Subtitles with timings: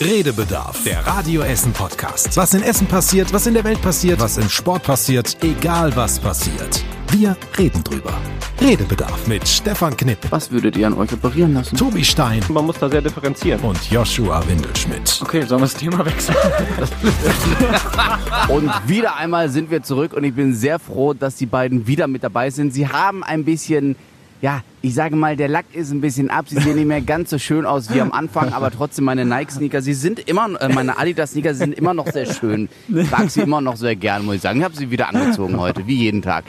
[0.00, 2.34] Redebedarf, der Radio Essen Podcast.
[2.34, 6.18] Was in Essen passiert, was in der Welt passiert, was im Sport passiert, egal was
[6.18, 6.82] passiert.
[7.10, 8.14] Wir reden drüber.
[8.62, 11.76] Redebedarf mit Stefan Knipp, Was würdet ihr an euch operieren lassen?
[11.76, 13.60] Tobi Stein Man muss da sehr differenzieren.
[13.60, 15.20] und Joshua Windelschmidt.
[15.22, 16.36] Okay, sollen wir das Thema wechseln?
[18.48, 22.06] Und wieder einmal sind wir zurück und ich bin sehr froh, dass die beiden wieder
[22.06, 22.72] mit dabei sind.
[22.72, 23.96] Sie haben ein bisschen,
[24.42, 26.46] ja, ich sage mal, der Lack ist ein bisschen ab.
[26.48, 29.82] Sie sehen nicht mehr ganz so schön aus wie am Anfang, aber trotzdem meine Nike-Sneaker,
[29.82, 32.70] sie sind immer, äh, meine Adidas-Sneaker sind immer noch sehr schön.
[32.88, 34.60] Ich trage sie immer noch sehr gern, muss ich sagen.
[34.60, 36.44] Ich habe sie wieder angezogen heute, wie jeden Tag.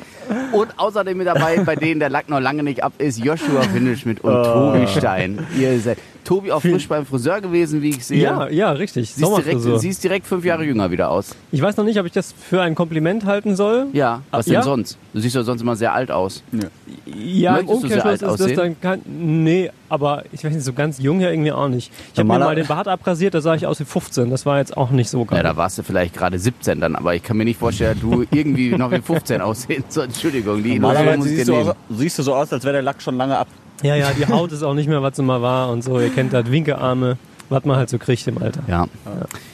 [0.53, 4.21] Und außerdem mit dabei, bei denen der Lack noch lange nicht ab ist, Joshua Windelschmidt
[4.21, 5.45] und Tobi Stein.
[5.57, 8.21] Ihr seid, Tobi auch frisch beim Friseur gewesen, wie ich sehe.
[8.23, 9.11] ja, ja, richtig.
[9.13, 11.35] Siehst direkt, siehst direkt fünf Jahre jünger wieder aus.
[11.51, 13.87] Ich weiß noch nicht, ob ich das für ein Kompliment halten soll.
[13.93, 14.61] Ja, was Ah, denn ja?
[14.63, 14.97] sonst?
[15.13, 16.43] Du siehst doch sonst immer sehr alt aus.
[16.51, 16.61] Ja,
[17.05, 18.55] im sehr alt Umkehrschluss ist das aussehen?
[18.57, 19.01] dann kein.
[19.05, 21.91] Nee, aber ich weiß nicht, so ganz jung ja irgendwie auch nicht.
[22.13, 24.29] Ich habe mir mal den Bart abrasiert, da sah ich aus wie 15.
[24.29, 25.43] Das war jetzt auch nicht so Ja, geil.
[25.43, 28.23] da warst du vielleicht gerade 17 dann, aber ich kann mir nicht vorstellen, dass du
[28.31, 30.15] irgendwie noch wie 15 aussehen sollst.
[30.15, 31.69] Entschuldigung, die Normalerweise muss ich siehst dir du, nehmen.
[31.71, 33.47] aus, siehst du so aus, als wäre der Lack schon lange ab.
[33.81, 35.99] Ja, ja, die Haut ist auch nicht mehr, was sie mal war und so.
[35.99, 37.17] Ihr kennt das, Winkearme,
[37.49, 38.61] was man halt so kriegt im Alter.
[38.67, 38.87] Ja.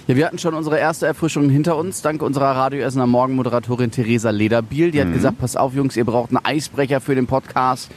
[0.08, 4.92] ja, wir hatten schon unsere erste Erfrischung hinter uns, dank unserer Radioessener Morgenmoderatorin Theresa Lederbiel.
[4.92, 7.90] Die hat gesagt, pass auf Jungs, ihr braucht einen Eisbrecher für den Podcast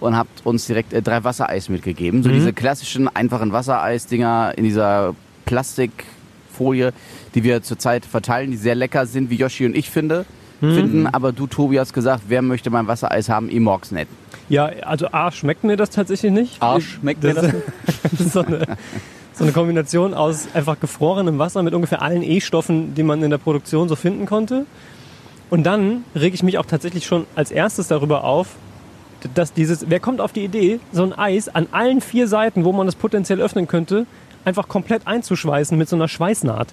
[0.00, 2.22] und habt uns direkt äh, drei Wassereis mitgegeben.
[2.22, 5.14] So diese klassischen, einfachen Wassereis-Dinger in dieser
[5.46, 6.92] Plastikfolie,
[7.34, 10.26] die wir zurzeit verteilen, die sehr lecker sind, wie Yoshi und ich finde.
[10.60, 13.50] Finden, aber du, Tobi, hast gesagt, wer möchte mein Wassereis haben?
[13.50, 14.08] Ich mag's nicht.
[14.48, 16.62] Ja, also A, schmeckt mir das tatsächlich nicht.
[16.62, 17.52] Arsch schmeckt mir das,
[17.84, 18.66] das das ist so eine,
[19.34, 23.38] so eine Kombination aus einfach gefrorenem Wasser mit ungefähr allen E-Stoffen, die man in der
[23.38, 24.64] Produktion so finden konnte.
[25.50, 28.48] Und dann rege ich mich auch tatsächlich schon als erstes darüber auf,
[29.34, 32.72] dass dieses, wer kommt auf die Idee, so ein Eis an allen vier Seiten, wo
[32.72, 34.06] man es potenziell öffnen könnte,
[34.44, 36.68] einfach komplett einzuschweißen mit so einer Schweißnaht.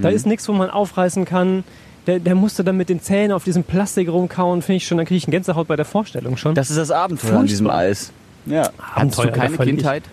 [0.00, 1.64] Da ist nichts, wo man aufreißen kann.
[2.08, 5.06] Der, der musste dann mit den Zähnen auf diesem Plastik rumkauen, finde ich schon, dann
[5.06, 6.54] kriege ich eine Gänsehaut bei der Vorstellung schon.
[6.54, 7.82] Das ist das Abenteuer an diesem Furchtbar.
[7.82, 8.12] Eis.
[8.46, 8.70] Ja.
[8.80, 9.60] Hattest du keine ich.
[9.60, 10.04] Kindheit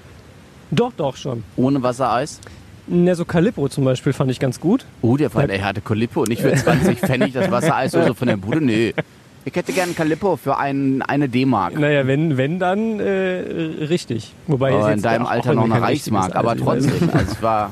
[0.72, 1.46] Doch, doch schon.
[1.56, 2.42] ohne Wassereis?
[2.88, 4.86] Ne, so Calippo zum Beispiel fand ich ganz gut.
[5.02, 8.14] Oh, der Fall, er hatte Calippo und ich für 20 Pfennig das Wassereis oder so
[8.14, 8.60] von der Bude.
[8.62, 8.94] Nee.
[9.48, 11.78] Ich hätte gern Calippo für ein, eine D-Mark.
[11.78, 14.34] Naja, wenn, wenn dann äh, richtig.
[14.48, 17.12] Wobei Aber in deinem Alter noch eine Reichsmark, aber trotzdem.
[17.14, 17.72] Also es war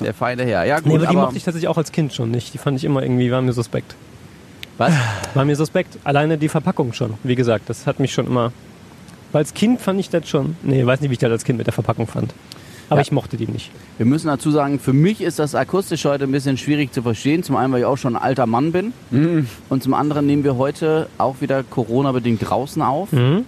[0.00, 0.64] der feine Herr.
[0.64, 2.52] Ja gut, Nee, aber die aber mochte ich tatsächlich auch als Kind schon nicht.
[2.54, 3.94] Die fand ich immer irgendwie, war mir suspekt.
[4.78, 4.92] was?
[5.34, 5.98] War mir suspekt.
[6.04, 7.14] Alleine die Verpackung schon.
[7.22, 8.52] Wie gesagt, das hat mich schon immer.
[9.32, 10.56] Weil als Kind fand ich das schon.
[10.62, 12.32] Nee, weiß nicht, wie ich das als Kind mit der Verpackung fand.
[12.88, 13.02] Aber Ja.
[13.02, 13.72] ich mochte die nicht.
[13.98, 17.42] Wir müssen dazu sagen, für mich ist das akustisch heute ein bisschen schwierig zu verstehen.
[17.42, 18.92] Zum einen, weil ich auch schon ein alter Mann bin.
[19.68, 23.10] Und zum anderen nehmen wir heute auch wieder Corona-bedingt draußen auf.
[23.12, 23.44] Mhm.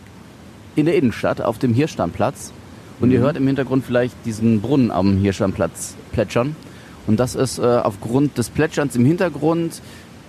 [0.74, 2.52] In der Innenstadt, auf dem Hirschstandplatz.
[3.00, 6.56] Und ihr hört im Hintergrund vielleicht diesen Brunnen am Hirschstandplatz plätschern.
[7.06, 9.80] Und das ist äh, aufgrund des Plätscherns im Hintergrund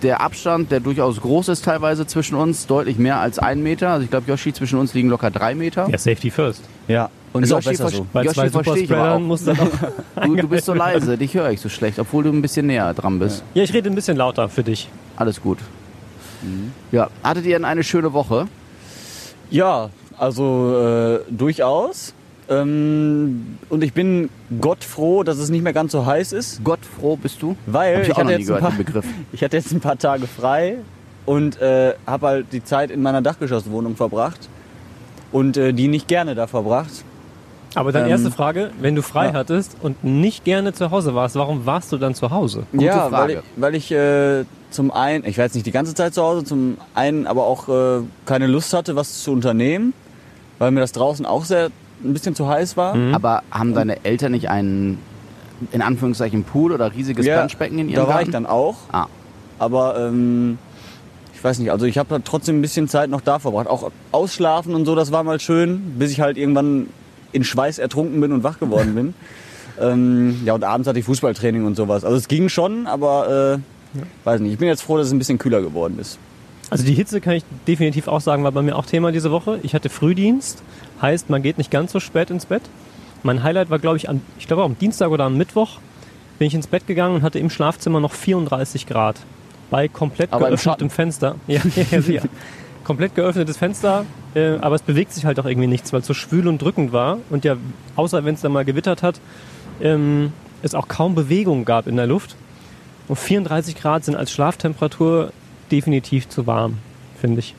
[0.02, 3.90] der Abstand, der durchaus groß ist teilweise zwischen uns, deutlich mehr als ein Meter.
[3.90, 5.88] Also ich glaube, Yoshi, zwischen uns liegen locker drei Meter.
[5.90, 6.62] Ja, Safety first.
[6.88, 7.10] Ja.
[7.32, 8.06] Und ist auch Yoshi so.
[8.12, 9.20] Bei Yoshi verstehe ich aber auch.
[9.20, 9.68] muss das auch.
[10.24, 12.92] Du, du bist so leise, dich höre ich so schlecht, obwohl du ein bisschen näher
[12.92, 13.42] dran bist.
[13.54, 14.88] Ja, ich rede ein bisschen lauter für dich.
[15.16, 15.58] Alles gut.
[16.92, 18.48] Ja, hattet ihr denn eine schöne Woche?
[19.50, 22.14] Ja, also äh, durchaus.
[22.50, 24.28] Ähm, und ich bin
[24.60, 27.56] Gott froh, dass es nicht mehr ganz so heiß ist, Gottfroh bist du?
[27.66, 28.72] weil ich ich, hatte gehört, paar,
[29.32, 30.78] ich hatte jetzt ein paar Tage frei
[31.26, 34.48] und äh, habe halt die Zeit in meiner Dachgeschosswohnung verbracht
[35.30, 37.04] und äh, die nicht gerne da verbracht.
[37.76, 39.34] Aber dann Ähm, erste Frage, wenn du frei ja.
[39.34, 42.64] hattest und nicht gerne zu Hause warst, warum warst du dann zu Hause?
[42.72, 43.12] Gute ja, Frage.
[43.12, 46.22] weil ich, weil ich äh, zum einen, ich war jetzt nicht die ganze Zeit zu
[46.22, 49.92] Hause, zum einen aber auch äh, keine Lust hatte, was zu unternehmen,
[50.58, 51.70] weil mir das draußen auch sehr
[52.04, 52.94] ein bisschen zu heiß war.
[53.12, 54.98] Aber haben deine Eltern nicht einen,
[55.72, 58.26] in Anführungszeichen, Pool oder riesiges Ja, Planschbecken in ihrem Da war Garten?
[58.26, 59.06] ich dann auch, Ah,
[59.58, 60.58] aber ähm,
[61.34, 63.66] ich weiß nicht, also ich habe trotzdem ein bisschen Zeit noch da verbracht.
[63.66, 66.88] Auch ausschlafen und so, das war mal schön, bis ich halt irgendwann
[67.32, 69.14] in Schweiß ertrunken bin und wach geworden bin.
[69.80, 72.04] ähm, ja, und abends hatte ich Fußballtraining und sowas.
[72.04, 73.60] Also es ging schon, aber
[73.94, 74.52] äh, weiß nicht.
[74.52, 76.18] Ich bin jetzt froh, dass es ein bisschen kühler geworden ist.
[76.70, 79.58] Also die Hitze kann ich definitiv auch sagen, war bei mir auch Thema diese Woche.
[79.62, 80.62] Ich hatte Frühdienst,
[81.02, 82.62] heißt man geht nicht ganz so spät ins Bett.
[83.22, 85.78] Mein Highlight war, glaube ich, am, ich glaube am Dienstag oder am Mittwoch
[86.38, 89.16] bin ich ins Bett gegangen und hatte im Schlafzimmer noch 34 Grad.
[89.68, 91.36] Bei komplett Aber geöffnetem Fenster.
[91.46, 92.22] Ja, ja, ja.
[92.82, 96.14] komplett geöffnetes Fenster, äh, aber es bewegt sich halt auch irgendwie nichts, weil es so
[96.14, 97.18] schwül und drückend war.
[97.28, 97.56] Und ja,
[97.96, 99.20] außer wenn es dann mal gewittert hat,
[99.82, 100.32] ähm,
[100.62, 102.36] es auch kaum Bewegung gab in der Luft.
[103.06, 105.32] Und 34 Grad sind als Schlaftemperatur
[105.72, 106.78] definitiv zu warm,
[107.20, 107.54] finde ich.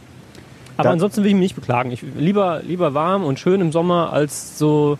[0.78, 1.92] Aber Da- ansonsten will ich mich nicht beklagen.
[1.92, 4.98] Ich, lieber, lieber warm und schön im Sommer als so,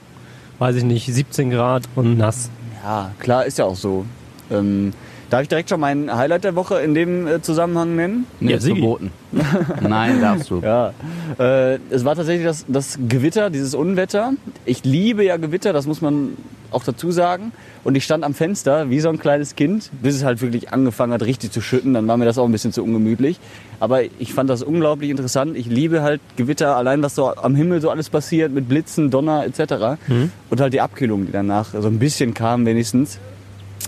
[0.60, 2.50] weiß ich nicht, 17 Grad und nass.
[2.84, 4.06] Ja, klar, ist ja auch so.
[4.50, 4.94] Ähm,
[5.32, 8.28] darf ich direkt schon mein Highlight der Woche in dem äh, Zusammenhang nennen?
[8.40, 9.12] Nee, Ja, ist verboten.
[9.82, 10.60] Nein, darfst du.
[10.62, 10.94] Ja,
[11.40, 14.34] äh, es war tatsächlich das, das Gewitter, dieses Unwetter.
[14.66, 16.38] Ich liebe ja Gewitter, das muss man
[16.72, 17.52] auch dazu sagen.
[17.84, 21.14] Und ich stand am Fenster wie so ein kleines Kind, bis es halt wirklich angefangen
[21.14, 21.94] hat, richtig zu schütten.
[21.94, 23.40] Dann war mir das auch ein bisschen zu ungemütlich.
[23.80, 25.58] Aber ich fand das unglaublich interessant.
[25.58, 29.46] Ich liebe halt Gewitter, allein was so am Himmel so alles passiert, mit Blitzen, Donner
[29.46, 29.98] etc.
[30.50, 33.18] Und halt die Abkühlung, die danach so ein bisschen kam wenigstens.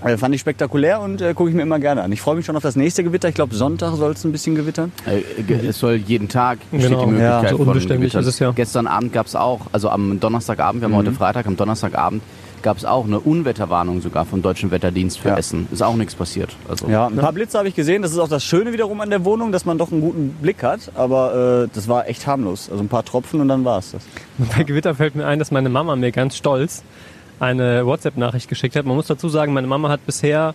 [0.04, 2.12] Äh, fand ich spektakulär und äh, gucke ich mir immer gerne an.
[2.12, 3.30] Ich freue mich schon auf das nächste Gewitter.
[3.30, 4.92] Ich glaube, Sonntag soll es ein bisschen gewittern.
[5.06, 5.22] Äh,
[5.68, 7.06] Es soll jeden Tag Genau.
[7.06, 8.22] die Möglichkeit Ja, so unbeständig Gewittern.
[8.22, 8.52] ist es ja.
[8.52, 12.22] Gestern Abend gab es auch, also am Donnerstagabend, wir haben heute Freitag, am Donnerstagabend
[12.62, 15.38] gab es auch eine Unwetterwarnung sogar vom Deutschen Wetterdienst für Ja.
[15.38, 15.68] Essen.
[15.72, 16.50] Ist auch nichts passiert.
[16.70, 18.02] Also Ja, ein paar Blitze habe ich gesehen.
[18.02, 20.64] Das ist auch das Schöne wiederum an der Wohnung, dass man doch einen guten Blick
[20.64, 20.92] hat.
[20.96, 22.70] Aber äh, das war echt harmlos.
[22.72, 24.04] Also ein paar Tropfen und dann war es das.
[24.56, 26.84] Bei Gewitter fällt mir ein, dass meine Mama mir ganz stolz
[27.40, 28.86] eine WhatsApp-Nachricht geschickt hat.
[28.86, 30.54] Man muss dazu sagen, meine Mama hat bisher,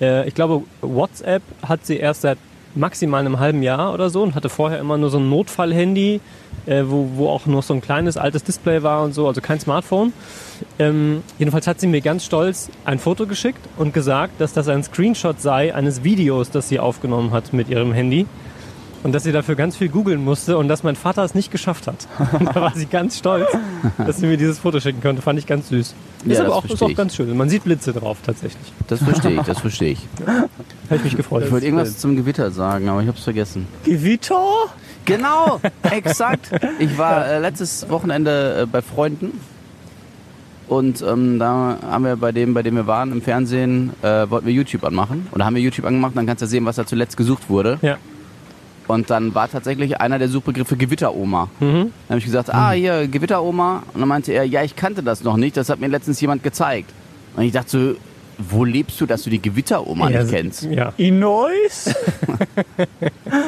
[0.00, 2.38] äh, ich glaube, WhatsApp hat sie erst seit
[2.74, 6.20] maximal einem halben Jahr oder so und hatte vorher immer nur so ein Notfall-Handy,
[6.66, 9.60] äh, wo, wo auch nur so ein kleines altes Display war und so, also kein
[9.60, 10.12] Smartphone.
[10.78, 14.82] Ähm, jedenfalls hat sie mir ganz stolz ein Foto geschickt und gesagt, dass das ein
[14.82, 18.26] Screenshot sei eines Videos, das sie aufgenommen hat mit ihrem Handy.
[19.02, 21.86] Und dass sie dafür ganz viel googeln musste und dass mein Vater es nicht geschafft
[21.86, 22.06] hat.
[22.52, 23.48] Da war sie ganz stolz,
[23.96, 25.22] dass sie mir dieses Foto schicken konnte.
[25.22, 25.94] Fand ich ganz süß.
[26.24, 27.36] Ja, ist aber das auch, ist auch ganz schön.
[27.36, 28.72] Man sieht Blitze drauf tatsächlich.
[28.88, 30.06] das verstehe ich, das verstehe ich.
[30.26, 31.44] Habe ich mich gefreut.
[31.44, 33.66] Ich wollte irgendwas zum Gewitter sagen, aber ich habe es vergessen.
[33.84, 34.42] Gewitter?
[35.04, 36.50] Genau, exakt.
[36.78, 39.40] Ich war äh, letztes Wochenende äh, bei Freunden
[40.70, 44.46] und ähm, da haben wir bei dem, bei dem wir waren im Fernsehen, äh, wollten
[44.46, 45.26] wir YouTube anmachen.
[45.32, 47.80] Und da haben wir YouTube angemacht, dann kannst du sehen, was da zuletzt gesucht wurde.
[47.82, 47.98] Ja.
[48.90, 51.48] Und dann war tatsächlich einer der Suchbegriffe Gewitteroma.
[51.60, 51.66] Mhm.
[51.68, 53.82] Dann habe ich gesagt, ah, hier, Gewitteroma.
[53.94, 56.42] Und dann meinte er, ja, ich kannte das noch nicht, das hat mir letztens jemand
[56.42, 56.90] gezeigt.
[57.36, 57.94] Und ich dachte so,
[58.50, 60.62] wo lebst du, dass du die Gewitteroma ja, nicht kennst?
[60.64, 60.92] Ja.
[60.96, 61.94] Inois?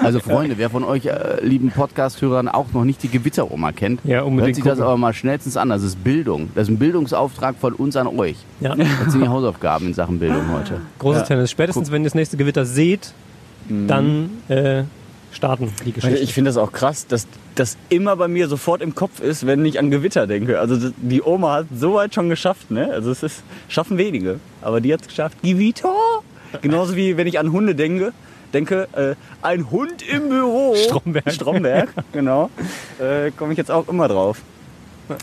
[0.03, 4.23] Also Freunde, wer von euch, äh, lieben Podcast-Hörern, auch noch nicht die Gewitteroma kennt, Ja,
[4.23, 4.85] unbedingt hört sich das gucken.
[4.87, 5.71] aber mal schnellstens an.
[5.71, 6.51] Das ist Bildung.
[6.55, 8.37] Das ist ein Bildungsauftrag von uns an euch.
[8.61, 8.75] ja.
[8.75, 10.81] Das sind die Hausaufgaben in Sachen Bildung heute.
[10.99, 11.27] Großes Ja.
[11.27, 11.51] Tennis.
[11.51, 13.13] Spätestens, wenn ihr das nächste Gewitter seht,
[13.69, 14.85] dann äh,
[15.33, 16.19] starten die Geschichte.
[16.19, 19.65] Ich finde das auch krass, dass das immer bei mir sofort im Kopf ist, wenn
[19.65, 20.59] ich an Gewitter denke.
[20.61, 22.91] Also die Oma hat so weit schon geschafft, ne?
[22.93, 24.41] Also es ist, schaffen wenige.
[24.61, 25.39] Aber die hat es geschafft.
[25.43, 25.95] Gewitter?
[26.61, 28.13] Genauso wie wenn ich an Hunde denke.
[28.53, 30.75] Denke, äh, ein Hund im Büro.
[30.77, 31.33] Stromberg.
[31.33, 32.51] Stromberg, genau.
[32.99, 34.43] Äh, Komme ich jetzt auch immer drauf.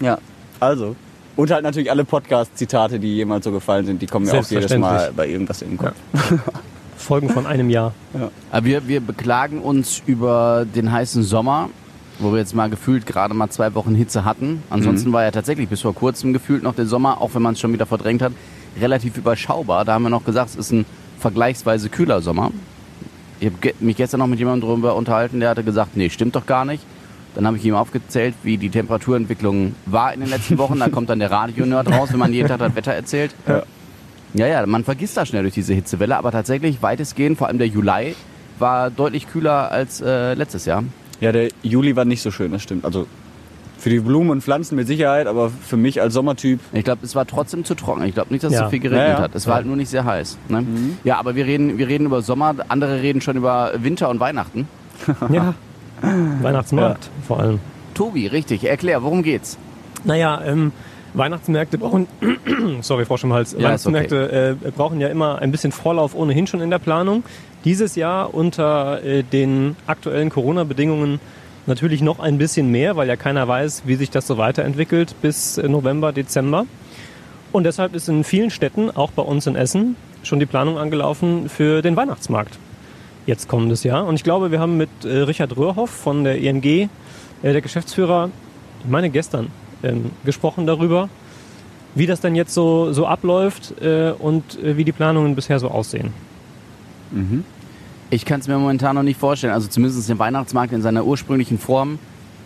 [0.01, 0.17] Ja,
[0.59, 0.95] also.
[1.35, 4.75] Und halt natürlich alle Podcast-Zitate, die jemals so gefallen sind, die kommen mir auch jedes
[4.77, 5.95] Mal bei irgendwas in den Kopf.
[7.09, 7.93] Folgen von einem Jahr.
[8.51, 11.71] Aber wir, wir beklagen uns über den heißen Sommer,
[12.19, 14.61] wo wir jetzt mal gefühlt gerade mal zwei Wochen Hitze hatten.
[14.69, 17.59] Ansonsten war ja tatsächlich bis vor kurzem gefühlt noch der Sommer, auch wenn man es
[17.59, 18.33] schon wieder verdrängt hat,
[18.79, 19.85] relativ überschaubar.
[19.85, 20.85] Da haben wir noch gesagt, es ist ein
[21.17, 22.51] vergleichsweise kühler Sommer.
[23.39, 26.45] Ich habe mich gestern noch mit jemandem darüber unterhalten, der hatte gesagt, nee, stimmt doch
[26.45, 26.83] gar nicht.
[27.33, 30.77] Dann habe ich ihm aufgezählt, wie die Temperaturentwicklung war in den letzten Wochen.
[30.77, 33.33] Da kommt dann der Radio-Nerd raus, wenn man jeden Tag das Wetter erzählt.
[33.47, 33.63] Ja,
[34.33, 38.15] ja, man vergisst das schnell durch diese Hitzewelle, aber tatsächlich weitestgehend, vor allem der Juli,
[38.59, 40.83] war deutlich kühler als äh, letztes Jahr.
[41.21, 42.85] Ja, der Juli war nicht so schön, das stimmt.
[42.85, 43.07] Also
[43.77, 46.59] für die Blumen und Pflanzen mit Sicherheit, aber für mich als Sommertyp.
[46.73, 48.03] Ich glaube, es war trotzdem zu trocken.
[48.03, 48.65] Ich glaube nicht, dass es Ja.
[48.65, 49.21] so viel geregnet Ja, ja.
[49.21, 49.35] hat.
[49.35, 50.37] Es war halt nur nicht sehr heiß.
[50.49, 50.65] Ne?
[51.05, 54.67] Ja, aber wir reden, wir reden über Sommer, andere reden schon über Winter und Weihnachten.
[55.31, 55.53] Ja.
[56.41, 57.59] Weihnachtsmarkt vor allem.
[57.93, 59.57] Tobi, richtig, erklär, worum geht's?
[60.05, 60.71] Naja, ähm,
[61.13, 62.07] Weihnachtsmärkte brauchen,
[62.81, 66.61] sorry, Frau im Hals, Ja, Weihnachtsmärkte äh, brauchen ja immer ein bisschen Vorlauf ohnehin schon
[66.61, 67.23] in der Planung.
[67.65, 71.19] Dieses Jahr unter äh, den aktuellen Corona-Bedingungen
[71.65, 75.57] natürlich noch ein bisschen mehr, weil ja keiner weiß, wie sich das so weiterentwickelt bis
[75.57, 76.65] äh, November, Dezember.
[77.51, 81.49] Und deshalb ist in vielen Städten, auch bei uns in Essen, schon die Planung angelaufen
[81.49, 82.59] für den Weihnachtsmarkt.
[83.25, 84.05] Jetzt kommendes Jahr.
[84.05, 86.87] Und ich glaube, wir haben mit äh, Richard Röhrhoff von der IMG, äh,
[87.41, 88.29] der Geschäftsführer,
[88.83, 89.51] ich meine gestern,
[89.83, 91.09] ähm, gesprochen darüber,
[91.95, 95.69] wie das dann jetzt so, so abläuft äh, und äh, wie die Planungen bisher so
[95.69, 96.13] aussehen.
[98.11, 99.53] Ich kann es mir momentan noch nicht vorstellen.
[99.53, 101.99] Also zumindest den Weihnachtsmarkt in seiner ursprünglichen Form,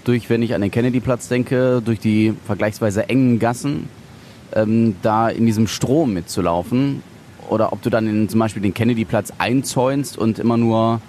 [0.04, 3.88] durch, wenn ich an den Kennedyplatz denke, durch die vergleichsweise engen Gassen,
[4.54, 7.02] ähm, da in diesem Strom mitzulaufen.
[7.50, 11.02] Oder ob du dann in, zum Beispiel den Kennedyplatz einzäunst und immer nur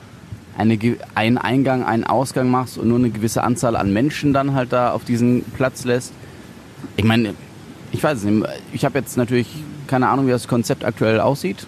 [0.57, 0.79] eine,
[1.15, 4.93] einen Eingang, einen Ausgang machst und nur eine gewisse Anzahl an Menschen dann halt da
[4.93, 6.13] auf diesen Platz lässt.
[6.97, 7.35] Ich meine,
[7.93, 8.47] ich weiß es nicht.
[8.73, 9.49] Ich habe jetzt natürlich
[9.87, 11.67] keine Ahnung, wie das Konzept aktuell aussieht.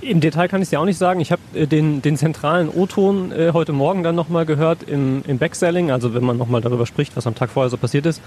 [0.00, 1.20] Im Detail kann ich es dir auch nicht sagen.
[1.20, 5.38] Ich habe äh, den, den zentralen O-Ton äh, heute Morgen dann nochmal gehört im, im
[5.38, 8.20] Backselling, also wenn man nochmal darüber spricht, was am Tag vorher so passiert ist.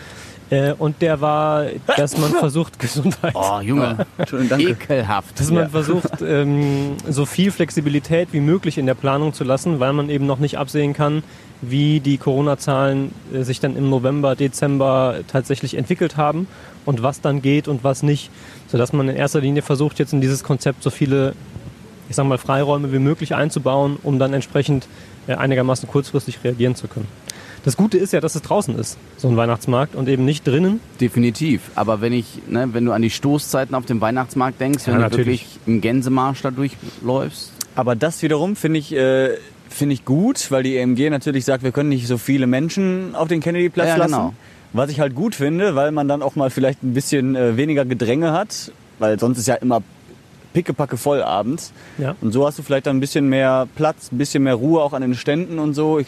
[0.51, 1.65] Äh, und der war,
[1.98, 4.72] dass man versucht, Gesundheit, Oh, Junge, Entschuldigung, danke.
[4.74, 5.39] ekelhaft.
[5.39, 9.93] dass man versucht, ähm, so viel Flexibilität wie möglich in der Planung zu lassen, weil
[9.93, 11.24] man eben noch nicht absehen kann,
[11.62, 16.48] wie die Corona-Zahlen äh, sich dann im November, Dezember tatsächlich entwickelt haben
[16.86, 18.29] und was dann geht und was nicht.
[18.67, 21.34] Sodass man in erster Linie versucht, jetzt in dieses Konzept so viele,
[22.10, 24.88] ich sag mal, Freiräume wie möglich einzubauen, um dann entsprechend
[25.27, 27.08] äh, einigermaßen kurzfristig reagieren zu können.
[27.63, 30.80] Das Gute ist ja, dass es draußen ist, so ein Weihnachtsmarkt, und eben nicht drinnen.
[31.00, 31.62] Definitiv.
[31.75, 34.96] Aber wenn ich, ne, wenn du an die Stoßzeiten auf dem Weihnachtsmarkt denkst, Ja, wenn
[34.96, 35.27] du natürlich.
[35.27, 39.38] wirklich im Gänsemarsch da durchläufst, Aber das wiederum finde ich, äh,
[39.70, 43.27] finde ich gut, weil die EMG natürlich sagt, wir können nicht so viele Menschen auf
[43.27, 44.12] den Kennedy-Platz Ja, lassen.
[44.12, 44.34] genau.
[44.74, 47.86] Was ich halt gut finde, weil man dann auch mal vielleicht ein bisschen äh, weniger
[47.86, 49.82] Gedränge hat, weil sonst ist ja immer
[50.53, 51.72] pickepacke voll abends.
[51.98, 52.15] Ja.
[52.22, 54.94] Und so hast du vielleicht dann ein bisschen mehr Platz, ein bisschen mehr Ruhe auch
[54.94, 56.00] an den Ständen und so.
[56.00, 56.08] Ich,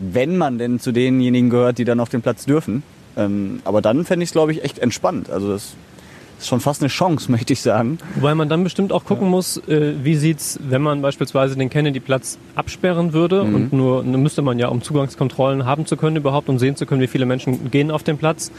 [0.00, 2.82] wenn man denn zu denjenigen gehört, die dann auf den Platz dürfen.
[3.16, 5.30] Ähm, aber dann fände ich es, glaube ich, echt entspannt.
[5.30, 5.74] Also das
[6.38, 7.98] ist schon fast eine Chance, möchte ich sagen.
[8.14, 12.38] Wobei man dann bestimmt auch gucken muss, äh, wie sieht's, wenn man beispielsweise den Kennedy-Platz
[12.54, 13.54] absperren würde Mhm.
[13.54, 16.86] und nur dann müsste man ja, um Zugangskontrollen haben zu können überhaupt und sehen zu
[16.86, 18.50] können, wie viele Menschen gehen auf den Platz,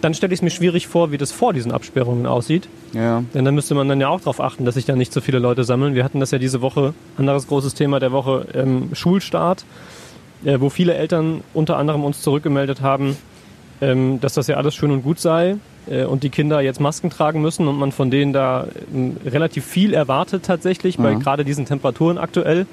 [0.00, 2.68] dann stelle ich es mir schwierig vor, wie das vor diesen Absperrungen aussieht.
[2.92, 3.24] Ja.
[3.34, 5.40] Denn da müsste man dann ja auch darauf achten, dass sich da nicht so viele
[5.40, 5.96] Leute sammeln.
[5.96, 9.64] Wir hatten das ja diese Woche, anderes großes Thema der Woche, ähm, Schulstart,
[10.44, 13.16] äh, wo viele Eltern unter anderem uns zurückgemeldet haben,
[13.80, 15.56] ähm, dass das ja alles schön und gut sei
[15.88, 19.64] äh, und die Kinder jetzt Masken tragen müssen und man von denen da ähm, relativ
[19.64, 21.18] viel erwartet tatsächlich, bei Ja.
[21.18, 22.66] gerade diesen Temperaturen aktuell.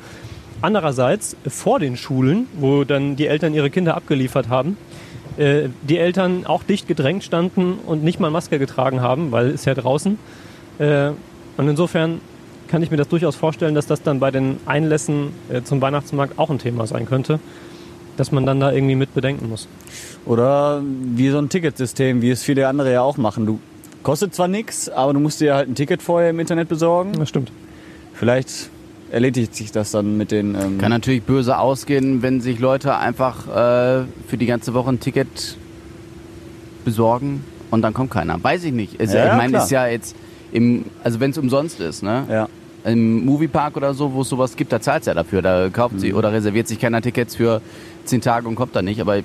[0.62, 4.78] Andererseits vor den Schulen, wo dann die Eltern ihre Kinder abgeliefert haben,
[5.38, 9.66] äh, die Eltern auch dicht gedrängt standen und nicht mal Maske getragen haben, weil es
[9.66, 10.18] ja draußen.
[10.80, 11.10] Äh,
[11.58, 12.22] und insofern
[12.68, 16.40] kann ich mir das durchaus vorstellen, dass das dann bei den Einlässen äh, zum Weihnachtsmarkt
[16.40, 17.40] auch ein Thema sein könnte,
[18.18, 19.68] dass man dann da irgendwie mit bedenken muss.
[20.26, 23.46] Oder wie so ein Ticketsystem, wie es viele andere ja auch machen.
[23.46, 23.60] Du
[24.04, 27.14] kostet zwar nichts, aber du musst dir halt ein Ticket vorher im Internet besorgen.
[27.14, 27.52] Das stimmt.
[28.14, 28.70] Vielleicht
[29.12, 30.56] erledigt sich das dann mit den.
[30.56, 35.00] Ähm, kann natürlich böse ausgehen, wenn sich Leute einfach äh, für die ganze Woche ein
[35.00, 35.58] Ticket
[36.84, 38.42] besorgen und dann kommt keiner.
[38.44, 38.96] Weiß ich nicht.
[38.96, 40.16] Ist ja, ich meine, ist ja jetzt
[40.52, 42.26] im, also wenn es umsonst ist, ne?
[42.30, 42.48] ja.
[42.84, 45.42] Im Moviepark oder so, wo es sowas gibt, da zahlt ja dafür.
[45.42, 47.60] Da kauft sie oder reserviert sich keiner Tickets für
[48.04, 49.02] zehn Tage und kommt da nicht.
[49.02, 49.24] Aber ich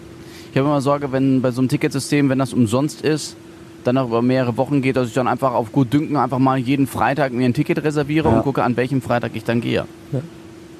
[0.55, 3.37] habe immer Sorge, wenn bei so einem Ticketsystem, wenn das umsonst ist,
[3.85, 6.57] dann auch über mehrere Wochen geht, dass ich dann einfach auf gut Dünken einfach mal
[6.59, 8.37] jeden Freitag mir ein Ticket reserviere Ja.
[8.37, 9.85] und gucke, an welchem Freitag ich dann gehe.
[10.13, 10.21] Ja.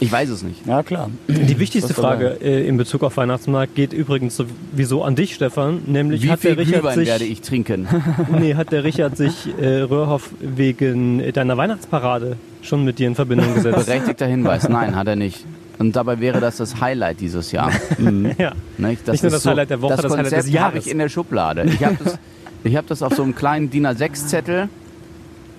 [0.01, 0.67] Ich weiß es nicht.
[0.67, 1.11] ja, klar.
[1.29, 5.83] Die wichtigste Frage äh, in Bezug auf Weihnachtsmarkt geht übrigens sowieso an dich, Stefan.
[5.87, 7.87] Nämlich Wie hat viel der Richard Glühwein sich, werde ich trinken?
[8.41, 13.55] nee, hat der Richard sich äh, Röhrhoff wegen deiner Weihnachtsparade schon mit dir in Verbindung
[13.55, 13.87] gesetzt?
[13.87, 14.69] Berechtigter Hinweis.
[14.69, 15.45] Nein, hat er nicht.
[15.79, 17.71] Und dabei wäre das das Highlight dieses Jahr.
[18.39, 18.53] ja.
[18.79, 20.67] Nicht, Nicht nur das Highlight der Woche, das, das Highlight Konzept des Jahres.
[20.69, 21.65] habe ich in der Schublade.
[21.65, 22.19] Ich habe das,
[22.65, 24.69] ich hab das auf so einem kleinen DIN A6-Zettel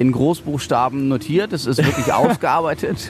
[0.01, 1.53] in Großbuchstaben notiert.
[1.53, 3.09] Das ist wirklich ausgearbeitet.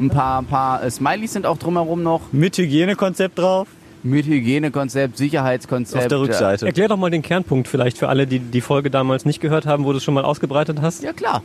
[0.00, 2.20] Ein paar, paar äh, Smileys sind auch drumherum noch.
[2.32, 3.68] Mit Hygienekonzept drauf.
[4.02, 6.02] Mit Hygienekonzept, Sicherheitskonzept.
[6.02, 6.66] Auf der Rückseite.
[6.66, 9.84] Erklär doch mal den Kernpunkt vielleicht für alle, die die Folge damals nicht gehört haben,
[9.84, 11.04] wo du es schon mal ausgebreitet hast.
[11.04, 11.44] Ja klar.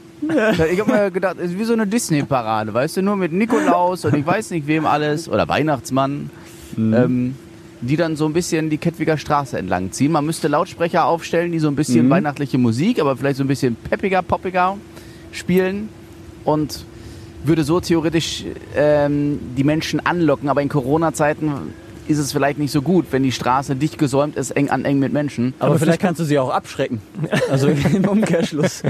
[0.71, 4.05] Ich habe mir gedacht, es ist wie so eine Disney-Parade, weißt du, nur mit Nikolaus
[4.05, 6.31] und ich weiß nicht wem alles oder Weihnachtsmann,
[6.77, 7.35] ähm,
[7.81, 10.11] die dann so ein bisschen die Kettwiger Straße entlang ziehen.
[10.11, 13.75] Man müsste Lautsprecher aufstellen, die so ein bisschen weihnachtliche Musik, aber vielleicht so ein bisschen
[13.75, 14.77] peppiger, poppiger
[15.31, 15.89] spielen
[16.43, 16.85] und
[17.43, 20.49] würde so theoretisch ähm, die Menschen anlocken.
[20.49, 21.73] Aber in Corona-Zeiten
[22.09, 24.99] ist es vielleicht nicht so gut, wenn die Straße dicht gesäumt ist, eng an eng
[24.99, 25.53] mit Menschen.
[25.59, 27.01] Aber, Aber vielleicht kannst du sie auch abschrecken.
[27.49, 28.83] Also im Umkehrschluss.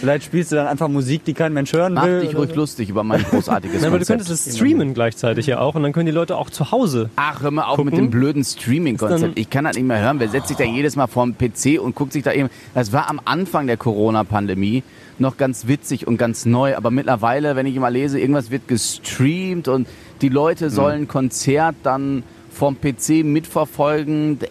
[0.00, 2.20] vielleicht spielst du dann einfach Musik, die kein Mensch hören Mach will.
[2.20, 2.56] dich oder ruhig so.
[2.56, 5.92] lustig über mein großartiges Na, aber du könntest es streamen gleichzeitig ja auch und dann
[5.92, 7.10] können die Leute auch zu Hause.
[7.16, 7.90] Ach, hör mal auf gucken.
[7.90, 9.38] mit dem blöden Streaming-Konzept.
[9.38, 10.20] Ich kann das nicht mehr hören.
[10.20, 12.48] Wer setzt sich da jedes Mal vorm PC und guckt sich da eben.
[12.74, 14.82] Das war am Anfang der Corona-Pandemie
[15.18, 16.76] noch ganz witzig und ganz neu.
[16.76, 19.86] Aber mittlerweile, wenn ich immer lese, irgendwas wird gestreamt und
[20.20, 22.22] die Leute sollen Konzert dann
[22.54, 24.38] vom PC mitverfolgen.
[24.38, 24.46] Da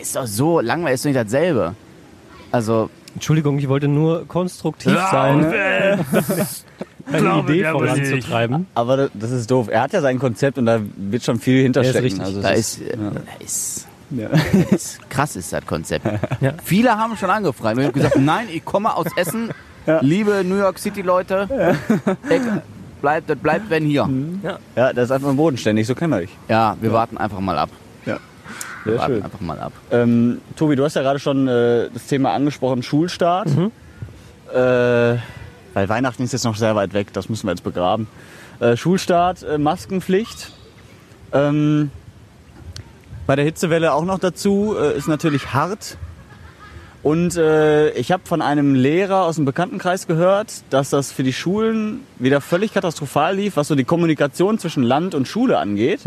[0.00, 1.74] ist, doch so langweilig, ist doch nicht dasselbe.
[2.50, 5.46] Also, Entschuldigung, ich wollte nur konstruktiv sein,
[7.12, 8.66] eine Idee voranzutreiben.
[8.74, 9.68] Aber das- ist doof.
[9.70, 12.20] Er hat ja sein Konzept und da wird schon viel hinterstecken.
[12.20, 14.28] Also da ist, äh, da ist ja.
[14.70, 16.06] ist, krass ist das Konzept.
[16.40, 16.54] Ja.
[16.62, 17.76] Viele haben schon angefragt.
[17.76, 19.50] Und ich habe gesagt, nein, ich komme aus Essen.
[20.00, 21.76] Liebe New York City Leute,
[22.30, 22.40] ich,
[23.04, 24.08] bleibt, das bleibt wenn hier.
[24.76, 26.30] ja, das ist einfach bodenständig, so kennen wir dich.
[26.48, 27.68] Ja, wir warten einfach mal ab.
[28.06, 28.16] Ja.
[28.84, 29.22] Wir Sehr warten schön.
[29.24, 29.72] einfach mal ab.
[29.90, 33.48] Ähm, Tobi, du hast ja gerade schon äh, das Thema angesprochen, Schulstart.
[33.48, 33.72] Mhm.
[34.52, 35.18] Äh,
[35.74, 38.06] weil Weihnachten ist jetzt noch sehr weit weg, das müssen wir jetzt begraben.
[38.60, 40.52] Äh, Schulstart, äh, Maskenpflicht.
[41.32, 41.90] Ähm,
[43.26, 45.98] bei der Hitzewelle auch noch dazu, äh, ist natürlich hart.
[47.04, 51.34] Und äh, ich habe von einem Lehrer aus dem Bekanntenkreis gehört, dass das für die
[51.34, 56.00] Schulen wieder völlig katastrophal lief, was so die Kommunikation zwischen Land und Schule angeht.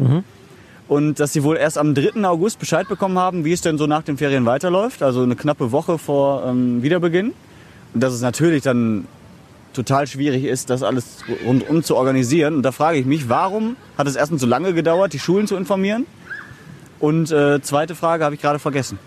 [0.88, 2.25] Und dass sie wohl erst am 3.
[2.27, 5.72] August Bescheid bekommen haben, wie es denn so nach den Ferien weiterläuft, also eine knappe
[5.72, 7.34] Woche vor ähm, Wiederbeginn.
[7.94, 9.06] Und dass es natürlich dann
[9.74, 12.56] total schwierig ist, das alles rundum zu organisieren.
[12.56, 15.58] Und da frage ich mich, warum hat es erstens so lange gedauert, die Schulen zu
[15.58, 16.08] informieren?
[17.00, 18.98] Und äh, zweite Frage habe ich gerade vergessen.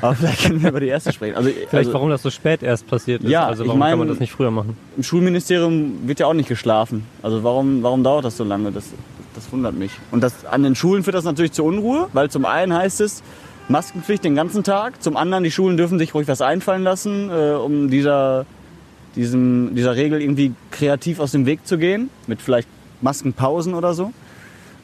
[0.00, 1.36] Aber vielleicht können wir über die erste sprechen.
[1.36, 3.30] Also, Vielleicht also warum das so spät erst passiert ist.
[3.30, 4.76] Ja, also ich warum mein- kann man das nicht früher machen?
[4.96, 7.06] im Schulministerium wird ja auch nicht geschlafen.
[7.22, 8.70] Also warum, warum dauert das so lange?
[8.72, 8.84] Das,
[9.34, 9.92] das wundert mich.
[10.10, 13.22] Und das, an den Schulen führt das natürlich zu Unruhe, weil zum einen heißt es
[13.68, 17.52] Maskenpflicht den ganzen Tag, zum anderen die Schulen dürfen sich ruhig was einfallen lassen, äh,
[17.52, 18.44] um dieser,
[19.16, 22.68] diesem, dieser Regel irgendwie kreativ aus dem Weg zu gehen, mit vielleicht
[23.00, 24.12] Maskenpausen oder so.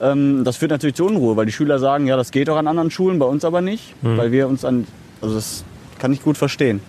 [0.00, 2.66] Ähm, das führt natürlich zu Unruhe, weil die Schüler sagen, ja, das geht doch an
[2.66, 4.86] anderen Schulen, bei uns aber nicht, weil wir uns an,
[5.20, 5.64] also das
[5.98, 6.80] kann ich gut verstehen.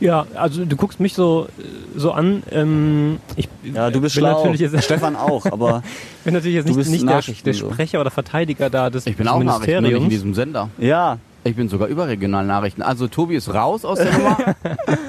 [0.00, 1.48] Ja, also du guckst mich so,
[1.96, 2.42] so an.
[2.50, 4.36] Ähm, ich Ja, du bist bin schlau.
[4.44, 5.82] natürlich jetzt, Stefan auch, aber
[6.24, 7.54] bin natürlich jetzt Du nicht, bist nicht der, Nachrichten der.
[7.54, 10.08] Sprecher oder Verteidiger da des, Ich bin des auch Nachrichten, nur nicht in Ministeriums.
[10.10, 10.68] diesem Sender.
[10.78, 12.82] ja, Ich bin sogar überregional Nachrichten.
[12.82, 14.36] Also Tobi ist raus aus der Nummer.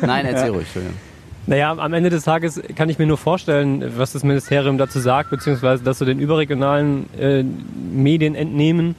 [0.01, 0.97] Nein, erzähl ruhig, Entschuldigung.
[1.49, 5.31] Naja, am Ende des Tages kann ich mir nur vorstellen, was das Ministerium dazu sagt,
[5.31, 7.43] beziehungsweise dass so den überregionalen äh,
[7.91, 8.93] Medien entnehmen.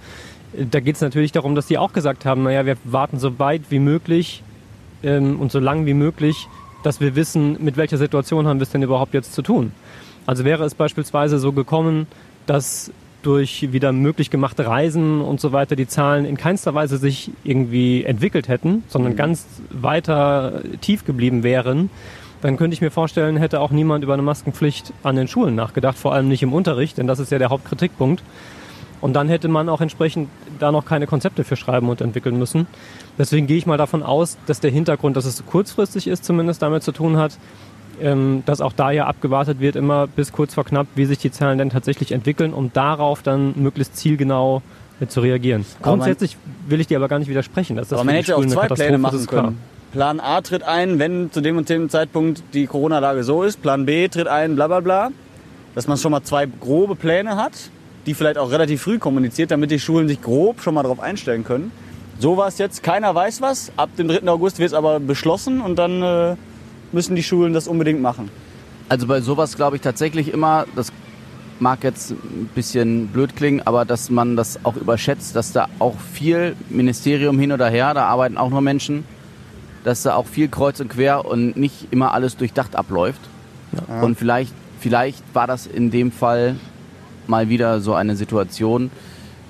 [0.52, 3.62] Da geht es natürlich darum, dass die auch gesagt haben, naja, wir warten so weit
[3.68, 4.42] wie möglich
[5.04, 6.48] ähm, und so lang wie möglich,
[6.82, 9.70] dass wir wissen, mit welcher Situation haben wir es denn überhaupt jetzt zu tun.
[10.26, 12.08] Also wäre es beispielsweise so gekommen,
[12.46, 12.90] dass
[13.22, 18.02] durch wieder möglich gemachte Reisen und so weiter die Zahlen in keinster Weise sich irgendwie
[18.02, 21.90] entwickelt hätten, sondern ganz weiter tief geblieben wären,
[22.42, 25.98] dann könnte ich mir vorstellen, hätte auch niemand über eine Maskenpflicht an den Schulen nachgedacht,
[25.98, 28.22] vor allem nicht im Unterricht, denn das ist ja der Hauptkritikpunkt.
[29.00, 30.28] Und dann hätte man auch entsprechend
[30.58, 32.66] da noch keine Konzepte für schreiben und entwickeln müssen.
[33.18, 36.82] Deswegen gehe ich mal davon aus, dass der Hintergrund, dass es kurzfristig ist, zumindest damit
[36.82, 37.38] zu tun hat,
[38.00, 41.30] ähm, dass auch da ja abgewartet wird, immer bis kurz vor knapp, wie sich die
[41.30, 44.62] Zahlen denn tatsächlich entwickeln, um darauf dann möglichst zielgenau
[45.08, 45.64] zu reagieren.
[45.80, 46.36] Aber Grundsätzlich
[46.68, 47.76] will ich dir aber gar nicht widersprechen.
[47.76, 49.58] Dass das aber man hätte auch zwei Pläne ist, machen können.
[49.92, 53.60] Plan A tritt ein, wenn zu dem und dem Zeitpunkt die Corona-Lage so ist.
[53.60, 55.10] Plan B tritt ein, bla bla bla.
[55.74, 57.52] Dass man schon mal zwei grobe Pläne hat,
[58.06, 61.44] die vielleicht auch relativ früh kommuniziert, damit die Schulen sich grob schon mal darauf einstellen
[61.44, 61.72] können.
[62.20, 63.72] So war es jetzt, keiner weiß was.
[63.76, 64.28] Ab dem 3.
[64.28, 66.36] August wird es aber beschlossen und dann äh,
[66.92, 68.30] müssen die Schulen das unbedingt machen.
[68.88, 70.92] Also bei sowas glaube ich tatsächlich immer, das
[71.58, 75.96] mag jetzt ein bisschen blöd klingen, aber dass man das auch überschätzt, dass da auch
[75.98, 79.04] viel Ministerium hin oder her, da arbeiten auch nur Menschen,
[79.84, 83.20] dass da auch viel kreuz und quer und nicht immer alles durchdacht abläuft.
[84.02, 86.56] Und vielleicht, vielleicht war das in dem Fall
[87.26, 88.90] mal wieder so eine Situation,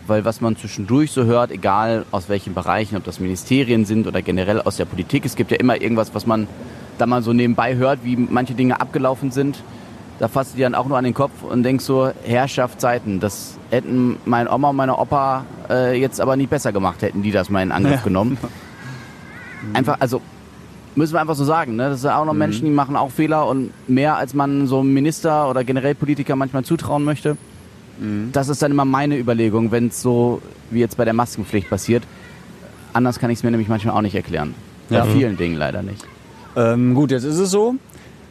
[0.07, 4.21] weil was man zwischendurch so hört, egal aus welchen Bereichen, ob das Ministerien sind oder
[4.23, 6.47] generell aus der Politik, es gibt ja immer irgendwas, was man
[6.99, 9.63] da mal so nebenbei hört, wie manche Dinge abgelaufen sind.
[10.19, 13.57] Da fasst du dir dann auch nur an den Kopf und denkst so, Herrschaftszeiten, das
[13.71, 17.49] hätten mein Oma und meine Opa äh, jetzt aber nicht besser gemacht, hätten die das
[17.49, 18.05] mal in Angriff Ja.
[18.05, 18.37] genommen.
[19.73, 20.21] Einfach, also
[20.95, 21.91] müssen wir einfach so sagen, ne?
[21.91, 24.93] das sind auch noch Menschen, die machen auch Fehler und mehr als man so einem
[24.93, 27.37] Minister oder generell Politiker manchmal zutrauen möchte.
[28.33, 32.03] Das ist dann immer meine Überlegung, wenn es so wie jetzt bei der Maskenpflicht passiert.
[32.95, 34.55] Anders kann ich es mir nämlich manchmal auch nicht erklären.
[34.89, 35.05] Ja.
[35.05, 36.05] Bei vielen Dingen leider nicht.
[36.57, 37.75] Ähm, gut, jetzt ist es so.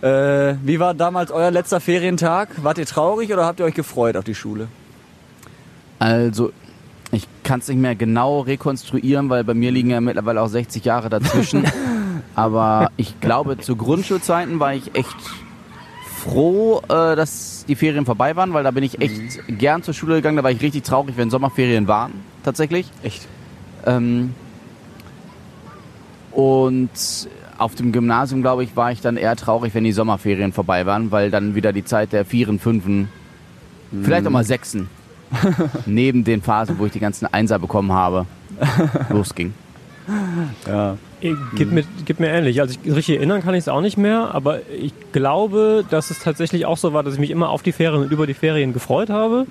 [0.01, 2.63] Äh, wie war damals euer letzter Ferientag?
[2.63, 4.67] Wart ihr traurig oder habt ihr euch gefreut auf die Schule?
[5.99, 6.51] Also,
[7.49, 11.09] kann es nicht mehr genau rekonstruieren, weil bei mir liegen ja mittlerweile auch 60 Jahre
[11.09, 11.63] dazwischen.
[12.35, 15.17] Aber ich glaube, zu Grundschulzeiten war ich echt
[16.05, 20.17] froh, äh, dass die Ferien vorbei waren, weil da bin ich echt gern zur Schule
[20.17, 20.37] gegangen.
[20.37, 22.11] Da war ich richtig traurig, wenn Sommerferien waren,
[22.43, 22.85] tatsächlich.
[23.01, 23.27] Echt?
[23.87, 24.35] Ähm,
[26.31, 26.91] und
[27.57, 31.09] auf dem Gymnasium, glaube ich, war ich dann eher traurig, wenn die Sommerferien vorbei waren,
[31.09, 33.09] weil dann wieder die Zeit der Vieren, Fünfen,
[34.03, 34.87] vielleicht auch mal Sechsen,
[35.85, 38.25] neben den Phasen, wo ich die ganzen Einser bekommen habe,
[39.09, 39.53] losging.
[40.67, 40.93] Ja.
[41.21, 42.61] Äh, Geht, mir, geht mir ähnlich.
[42.61, 46.19] Also ich, richtig erinnern kann ich es auch nicht mehr, aber ich glaube, dass es
[46.19, 48.71] tatsächlich auch so war, dass ich mich immer auf die Ferien und über die Ferien
[48.71, 49.45] gefreut habe,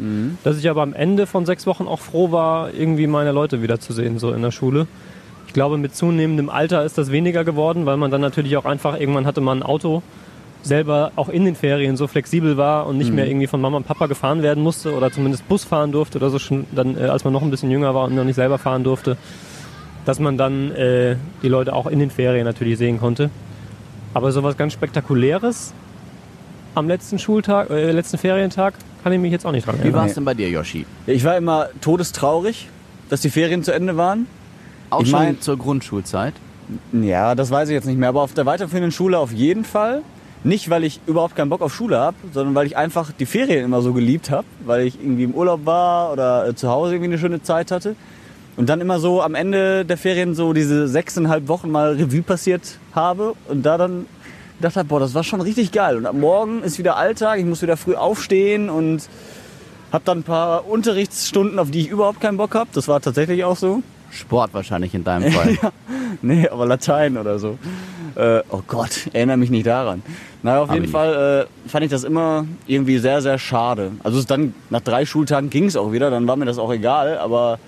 [0.44, 4.18] dass ich aber am Ende von sechs Wochen auch froh war, irgendwie meine Leute wiederzusehen,
[4.18, 4.86] so in der Schule.
[5.46, 8.98] Ich glaube, mit zunehmendem Alter ist das weniger geworden, weil man dann natürlich auch einfach,
[8.98, 10.02] irgendwann hatte man ein Auto,
[10.62, 13.86] selber auch in den Ferien so flexibel war und nicht mehr irgendwie von Mama und
[13.86, 17.24] Papa gefahren werden musste oder zumindest Bus fahren durfte oder so schon dann, äh, als
[17.24, 19.16] man noch ein bisschen jünger war und noch nicht selber fahren durfte
[20.04, 23.28] dass man dann äh, die Leute auch in den Ferien natürlich sehen konnte.
[24.14, 25.74] Aber sowas ganz Spektakuläres
[26.74, 30.00] am letzten Schultag, äh, letzten Ferientag, kann ich mich jetzt auch nicht dran Wie erinnern.
[30.00, 30.86] war es denn bei dir, Yoshi?
[31.06, 32.70] Ich war immer todestraurig,
[33.10, 34.26] dass die Ferien zu Ende waren.
[34.88, 36.32] Auch Ich schon mein- zur Grundschulzeit?
[36.92, 40.00] Ja, das weiß ich jetzt nicht mehr, aber auf der weiterführenden Schule auf jeden Fall.
[40.44, 43.64] Nicht, weil ich überhaupt keinen Bock auf Schule habe, sondern weil ich einfach die Ferien
[43.64, 47.10] immer so geliebt habe, weil ich irgendwie im Urlaub war oder äh, zu Hause irgendwie
[47.10, 47.96] eine schöne Zeit hatte.
[48.56, 52.78] Und dann immer so am Ende der Ferien so diese sechseinhalb Wochen mal Revue passiert
[52.92, 54.06] habe und da dann
[54.58, 55.96] gedacht habe, boah, das war schon richtig geil.
[55.96, 59.08] Und ab morgen ist wieder Alltag, ich muss wieder früh aufstehen und
[59.92, 62.68] habe dann ein paar Unterrichtsstunden, auf die ich überhaupt keinen Bock habe.
[62.72, 63.82] Das war tatsächlich auch so.
[64.10, 65.56] Sport wahrscheinlich in deinem Fall.
[66.22, 67.58] Nee, aber Latein oder so.
[68.16, 70.02] Äh, oh Gott, erinnere mich nicht daran.
[70.42, 73.92] Naja, auf Hab jeden Fall äh, fand ich das immer irgendwie sehr, sehr schade.
[74.02, 77.18] Also dann nach drei Schultagen ging es auch wieder, dann war mir das auch egal,
[77.18, 77.58] aber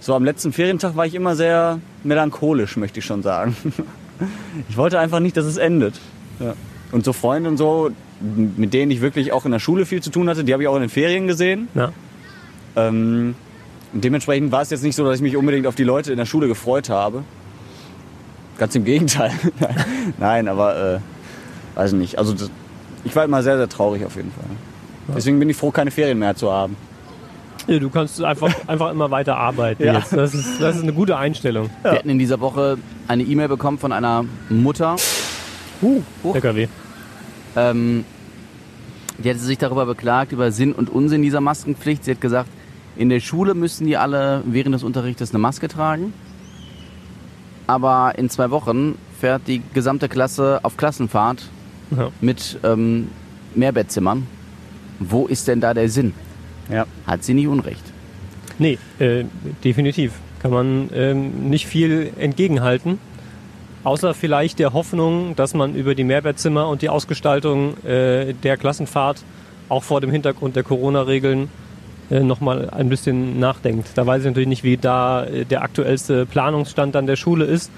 [0.00, 3.56] so am letzten Ferientag war ich immer sehr melancholisch, möchte ich schon sagen.
[4.68, 5.94] Ich wollte einfach nicht, dass es endet.
[6.40, 6.54] Ja.
[6.90, 10.10] Und so Freunde und so, mit denen ich wirklich auch in der Schule viel zu
[10.10, 11.68] tun hatte, die habe ich auch in den Ferien gesehen.
[11.76, 11.92] Ja.
[12.74, 13.36] Ähm,
[13.92, 16.18] und dementsprechend war es jetzt nicht so, dass ich mich unbedingt auf die Leute in
[16.18, 17.22] der Schule gefreut habe.
[18.58, 19.30] Ganz im Gegenteil.
[20.18, 20.98] Nein, aber äh,
[21.76, 22.18] weiß nicht.
[22.18, 22.50] Also das,
[23.04, 24.44] ich war immer sehr, sehr traurig auf jeden Fall.
[25.16, 26.76] Deswegen bin ich froh, keine Ferien mehr zu haben.
[27.66, 29.94] Ja, du kannst einfach, einfach immer weiter arbeiten Ja.
[29.98, 30.12] jetzt.
[30.12, 31.70] Das ist, das ist eine gute Einstellung.
[31.82, 34.96] Wir hatten in dieser Woche eine E-Mail bekommen von einer Mutter,
[35.80, 36.02] Uh,
[36.34, 36.66] LKW.
[37.54, 38.04] ähm,
[39.18, 42.02] die hatte sich darüber beklagt, über Sinn und Unsinn dieser Maskenpflicht.
[42.04, 42.48] Sie hat gesagt,
[42.96, 46.12] in der Schule müssen die alle während des Unterrichtes eine Maske tragen.
[47.68, 51.44] Aber in zwei Wochen fährt die gesamte Klasse auf Klassenfahrt
[51.96, 52.08] Ja.
[52.20, 53.08] mit ähm,
[53.54, 54.26] Mehrbettzimmern.
[54.98, 56.12] Wo ist denn da der Sinn?
[56.70, 56.86] Ja.
[57.06, 57.84] Hat sie nicht Unrecht.
[58.58, 59.24] Nee, äh,
[59.62, 60.12] definitiv.
[60.40, 62.98] Kann man ähm, nicht viel entgegenhalten.
[63.84, 69.22] Außer vielleicht der Hoffnung, dass man über die Mehrbettzimmer und die Ausgestaltung äh, der Klassenfahrt
[69.68, 71.48] auch vor dem Hintergrund der Corona-Regeln
[72.10, 73.88] äh, nochmal ein bisschen nachdenkt.
[73.94, 77.70] Da weiß ich natürlich nicht, wie da äh, der aktuellste Planungsstand an der Schule ist.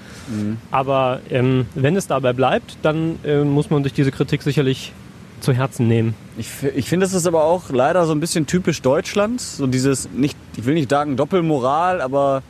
[0.71, 4.93] Aber ähm, wenn es dabei bleibt, dann äh, muss man sich diese Kritik sicherlich
[5.41, 6.13] zu Herzen nehmen.
[6.37, 9.41] Ich, ich finde, das ist aber auch leider so ein bisschen typisch Deutschland.
[9.41, 12.43] So dieses, nicht, ich will nicht sagen Doppelmoral, aber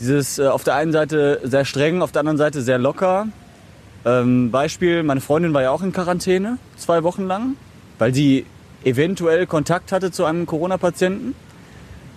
[0.00, 3.28] dieses äh, auf der einen Seite sehr streng, auf der anderen Seite sehr locker.
[4.04, 7.54] Ähm, Beispiel, meine Freundin war ja auch in Quarantäne, zwei Wochen lang,
[7.98, 8.46] weil sie
[8.84, 11.34] eventuell Kontakt hatte zu einem Corona-Patienten.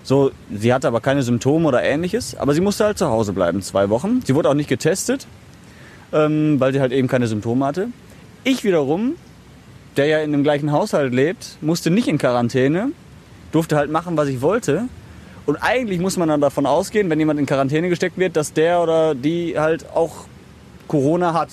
[0.04, 3.62] So, sie hatte aber keine Symptome oder ähnliches, aber sie musste halt zu Hause bleiben,
[3.62, 4.22] zwei Wochen.
[4.26, 5.28] Sie wurde auch nicht getestet,
[6.12, 7.90] ähm, weil sie halt eben keine Symptome hatte.
[8.44, 9.16] Ich wiederum
[9.98, 12.92] der ja in dem gleichen Haushalt lebt, musste nicht in Quarantäne,
[13.52, 14.86] durfte halt machen, was ich wollte.
[15.46, 18.82] Und eigentlich muss man dann davon ausgehen, wenn jemand in Quarantäne gesteckt wird, dass der
[18.82, 20.26] oder die halt auch
[20.88, 21.50] Corona hat.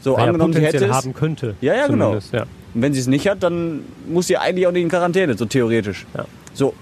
[0.00, 0.96] So ja angenommen, sie potenziell hätte es.
[0.96, 1.54] haben könnte.
[1.60, 2.16] Ja, ja, genau.
[2.32, 2.46] Ja.
[2.78, 5.46] Und wenn sie es nicht hat, dann muss sie eigentlich auch nicht in Quarantäne, so
[5.46, 6.06] theoretisch.
[6.16, 6.26] Ja.
[6.54, 6.74] So,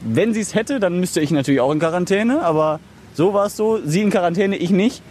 [0.00, 2.80] wenn sie es hätte, dann müsste ich natürlich auch in Quarantäne, aber
[3.12, 5.02] so war es so, sie in Quarantäne, ich nicht.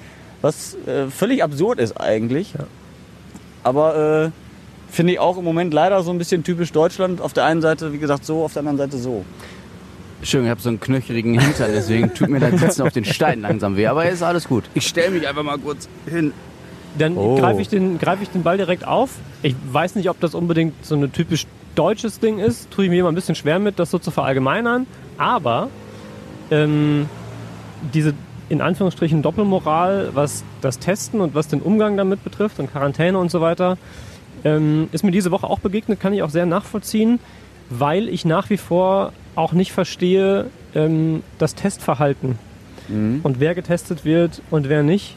[0.41, 2.53] Was äh, völlig absurd ist eigentlich.
[2.53, 2.65] Ja.
[3.61, 7.21] Aber äh, finde ich auch im Moment leider so ein bisschen typisch Deutschland.
[7.21, 9.23] Auf der einen Seite, wie gesagt, so, auf der anderen Seite so.
[10.23, 13.43] Schön, ich habe so einen knöcherigen Hintern, deswegen tut mir das Sitzen auf den Steinen
[13.43, 13.85] langsam weh.
[13.85, 14.63] Aber ist alles gut.
[14.73, 16.33] Ich stelle mich einfach mal kurz hin.
[16.97, 17.35] Dann Oh.
[17.37, 19.11] greife ich, den, greif ich den Ball direkt auf.
[19.41, 22.69] Ich weiß nicht, ob das unbedingt so ein typisch deutsches Ding ist.
[22.71, 24.85] Tue ich mir immer ein bisschen schwer mit, das so zu verallgemeinern.
[25.17, 25.69] Aber
[26.51, 27.07] ähm,
[27.93, 28.13] diese
[28.49, 33.31] in Anführungsstrichen Doppelmoral, was das Testen und was den Umgang damit betrifft und Quarantäne und
[33.31, 33.77] so weiter,
[34.43, 37.19] ähm, ist mir diese Woche auch begegnet, kann ich auch sehr nachvollziehen,
[37.69, 42.37] weil ich nach wie vor auch nicht verstehe ähm, das Testverhalten
[43.23, 45.15] und wer getestet wird und wer nicht.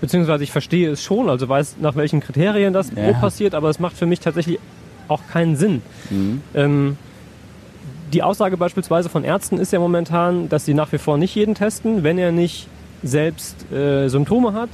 [0.00, 3.12] Beziehungsweise ich verstehe es schon, also weiß, nach welchen Kriterien das Ja.
[3.14, 4.58] passiert, aber es macht für mich tatsächlich
[5.08, 5.82] auch keinen Sinn.
[6.54, 6.96] Ähm,
[8.12, 11.54] die Aussage beispielsweise von Ärzten ist ja momentan, dass sie nach wie vor nicht jeden
[11.54, 12.68] testen, wenn er nicht
[13.02, 14.70] selbst äh, Symptome hat,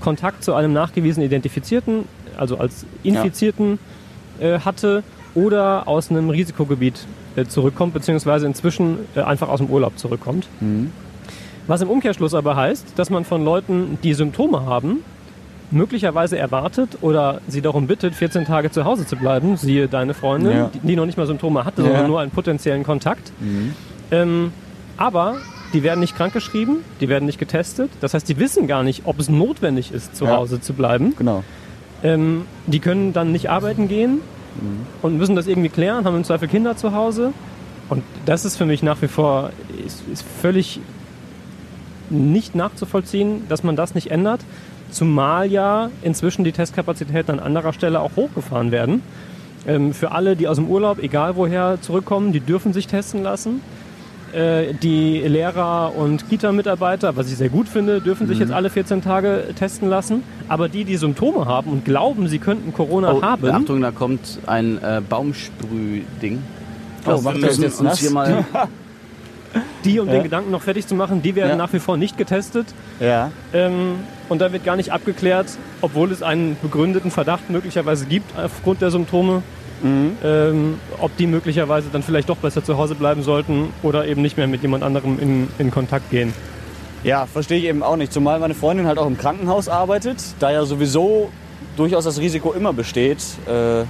[0.00, 2.04] Kontakt zu einem nachgewiesen Identifizierten,
[2.36, 3.78] also als Infizierten
[4.40, 5.02] äh, hatte
[5.34, 7.06] oder aus einem Risikogebiet
[7.36, 10.48] äh, zurückkommt, beziehungsweise inzwischen äh, einfach aus dem Urlaub zurückkommt.
[11.70, 15.04] Was im Umkehrschluss aber heißt, dass man von Leuten, die Symptome haben,
[15.70, 20.50] möglicherweise erwartet oder sie darum bittet, 14 Tage zu Hause zu bleiben, siehe deine Freundin,
[20.50, 20.70] Ja.
[20.82, 21.86] die, noch nicht mal Symptome hatte, Ja.
[21.90, 23.30] sondern nur einen potenziellen Kontakt.
[24.10, 24.52] Ähm,
[24.96, 25.36] aber
[25.72, 27.88] die werden nicht krankgeschrieben, die werden nicht getestet.
[28.00, 30.38] Das heißt, die wissen gar nicht, ob es notwendig ist, zu Ja.
[30.38, 31.14] Hause zu bleiben.
[31.16, 31.44] Genau.
[32.02, 34.22] Ähm, die können dann nicht arbeiten gehen
[35.02, 37.32] und müssen das irgendwie klären, haben im Zweifel Kinder zu Hause.
[37.88, 39.50] Und das ist für mich nach wie vor
[39.86, 40.80] ist, ist völlig
[42.10, 44.40] nicht nachzuvollziehen, dass man das nicht ändert.
[44.90, 49.02] zumal ja inzwischen die Testkapazitäten an anderer Stelle auch hochgefahren werden.
[49.66, 53.60] Ähm, für alle, die aus dem Urlaub, egal woher, zurückkommen, die dürfen sich testen lassen.
[54.32, 59.00] Äh, die Lehrer und Kita-Mitarbeiter, was ich sehr gut finde, dürfen sich jetzt alle 14
[59.02, 60.22] Tage testen lassen.
[60.48, 64.40] Aber die, die Symptome haben und glauben, sie könnten Corona Oh, haben, Achtung, da kommt
[64.46, 66.38] ein äh, Baumsprüh-Ding.
[67.06, 67.98] Oh, macht wir das jetzt nass?
[68.00, 68.44] hier mal
[69.84, 70.14] die, um Ja.
[70.14, 71.56] den Gedanken noch fertig zu machen, die werden Ja.
[71.56, 72.66] nach wie vor nicht getestet.
[73.00, 73.30] Ja.
[73.52, 73.96] Ähm,
[74.28, 75.46] und da wird gar nicht abgeklärt,
[75.80, 79.42] obwohl es einen begründeten Verdacht möglicherweise gibt aufgrund der Symptome,
[79.82, 84.36] ähm, ob die möglicherweise dann vielleicht doch besser zu Hause bleiben sollten oder eben nicht
[84.36, 86.34] mehr mit jemand anderem in, in Kontakt gehen.
[87.02, 88.12] Ja, verstehe ich eben auch nicht.
[88.12, 91.30] Zumal meine Freundin halt auch im Krankenhaus arbeitet, da ja sowieso
[91.78, 93.84] durchaus das Risiko immer besteht, äh,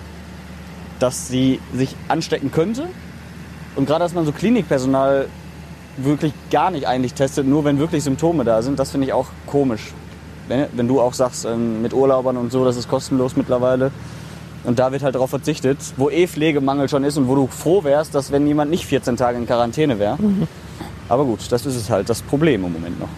[1.00, 2.84] dass sie sich anstecken könnte.
[3.74, 5.26] Und gerade, dass man so Klinikpersonal
[6.04, 9.26] wirklich gar nicht eigentlich testet, nur wenn wirklich Symptome da sind, das finde ich auch
[9.46, 9.92] komisch.
[10.48, 13.90] Wenn, wenn du auch sagst, ähm, mit Urlaubern und so, das ist kostenlos mittlerweile.
[14.64, 17.82] Und da wird halt darauf verzichtet, wo eh Pflegemangel schon ist und wo du froh
[17.84, 20.18] wärst, dass wenn jemand nicht 14 Tage in Quarantäne wäre.
[21.08, 23.08] Aber gut, das ist es halt, das Problem im Moment noch.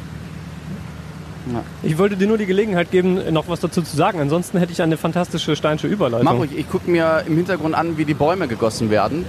[1.83, 4.21] Ich wollte dir nur die Gelegenheit geben, noch was dazu zu sagen.
[4.21, 6.25] Ansonsten hätte ich eine fantastische Steinsche Überleitung.
[6.25, 9.25] Mach ruhig, ich gucke mir im Hintergrund an, wie die Bäume gegossen werden.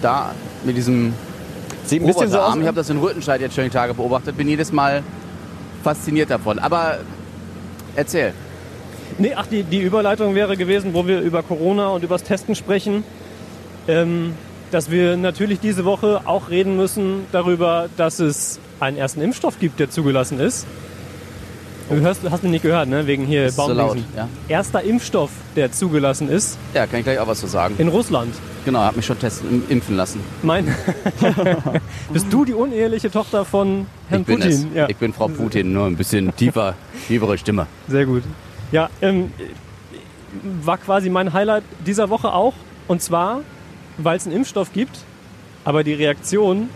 [0.00, 0.32] Da
[0.64, 1.12] mit diesem
[1.88, 2.42] Sieht ein bisschen so aus.
[2.42, 2.60] Roboterarm.
[2.60, 5.02] Ich habe das in Rüttenscheid jetzt schon die Tage beobachtet, bin jedes Mal
[5.82, 6.58] fasziniert davon.
[6.58, 6.98] Aber
[7.96, 8.32] erzähl.
[9.18, 13.02] Nee, ach, die, die Überleitung wäre gewesen, wo wir über Corona und übers Testen sprechen,
[13.88, 14.34] ähm,
[14.70, 19.80] dass wir natürlich diese Woche auch reden müssen darüber, dass es einen ersten Impfstoff gibt,
[19.80, 20.66] der zugelassen ist.
[21.88, 23.06] Du hörst, hast mich nicht gehört, ne?
[23.06, 23.88] Wegen hier ist so laut.
[23.88, 24.04] Baumwesen.
[24.14, 24.28] Ja?
[24.46, 27.76] Erster Impfstoff, der zugelassen ist ja, kann ich gleich auch was zu sagen.
[27.78, 28.34] in Russland.
[28.68, 30.20] Genau, hab mich schon testen, impfen lassen.
[30.42, 30.66] Mein
[32.12, 34.70] Bist du die uneheliche Tochter von Herrn ich bin Putin?
[34.74, 34.88] es.
[34.90, 36.74] Ich bin Frau Putin, nur ein bisschen tiefer,
[37.06, 37.66] tiefere Stimme.
[37.88, 38.24] Sehr gut.
[38.70, 39.32] Ja, ähm,
[40.62, 42.52] war quasi mein Highlight dieser Woche auch.
[42.88, 43.40] Und zwar,
[43.96, 44.98] weil es einen Impfstoff gibt,
[45.64, 46.68] aber die Reaktion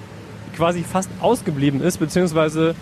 [0.57, 2.75] quasi fast ausgeblieben ist, beziehungsweise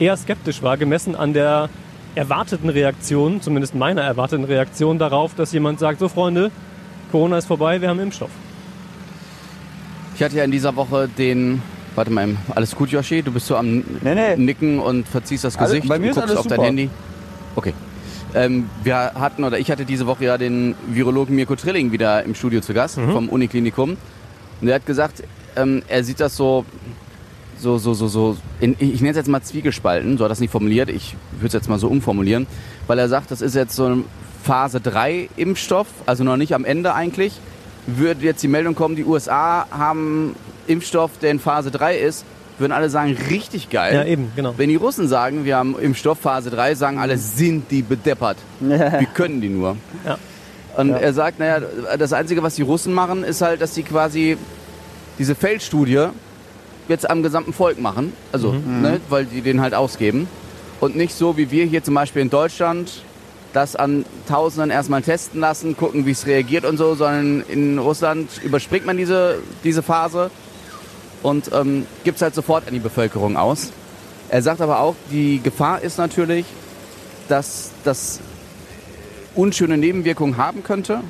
[0.00, 1.68] eher skeptisch war, gemessen an der
[2.16, 6.50] erwarteten Reaktion, zumindest meiner erwarteten Reaktion darauf, dass jemand sagt, so Freunde,
[7.12, 8.30] Corona ist vorbei, wir haben Impfstoff.
[10.18, 11.62] Ich hatte ja in dieser Woche den.
[11.94, 13.22] Warte mal, alles gut, Yoshi?
[13.22, 14.36] Du bist so am Nee, nee.
[14.36, 15.86] Nicken und verziehst das Gesicht.
[15.86, 16.66] bei mir du ist guckst alles auf dein super.
[16.66, 16.90] Handy.
[17.54, 17.72] Okay.
[18.34, 22.34] Ähm, wir hatten, oder ich hatte diese Woche ja den Virologen Mirko Trilling wieder im
[22.34, 23.90] Studio zu Gast vom Uniklinikum.
[24.60, 25.22] Und der hat gesagt,
[25.54, 26.64] ähm, er sieht das so,
[27.56, 30.40] so, so, so, so, in, ich nenne es jetzt mal Zwiegespalten, so hat er das
[30.40, 32.48] nicht formuliert, ich würde es jetzt mal so umformulieren,
[32.88, 34.04] weil er sagt, das ist jetzt so ein
[34.42, 37.40] Phase 3 Impfstoff, also noch nicht am Ende eigentlich.
[37.96, 42.24] Würde jetzt die Meldung kommen, die USA haben Impfstoff, der in Phase 3 ist,
[42.58, 43.94] würden alle sagen, richtig geil.
[43.94, 44.52] Ja, eben, genau.
[44.56, 48.36] Wenn die Russen sagen, wir haben Impfstoff Phase 3, sagen alle, sind die bedeppert.
[48.60, 49.76] Wie können die nur?
[50.04, 50.18] Ja.
[50.76, 50.96] Und Ja.
[50.98, 51.60] er sagt, naja,
[51.98, 54.36] das Einzige, was die Russen machen, ist halt, dass sie quasi
[55.18, 56.08] diese Feldstudie
[56.88, 58.12] jetzt am gesamten Volk machen.
[58.32, 60.28] Also, ne, weil die den halt ausgeben.
[60.80, 63.02] Und nicht so wie wir hier zum Beispiel in Deutschland
[63.58, 68.30] das an Tausenden erstmal testen lassen, gucken, wie es reagiert und so, sondern in Russland
[68.44, 70.30] überspringt man diese, diese Phase
[71.24, 73.72] und ähm, gibt es halt sofort an die Bevölkerung aus.
[74.28, 76.46] Er sagt aber auch, die Gefahr ist natürlich,
[77.28, 78.20] dass das
[79.34, 81.00] unschöne Nebenwirkungen haben könnte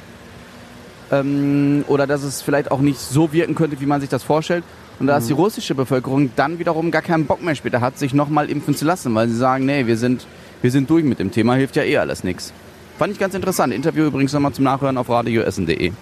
[1.12, 4.64] ähm, oder dass es vielleicht auch nicht so wirken könnte, wie man sich das vorstellt.
[5.00, 8.50] Und dass die russische Bevölkerung dann wiederum gar keinen Bock mehr später hat, sich nochmal
[8.50, 10.26] impfen zu lassen, weil sie sagen, nee, wir sind,
[10.62, 12.52] wir sind durch mit dem Thema, hilft ja eh alles nichts.
[12.98, 13.72] Fand ich ganz interessant.
[13.72, 15.92] Interview übrigens nochmal zum Nachhören auf radioessen.de.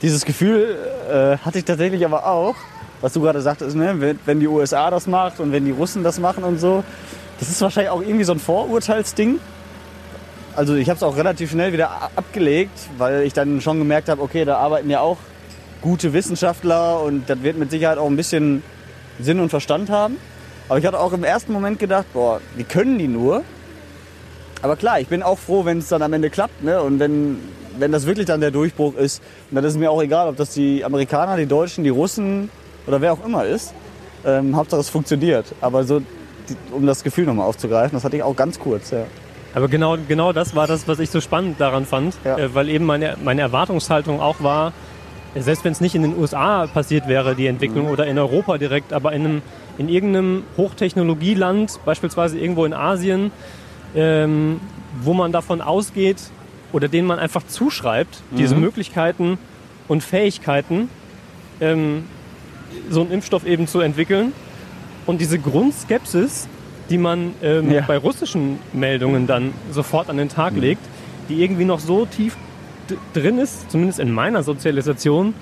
[0.00, 0.76] Dieses Gefühl
[1.10, 2.54] äh, hatte ich tatsächlich aber auch,
[3.00, 4.16] was du gerade sagtest, ne?
[4.24, 6.84] wenn, die USA das macht und wenn die Russen das machen und so.
[7.38, 9.40] Das ist wahrscheinlich auch irgendwie so ein Vorurteilsding.
[10.54, 14.22] Also ich habe es auch relativ schnell wieder abgelegt, weil ich dann schon gemerkt habe,
[14.22, 15.18] okay, da arbeiten ja auch
[15.82, 18.62] gute Wissenschaftler und das wird mit Sicherheit auch ein bisschen
[19.18, 20.16] Sinn und Verstand haben.
[20.68, 23.44] Aber ich hatte auch im ersten Moment gedacht, boah, wie können die nur?
[24.62, 26.62] Aber klar, ich bin auch froh, wenn es dann am Ende klappt.
[26.62, 26.80] Ne?
[26.80, 27.38] Und wenn,
[27.78, 30.50] wenn das wirklich dann der Durchbruch ist, dann ist es mir auch egal, ob das
[30.50, 32.50] die Amerikaner, die Deutschen, die Russen
[32.86, 33.74] oder wer auch immer ist.
[34.24, 35.46] Ähm, Hauptsache es funktioniert.
[35.60, 38.90] Aber so, die, um das Gefühl nochmal aufzugreifen, das hatte ich auch ganz kurz.
[38.90, 39.04] Ja.
[39.54, 42.36] Aber genau, genau das war das, was ich so spannend daran fand, Ja.
[42.38, 44.72] äh, weil eben meine, meine Erwartungshaltung auch war,
[45.34, 48.58] äh, selbst wenn es nicht in den USA passiert wäre, die Entwicklung, oder in Europa
[48.58, 49.42] direkt, aber in, einem,
[49.78, 53.30] in irgendeinem Hochtechnologieland, beispielsweise irgendwo in Asien,
[53.94, 54.60] ähm,
[55.02, 56.18] wo man davon ausgeht
[56.72, 59.38] oder denen man einfach zuschreibt, diese Möglichkeiten
[59.88, 60.88] und Fähigkeiten,
[61.60, 62.04] ähm,
[62.90, 64.32] so einen Impfstoff eben zu entwickeln.
[65.06, 66.48] Und diese Grundskepsis
[66.90, 67.82] die man ähm, Ja.
[67.82, 70.82] bei russischen Meldungen dann sofort an den Tag legt,
[71.28, 72.36] die irgendwie noch so tief
[73.12, 75.34] drin ist, zumindest in meiner Sozialisation,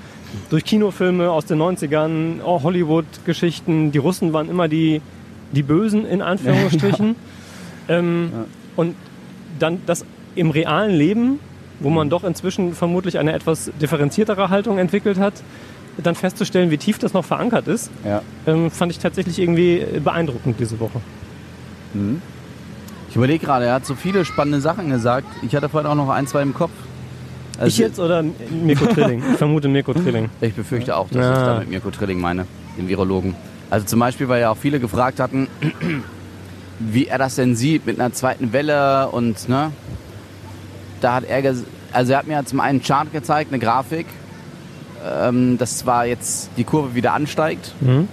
[0.50, 5.00] durch Kinofilme aus den 90ern, oh, Hollywood-Geschichten, die Russen waren immer die,
[5.52, 7.16] die Bösen in Anführungsstrichen.
[7.88, 8.30] Ähm,
[8.76, 8.94] Und
[9.58, 11.38] dann das im realen Leben,
[11.80, 15.34] wo man doch inzwischen vermutlich eine etwas differenziertere Haltung entwickelt hat,
[16.02, 18.20] dann festzustellen, wie tief das noch verankert ist, Ja.
[18.46, 21.00] ähm, fand ich tatsächlich irgendwie beeindruckend diese Woche.
[23.08, 25.28] Ich überlege gerade, er hat so viele spannende Sachen gesagt.
[25.42, 26.72] Ich hatte vorhin auch noch ein, zwei im Kopf.
[27.56, 29.22] Also ich jetzt oder Mirko Trilling?
[29.30, 30.28] Ich vermute Mirko Trilling.
[30.40, 31.32] Ich befürchte auch, dass Ja.
[31.32, 33.36] ich da mit Mirko Trilling meine, den Virologen.
[33.70, 35.46] Also zum Beispiel, weil ja auch viele gefragt hatten,
[36.78, 39.70] wie er das denn sieht mit einer zweiten Welle und ne,
[41.00, 41.54] da hat er,
[41.92, 44.06] also er hat mir zum einen einen Chart gezeigt, eine Grafik,
[45.06, 48.08] ähm, dass zwar jetzt die Kurve wieder ansteigt, Mhm.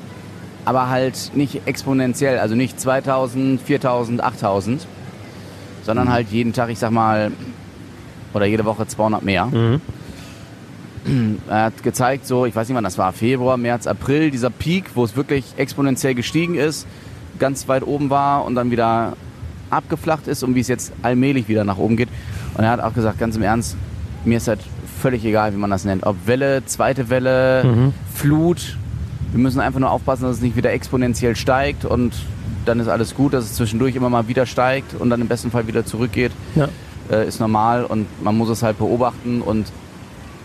[0.65, 4.85] aber halt nicht exponentiell, also nicht 2000, 4000, 8000,
[5.83, 7.31] sondern halt jeden Tag, ich sag mal,
[8.33, 9.45] oder jede Woche 200 mehr.
[9.47, 9.81] Mhm.
[11.49, 14.91] Er hat gezeigt, so, ich weiß nicht wann das war, Februar, März, April, dieser Peak,
[14.93, 16.85] wo es wirklich exponentiell gestiegen ist,
[17.41, 19.17] ganz weit oben war und dann wieder
[19.69, 22.07] abgeflacht ist und wie es jetzt allmählich wieder nach oben geht.
[22.53, 23.75] Und er hat auch gesagt, ganz im Ernst,
[24.23, 24.59] mir ist halt
[25.01, 26.05] völlig egal, wie man das nennt.
[26.05, 27.93] Ob Welle, zweite Welle, Mhm.
[28.13, 28.77] Flut.
[29.31, 32.13] Wir müssen einfach nur aufpassen, dass es nicht wieder exponentiell steigt und
[32.65, 35.49] dann ist alles gut, dass es zwischendurch immer mal wieder steigt und dann im besten
[35.51, 36.67] Fall wieder zurückgeht Ja.
[37.09, 39.67] äh, ist normal und man muss es halt beobachten und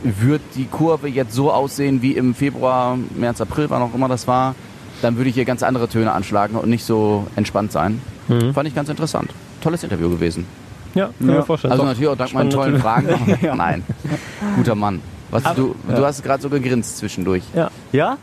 [0.05, 4.27] wird die Kurve jetzt so aussehen wie im Februar, März, April, wann auch immer das
[4.29, 4.55] war,
[5.03, 8.01] dann würde ich hier ganz andere Töne anschlagen und nicht so entspannt sein.
[8.29, 8.55] Mhm.
[8.55, 9.31] Fand ich ganz interessant.
[9.63, 10.47] Tolles Interview gewesen.
[10.95, 11.35] Ja, kann Ja.
[11.37, 11.73] mir vorstellen.
[11.73, 11.89] Also Doch.
[11.91, 13.39] natürlich auch dank meinen tollen Fragen.
[13.57, 13.85] Nein,
[14.57, 15.01] guter Mann.
[15.31, 17.43] Was, du, du hast gerade so gegrinst zwischendurch.
[17.55, 17.71] Ja.
[17.93, 18.17] Ja?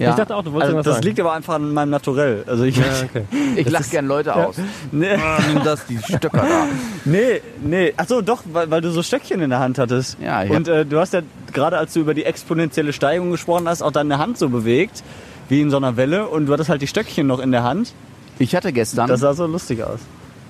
[0.00, 1.06] Ich dachte auch, du wolltest Also das sagen.
[1.08, 2.44] liegt aber einfach an meinem Naturell.
[2.46, 3.24] Also ich, ja, okay.
[3.56, 4.54] Ich lache gern Leute aus.
[4.92, 5.16] nee,
[5.52, 6.66] Nimm das, die Stöcker da.
[7.04, 7.92] nee, nee.
[7.96, 10.16] Ach so, doch, weil, weil du so Stöckchen in der Hand hattest.
[10.22, 13.68] Ja, ich Und äh, du hast ja gerade, als du über die exponentielle Steigung gesprochen
[13.68, 15.02] hast, auch deine Hand so bewegt,
[15.48, 16.28] wie in so einer Welle.
[16.28, 17.92] Und du hattest halt die Stöckchen noch in der Hand.
[18.38, 19.98] Ich hatte gestern, Das sah so lustig aus.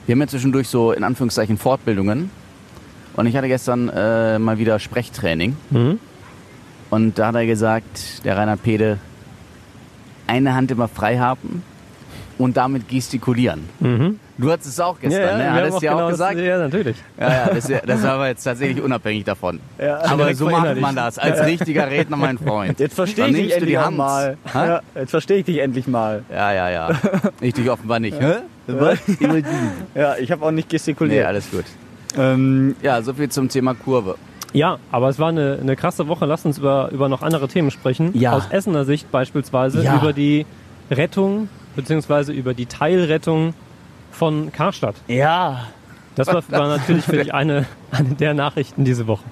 [0.07, 2.31] wir haben ja zwischendurch so in Anführungszeichen Fortbildungen
[3.17, 5.57] und ich hatte gestern äh, mal wieder Sprechtraining.
[5.71, 5.99] Mhm.
[6.91, 8.99] Und da hat er gesagt, der Reinhard Pede,
[10.27, 11.63] eine Hand immer frei haben
[12.39, 13.69] und damit gestikulieren.
[13.81, 14.19] Mhm.
[14.39, 15.43] Du hattest es auch gestern, ne?
[15.45, 16.37] wir haben Hattest du ja auch genau gesagt?
[16.39, 16.97] Das, ja, natürlich.
[17.19, 19.59] Ja, ja, das, das war aber jetzt tatsächlich unabhängig davon.
[19.79, 20.01] Ja.
[20.05, 22.79] Aber so macht man das als richtiger Redner, mein Freund.
[22.79, 23.97] Jetzt verstehe ich dich endlich die auch Hand.
[23.97, 24.37] mal.
[24.55, 26.23] Ja, jetzt verstehe ich dich endlich mal.
[26.31, 26.91] Ja, ja, ja.
[27.41, 28.21] Ich dich offenbar nicht.
[28.21, 28.37] Hä?
[28.69, 28.99] Was?
[29.95, 31.27] Ja, ich habe auch nicht Nee, gestikuliert.
[31.27, 31.65] alles gut.
[32.17, 34.17] ähm, Ja, so viel zum Thema Kurve.
[34.53, 36.27] Ja, aber es war eine, eine krasse Woche.
[36.27, 38.11] Lass uns über, über noch andere Themen sprechen.
[38.19, 38.33] Ja.
[38.33, 39.97] Aus Essener Sicht beispielsweise Ja.
[39.97, 40.47] über die
[40.91, 43.55] Rettung beziehungsweise über die Teilrettung
[44.19, 44.97] von Karstadt.
[45.09, 45.69] ja.
[46.15, 49.23] Das war, war natürlich für dich eine, eine der Nachrichten diese Woche.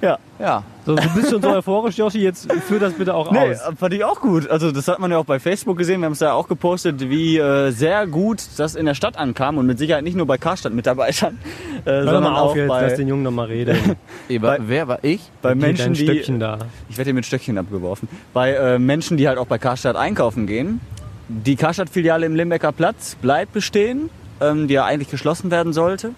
[0.00, 0.18] Ja.
[0.38, 0.62] Ja.
[0.86, 3.58] So, du bist schon so euphorisch, Joshi, jetzt führ das bitte auch Nee, aus.
[3.78, 4.48] fand ich auch gut.
[4.48, 6.00] Also das hat man ja auch bei Facebook gesehen.
[6.00, 9.58] Wir haben es ja auch gepostet, wie äh, sehr gut das in der Stadt ankam
[9.58, 11.38] und mit Sicherheit nicht nur bei Karstadt-Mitarbeitern,
[11.84, 13.76] äh, Hör sondern mal auf auch jetzt, lass bei, den Jungen noch mal reden.
[14.28, 15.20] Wer, wer war ich?
[15.42, 16.56] bei Menschen, die Stöckchen da.
[16.88, 18.08] ich werde hier mit Stöckchen abgeworfen.
[18.32, 20.80] Bei äh, Menschen, die halt auch bei Karstadt einkaufen gehen.
[21.28, 24.10] Die Karstadt-Filiale im Limbecker Platz bleibt bestehen,
[24.40, 26.10] ähm, die ja eigentlich geschlossen werden sollte.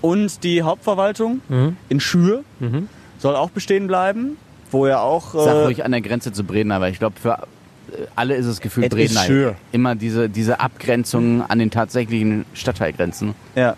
[0.00, 1.76] Und die Hauptverwaltung Mhm.
[1.88, 2.88] in Schür Mhm.
[3.18, 4.36] soll auch bestehen bleiben,
[4.70, 7.32] wo ja auch Sag äh, ruhig an der Grenze zu Bredeney, weil ich glaube, für
[7.32, 9.54] äh, alle ist es gefühlt Es ist schön.
[9.72, 13.34] Immer diese, diese Abgrenzung an den tatsächlichen Stadtteilgrenzen.
[13.56, 13.74] Ja,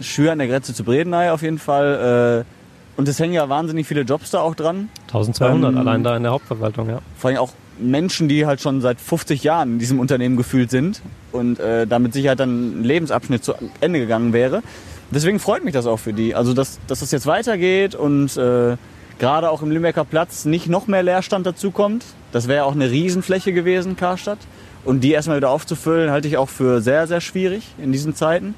[0.00, 2.44] Schür an der Grenze zu Bredeney auf jeden Fall.
[2.44, 4.88] Äh, und es hängen ja wahnsinnig viele Jobs da auch dran.
[5.08, 6.98] 1200 Ähm, allein da in der Hauptverwaltung, ja.
[7.16, 11.02] Vor allem auch Menschen, die halt schon seit 50 Jahren in diesem Unternehmen gefühlt sind
[11.32, 14.62] und äh, damit sicher dann ein Lebensabschnitt zu Ende gegangen wäre.
[15.10, 16.34] Deswegen freut mich das auch für die.
[16.34, 18.76] Also, dass, dass das jetzt weitergeht und äh,
[19.18, 22.04] gerade auch im Limbecker Platz nicht noch mehr Leerstand dazukommt.
[22.32, 24.38] Das wäre auch eine Riesenfläche gewesen, Karstadt.
[24.84, 28.54] Und die erstmal wieder aufzufüllen, halte ich auch für sehr, sehr schwierig in diesen Zeiten.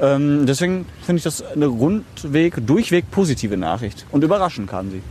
[0.00, 4.06] Ähm, deswegen finde ich das eine rundweg, durchweg positive Nachricht.
[4.10, 5.02] Und überraschend kam sie.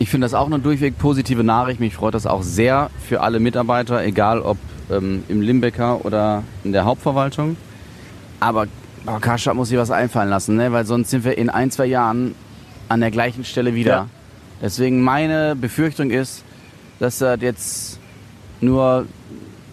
[0.00, 1.78] Ich finde das auch eine durchweg positive Nachricht.
[1.78, 4.56] Mich freut das auch sehr für alle Mitarbeiter, egal ob
[4.90, 7.58] ähm, im Limbecker oder in der Hauptverwaltung.
[8.40, 8.66] Aber
[9.06, 10.72] oh, Karstadt muss sich was einfallen lassen, ne?
[10.72, 12.34] weil sonst sind wir in ein, zwei Jahren
[12.88, 13.90] an der gleichen Stelle wieder.
[13.90, 14.06] Ja.
[14.62, 16.44] Deswegen meine Befürchtung ist,
[16.98, 17.98] dass das jetzt
[18.62, 19.04] nur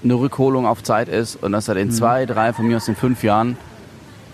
[0.03, 2.97] eine Rückholung auf Zeit ist und dass das in zwei, drei, von mir aus in
[2.97, 3.55] fünf Jahren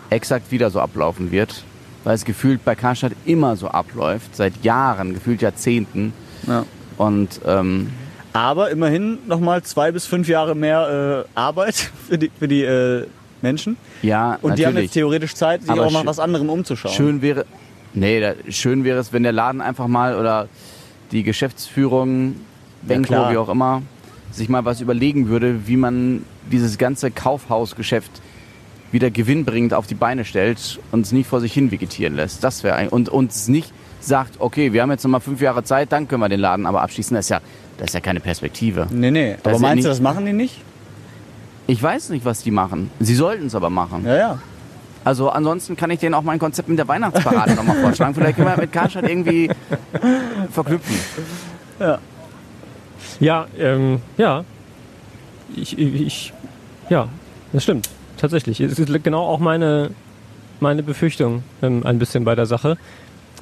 [0.09, 1.63] exakt wieder so ablaufen wird.
[2.03, 6.13] Weil es gefühlt bei Karstadt immer so abläuft, seit Jahren, gefühlt Jahrzehnten.
[6.47, 6.65] Ja.
[6.97, 7.91] Und ähm,
[8.33, 11.75] Aber immerhin nochmal zwei bis fünf Jahre mehr äh, Arbeit
[12.07, 13.07] für die, für die äh,
[13.41, 13.77] Menschen.
[14.01, 14.89] Ja, Und die haben natürlich.
[14.89, 16.93] jetzt theoretisch Zeit, sich Aber auch nach was anderem umzuschauen.
[16.93, 17.45] Schön wäre,
[17.93, 20.47] nee, da, schön wäre es, wenn der Laden einfach mal oder
[21.11, 22.35] die Geschäftsführung,
[22.81, 23.31] Benko, klar.
[23.31, 23.81] wie auch immer,
[24.31, 28.11] sich mal was überlegen würde, wie man dieses ganze Kaufhausgeschäft
[28.93, 32.43] wieder gewinnbringend auf die Beine stellt und es nicht vor sich hin vegetieren lässt.
[32.43, 35.63] Das wäre ein- und uns nicht sagt, okay, wir haben jetzt noch mal fünf Jahre
[35.63, 37.15] Zeit, dann können wir den Laden aber abschließen.
[37.15, 37.41] Das ist ja,
[37.77, 38.87] das ist ja keine Perspektive.
[38.91, 39.35] Nee, nee.
[39.43, 40.61] Das Aber meinst nicht- du, das machen die nicht?
[41.67, 42.91] Ich weiß nicht, was die machen.
[42.99, 44.05] Sie sollten es aber machen.
[44.05, 44.39] Ja, ja.
[45.05, 48.13] Also ansonsten kann ich denen auch mein Konzept mit der Weihnachtsparade nochmal vorschlagen.
[48.13, 49.49] Vielleicht können wir mit Karstadt irgendwie
[50.51, 50.95] verknüpfen.
[53.19, 54.43] Ja, ähm, ja.
[55.55, 56.33] Ich, ich,
[56.89, 57.07] ja,
[57.51, 57.89] das stimmt.
[58.23, 58.61] Tatsächlich.
[58.61, 59.89] Es ist genau auch meine,
[60.61, 62.77] meine Befürchtung ähm, ein bisschen bei der Sache.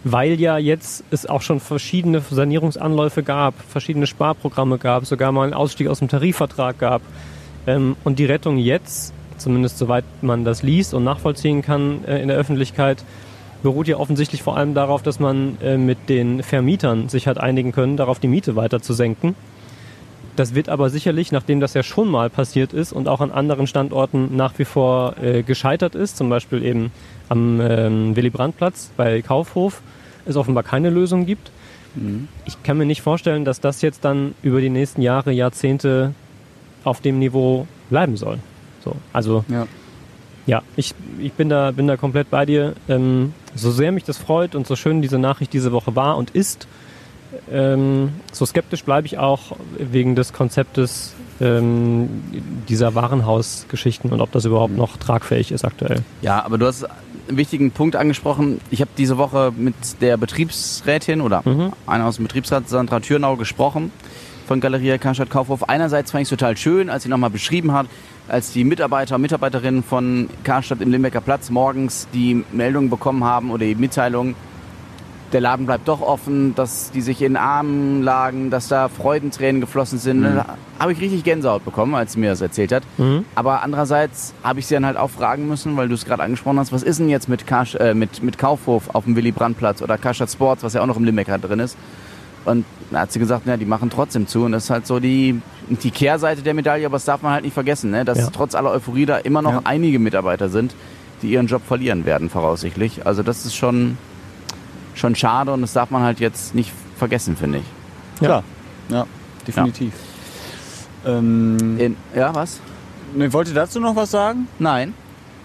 [0.03, 5.53] Weil ja jetzt es auch schon verschiedene Sanierungsanläufe gab, verschiedene Sparprogramme gab, sogar mal einen
[5.53, 7.03] Ausstieg aus dem Tarifvertrag gab.
[7.67, 12.29] Ähm, und die Rettung jetzt, zumindest soweit man das liest und nachvollziehen kann äh, in
[12.29, 13.03] der Öffentlichkeit,
[13.61, 17.71] beruht ja offensichtlich vor allem darauf, dass man äh, mit den Vermietern sich hat einigen
[17.71, 19.35] können, darauf die Miete weiter zu senken.
[20.41, 23.67] Das wird aber sicherlich, nachdem das ja schon mal passiert ist und auch an anderen
[23.67, 26.91] Standorten nach wie vor äh, gescheitert ist, zum Beispiel eben
[27.29, 29.83] am ähm, Willy-Brandt-Platz bei Kaufhof,
[30.25, 31.51] es offenbar keine Lösung gibt.
[32.45, 36.15] Ich kann mir nicht vorstellen, dass das jetzt dann über die nächsten Jahre, Jahrzehnte
[36.85, 38.39] auf dem Niveau bleiben soll.
[38.83, 39.67] So, also Ja.
[40.47, 42.73] ja, ich, ich bin, da, bin da komplett bei dir.
[42.89, 46.31] Ähm, so sehr mich das freut und so schön diese Nachricht diese Woche war und
[46.31, 46.67] ist,
[47.51, 52.09] ähm, so skeptisch bleibe ich auch wegen des Konzeptes ähm,
[52.69, 56.01] dieser Warenhausgeschichten und ob das überhaupt noch tragfähig ist aktuell.
[56.21, 58.59] Ja, aber du hast einen wichtigen Punkt angesprochen.
[58.69, 61.73] Ich habe diese Woche mit der Betriebsrätin oder Mhm.
[61.87, 63.91] einer aus dem Betriebsrat, Sandra Thürnau, gesprochen
[64.47, 65.69] von Galeria Karstadt Kaufhof.
[65.69, 67.87] Einerseits fand ich es total schön, als sie nochmal beschrieben hat,
[68.27, 73.49] als die Mitarbeiter und Mitarbeiterinnen von Karstadt im Limbecker Platz morgens die Meldung bekommen haben
[73.51, 74.35] oder die Mitteilung,
[75.33, 79.97] der Laden bleibt doch offen, dass die sich in Armen lagen, dass da Freudentränen geflossen
[79.99, 80.23] sind.
[80.23, 82.83] Da habe ich richtig Gänsehaut bekommen, als sie mir das erzählt hat.
[82.97, 83.25] Mhm.
[83.35, 86.59] Aber andererseits habe ich sie dann halt auch fragen müssen, weil du es gerade angesprochen
[86.59, 89.97] hast, was ist denn jetzt mit, Karsch, äh, mit, mit Kaufhof auf dem Willy-Brandt-Platz oder
[89.97, 91.77] Karstadt Sports, was ja auch noch im Limbecker drin ist.
[92.43, 94.43] Und da hat sie gesagt, ja, die machen trotzdem zu.
[94.45, 97.43] Und das ist halt so die, die Kehrseite der Medaille, aber das darf man halt
[97.43, 98.03] nicht vergessen, ne?
[98.03, 98.27] dass Ja.
[98.33, 99.61] trotz aller Euphorie da immer noch Ja.
[99.63, 100.73] einige Mitarbeiter sind,
[101.21, 103.05] die ihren Job verlieren werden, voraussichtlich.
[103.05, 103.97] Also das ist schon,
[104.95, 107.63] schon schade und das darf man halt jetzt nicht vergessen, finde ich.
[108.21, 108.27] Ja.
[108.27, 108.43] Klar.
[108.89, 109.05] Ja,
[109.47, 109.93] definitiv.
[111.05, 112.59] Ähm, In, ja, was?
[113.15, 114.47] ne, wollt ihr dazu noch was sagen?
[114.59, 114.93] Nein.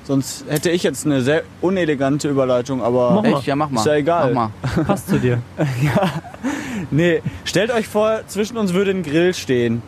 [0.05, 3.39] Sonst hätte ich jetzt eine sehr unelegante Überleitung, aber Mach mal.
[3.39, 3.47] Echt?
[3.47, 3.81] Ja, mach mal.
[3.81, 4.33] Ist ja egal.
[4.35, 4.85] Mach mal.
[4.85, 5.41] Passt zu dir.
[6.91, 9.83] nee, stellt euch vor, zwischen uns würde ein Grill stehen.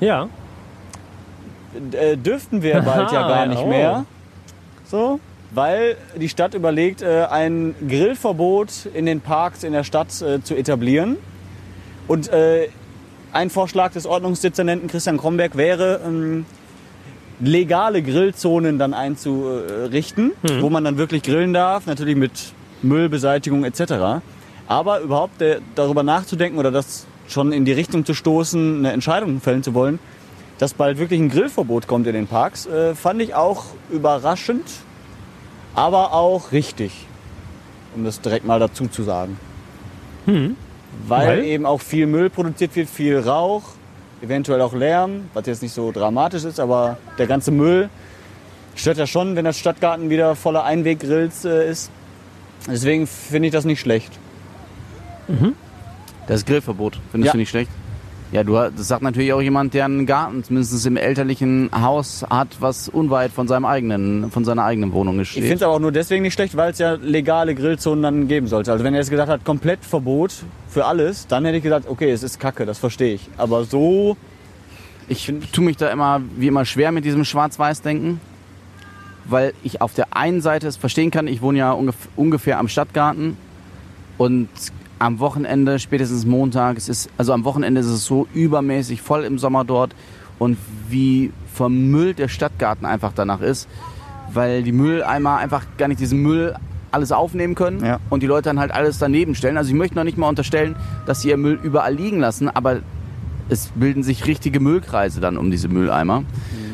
[0.00, 0.28] Ja.
[1.92, 3.66] äh, dürften wir bald ja gar nicht Oh.
[3.68, 4.04] mehr.
[4.86, 10.42] So, weil die Stadt überlegt, äh, ein Grillverbot in den Parks in der Stadt äh,
[10.42, 11.16] zu etablieren.
[12.06, 12.68] Und äh,
[13.32, 16.46] ein Vorschlag des Ordnungsdezernenten Christian Kromberg wäre, ähm,
[17.40, 22.32] legale Grillzonen dann einzurichten, wo man dann wirklich grillen darf, natürlich mit
[22.82, 24.22] Müllbeseitigung etc.
[24.66, 25.34] Aber überhaupt
[25.76, 30.00] darüber nachzudenken oder das schon in die Richtung zu stoßen, eine Entscheidung fällen zu wollen,
[30.58, 34.64] dass bald wirklich ein Grillverbot kommt in den Parks, fand ich auch überraschend,
[35.78, 36.92] aber auch richtig,
[37.94, 39.38] um das direkt mal dazu zu sagen.
[40.26, 40.56] Hm.
[41.06, 41.44] Weil, Weil?
[41.44, 43.62] eben auch viel Müll produziert wird, viel Rauch,
[44.20, 47.88] eventuell auch Lärm, was jetzt nicht so dramatisch ist, aber der ganze Müll
[48.74, 51.90] stört ja schon, wenn das Stadtgarten wieder voller Einweggrills äh, ist.
[52.66, 54.12] Deswegen finde ich das nicht schlecht.
[56.26, 57.32] Das Grillverbot, findest Ja.
[57.32, 57.70] du nicht schlecht?
[58.30, 62.48] Ja, du, das sagt natürlich auch jemand, der einen Garten, zumindest im elterlichen Haus hat,
[62.60, 65.44] was unweit von seinem eigenen, von seiner eigenen Wohnung Ich steht.
[65.44, 68.46] finde es aber auch nur deswegen nicht schlecht, weil es ja legale Grillzonen dann geben
[68.46, 68.70] sollte.
[68.70, 70.34] Also wenn er jetzt gesagt hat, komplett Verbot
[70.68, 73.28] für alles, dann hätte ich gesagt, okay, es ist Kacke, das verstehe ich.
[73.38, 74.16] Aber so,
[75.08, 78.20] Ich tue mich da immer, wie immer, schwer mit diesem Schwarz-Weiß-Denken,
[79.24, 82.68] weil ich auf der einen Seite es verstehen kann, ich wohne ja ungef ungefähr am
[82.68, 83.38] Stadtgarten
[84.18, 84.48] und
[84.98, 89.38] am Wochenende, spätestens Montag, es ist, also am Wochenende ist es so übermäßig voll im
[89.38, 89.94] Sommer dort
[90.38, 90.56] und
[90.88, 93.68] wie vermüllt der Stadtgarten einfach danach ist,
[94.32, 96.54] weil die Mülleimer einfach gar nicht diesen Müll
[96.90, 97.98] alles aufnehmen können Ja.
[98.10, 99.56] und die Leute dann halt alles daneben stellen.
[99.56, 100.74] Also ich möchte noch nicht mal unterstellen,
[101.06, 102.78] dass sie ihr Müll überall liegen lassen, aber
[103.50, 106.22] es bilden sich richtige Müllkreise dann um diese Mülleimer.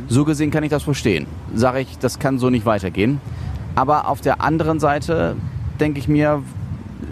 [0.08, 1.26] So gesehen kann ich das verstehen.
[1.54, 3.20] Sage ich, das kann so nicht weitergehen.
[3.74, 5.36] Aber auf der anderen Seite
[5.80, 6.42] denke ich mir,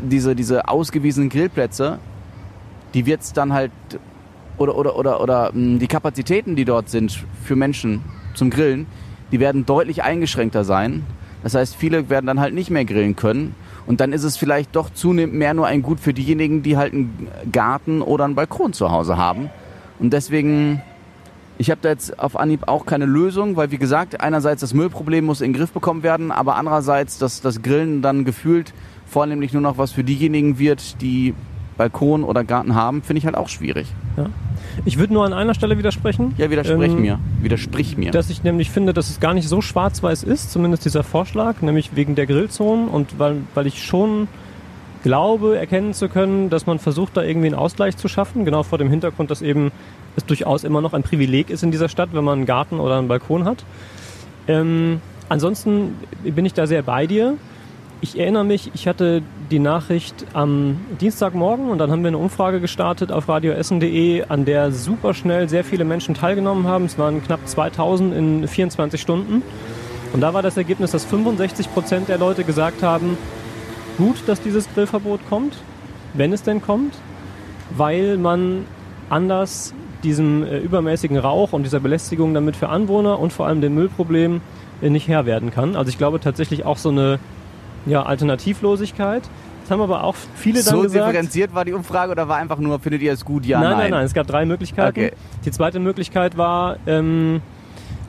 [0.02, 1.98] diese, diese ausgewiesenen Grillplätze,
[2.94, 3.72] die wird es dann halt
[4.58, 8.02] oder, oder, oder, oder mh, die Kapazitäten, die dort sind für Menschen
[8.34, 8.86] zum Grillen,
[9.30, 11.04] die werden deutlich eingeschränkter sein.
[11.42, 13.54] Das heißt, viele werden dann halt nicht mehr grillen können.
[13.86, 16.92] Und dann ist es vielleicht doch zunehmend mehr nur ein Gut für diejenigen, die halt
[16.92, 19.50] einen Garten oder einen Balkon zu Hause haben.
[19.98, 20.82] Und deswegen,
[21.58, 25.24] ich habe da jetzt auf Anhieb auch keine Lösung, weil wie gesagt, einerseits das Müllproblem
[25.24, 28.72] muss in den Griff bekommen werden, aber andererseits, dass das Grillen dann gefühlt
[29.12, 31.34] vornehmlich nur noch was für diejenigen wird, die
[31.76, 33.86] Balkon oder Garten haben, finde ich halt auch schwierig.
[34.84, 36.34] Ich würde nur an einer Stelle widersprechen.
[36.38, 37.18] Ja, widersprich Ähm, mir.
[37.40, 38.10] Widersprich mir.
[38.10, 41.94] Dass ich nämlich finde, dass es gar nicht so schwarz-weiß ist, zumindest dieser Vorschlag, nämlich
[41.94, 44.28] wegen der Grillzonen und weil, weil ich schon
[45.02, 48.78] glaube, erkennen zu können, dass man versucht, da irgendwie einen Ausgleich zu schaffen, genau vor
[48.78, 49.72] dem Hintergrund, dass eben
[50.16, 52.98] es durchaus immer noch ein Privileg ist in dieser Stadt, wenn man einen Garten oder
[52.98, 53.64] einen Balkon hat.
[54.46, 57.34] Ähm, ansonsten bin ich da sehr bei dir.
[58.04, 59.22] Ich erinnere mich, ich hatte
[59.52, 64.72] die Nachricht am Dienstagmorgen und dann haben wir eine Umfrage gestartet auf radioessen.de, an der
[64.72, 66.86] super schnell sehr viele Menschen teilgenommen haben.
[66.86, 69.44] Es waren knapp 2000 in 24 Stunden.
[70.12, 73.16] Und da war das Ergebnis, dass 65 Prozent der Leute gesagt haben,
[73.98, 75.58] gut, dass dieses Grillverbot kommt,
[76.12, 76.96] wenn es denn kommt,
[77.76, 78.64] weil man
[79.10, 83.76] anders diesem äh, übermäßigen Rauch und dieser Belästigung damit für Anwohner und vor allem dem
[83.76, 84.40] Müllproblem
[84.82, 85.76] äh, nicht Herr werden kann.
[85.76, 87.20] Also ich glaube tatsächlich auch so eine
[87.86, 89.22] ja, Alternativlosigkeit.
[89.62, 91.08] Das haben aber auch viele dann so gesagt.
[91.08, 93.46] differenziert war die Umfrage oder war einfach nur, findet ihr es gut?
[93.46, 93.78] Ja, nein, nein.
[93.78, 94.04] nein, nein.
[94.04, 94.98] Es gab drei Möglichkeiten.
[94.98, 95.12] Okay.
[95.44, 97.40] Die zweite Möglichkeit war, ähm,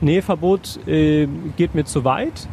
[0.00, 2.48] nee, Verbot äh, geht mir zu weit.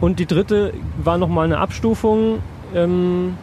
[0.00, 2.40] Und die dritte war nochmal eine Abstufung,
[2.74, 3.36] ähm,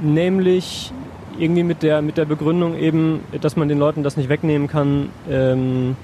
[0.00, 0.92] nämlich
[1.38, 5.08] irgendwie mit der, mit der Begründung eben, dass man den Leuten das nicht wegnehmen kann,
[5.28, 5.96] ähm,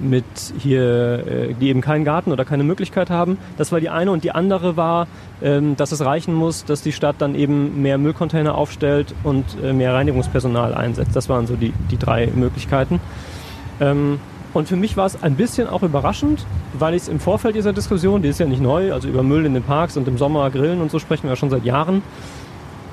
[0.00, 0.24] mit
[0.58, 3.38] hier, äh, die eben keinen Garten oder keine Möglichkeit haben.
[3.56, 4.10] Das war die eine.
[4.10, 5.06] Und die andere war,
[5.42, 9.72] ähm, dass es reichen muss, dass die Stadt dann eben mehr Müllcontainer aufstellt und äh,
[9.72, 11.14] mehr Reinigungspersonal einsetzt.
[11.14, 13.00] Das waren so die, die drei Möglichkeiten.
[13.80, 14.20] Ähm,
[14.54, 17.72] und für mich war es ein bisschen auch überraschend, weil ich es im Vorfeld dieser
[17.72, 20.50] Diskussion, die ist ja nicht neu, also über Müll in den Parks und im Sommer
[20.50, 22.02] grillen und so sprechen wir ja schon seit Jahren,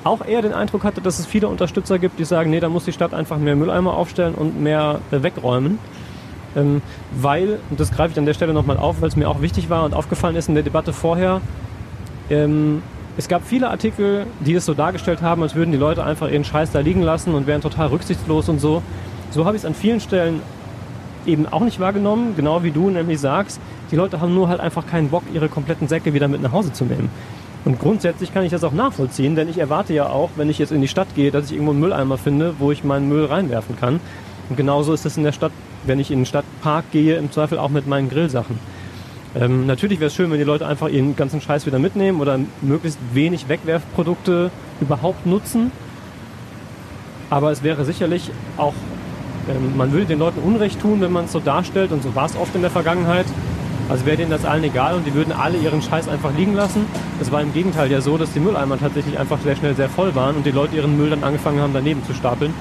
[0.04, 2.86] auch eher den Eindruck hatte, dass es viele Unterstützer gibt, die sagen, nee, da muss
[2.86, 5.80] die Stadt einfach mehr Mülleimer aufstellen und mehr äh, wegräumen.
[6.56, 6.82] Ähm,
[7.12, 9.70] weil, und das greife ich an der Stelle nochmal auf, weil es mir auch wichtig
[9.70, 11.42] war und aufgefallen ist in der Debatte vorher,
[12.30, 12.82] ähm,
[13.18, 16.44] es gab viele Artikel, die es so dargestellt haben, als würden die Leute einfach ihren
[16.44, 18.82] Scheiß da liegen lassen und wären total rücksichtslos und so.
[19.32, 20.42] So habe ich es an vielen Stellen
[21.26, 23.60] eben auch nicht wahrgenommen, genau wie du nämlich sagst.
[23.92, 26.74] Die Leute haben nur halt einfach keinen Bock, ihre kompletten Säcke wieder mit nach Hause
[26.74, 27.10] zu nehmen.
[27.64, 30.72] Und grundsätzlich kann ich das auch nachvollziehen, denn ich erwarte ja auch, wenn ich jetzt
[30.72, 33.76] in die Stadt gehe, dass ich irgendwo einen Mülleimer finde, wo ich meinen Müll reinwerfen
[33.76, 34.00] kann.
[34.50, 35.52] Und genauso ist es in der Stadt,
[35.86, 38.60] wenn ich in den Stadtpark gehe, im Zweifel auch mit meinen Grillsachen.
[39.36, 42.40] Ähm, natürlich wäre es schön, wenn die Leute einfach ihren ganzen Scheiß wieder mitnehmen oder
[42.62, 45.72] möglichst wenig Wegwerfprodukte überhaupt nutzen.
[47.30, 48.74] Aber es wäre sicherlich auch,
[49.50, 52.26] ähm, man würde den Leuten Unrecht tun, wenn man es so darstellt, und so war
[52.26, 53.26] es oft in der Vergangenheit.
[53.90, 56.86] Also wäre denen das allen egal und die würden alle ihren Scheiß einfach liegen lassen.
[57.22, 60.16] Es war im Gegenteil ja so, dass die Mülleimer tatsächlich einfach sehr schnell sehr voll
[60.16, 62.54] waren und die Leute ihren Müll dann angefangen haben, daneben zu stapeln.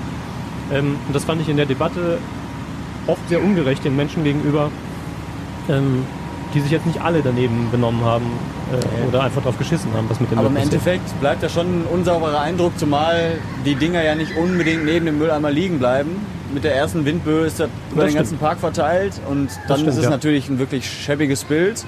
[0.73, 2.19] Ähm, und das fand ich in der Debatte
[3.07, 4.71] oft sehr ungerecht den Menschen gegenüber,
[5.69, 6.05] ähm,
[6.55, 8.27] die sich jetzt nicht alle daneben benommen haben
[8.73, 10.87] äh, oder einfach drauf geschissen haben, was mit dem Aber im Müll passiert.
[10.87, 15.19] Endeffekt bleibt ja schon ein unsauberer Eindruck, zumal die Dinger ja nicht unbedingt neben dem
[15.19, 16.25] Mülleimer liegen bleiben.
[16.53, 18.39] Mit der ersten Windböe ist das über den ganzen.
[18.39, 20.11] Park verteilt und dann stimmt, ist es ja.
[20.11, 21.85] natürlich ein wirklich schäbiges Bild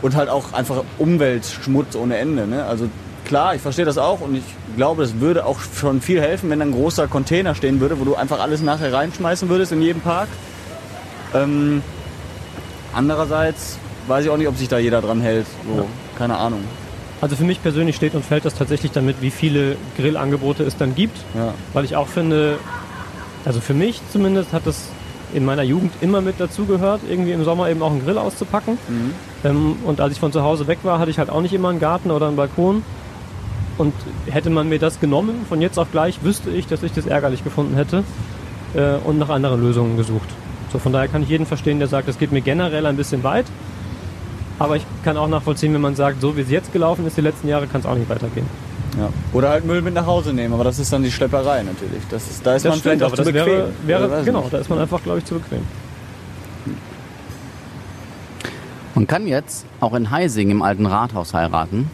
[0.00, 2.46] und halt auch einfach Umweltschmutz ohne Ende.
[2.46, 2.64] Ne?
[2.64, 2.88] Also
[3.24, 4.44] klar, ich verstehe das auch und ich
[4.76, 8.14] glaube, es würde auch schon viel helfen, wenn ein großer Container stehen würde, wo du
[8.14, 10.28] einfach alles nachher reinschmeißen würdest in jedem Park.
[11.34, 11.82] Ähm,
[12.94, 15.46] andererseits weiß ich auch nicht, ob sich da jeder dran hält.
[15.66, 15.84] So, Ja.
[16.18, 16.60] Keine Ahnung.
[17.20, 20.94] Also für mich persönlich steht und fällt das tatsächlich damit, wie viele Grillangebote es dann
[20.94, 21.16] gibt.
[21.34, 21.54] Ja.
[21.72, 22.58] Weil ich auch finde,
[23.44, 24.88] also für mich zumindest hat es
[25.32, 28.78] in meiner Jugend immer mit dazugehört, irgendwie im Sommer eben auch einen Grill auszupacken.
[28.88, 29.14] Mhm.
[29.42, 31.70] Ähm, und als ich von zu Hause weg war, hatte ich halt auch nicht immer
[31.70, 32.84] einen Garten oder einen Balkon.
[33.76, 33.92] Und
[34.26, 37.42] hätte man mir das genommen, von jetzt auf gleich, wüsste ich, dass ich das ärgerlich
[37.42, 38.04] gefunden hätte
[38.74, 40.28] äh, und nach anderen Lösungen gesucht.
[40.72, 43.22] So, von daher kann ich jeden verstehen, der sagt, das geht mir generell ein bisschen
[43.24, 43.46] weit.
[44.58, 47.20] Aber ich kann auch nachvollziehen, wenn man sagt, so wie es jetzt gelaufen ist, die
[47.20, 48.46] letzten Jahre, kann es auch nicht weitergehen.
[48.96, 49.08] Ja.
[49.32, 52.02] Oder halt Müll mit nach Hause nehmen, aber das ist dann die Schlepperei natürlich.
[52.10, 53.46] Das ist, da ist man Das vielleicht stimmt, auch aber zu das bequem.
[53.86, 54.52] wäre, Oder wäre genau, nicht.
[54.54, 55.62] da ist man einfach, glaube ich, zu bequem.
[58.94, 61.90] Man kann jetzt auch in Heising im alten Rathaus heiraten.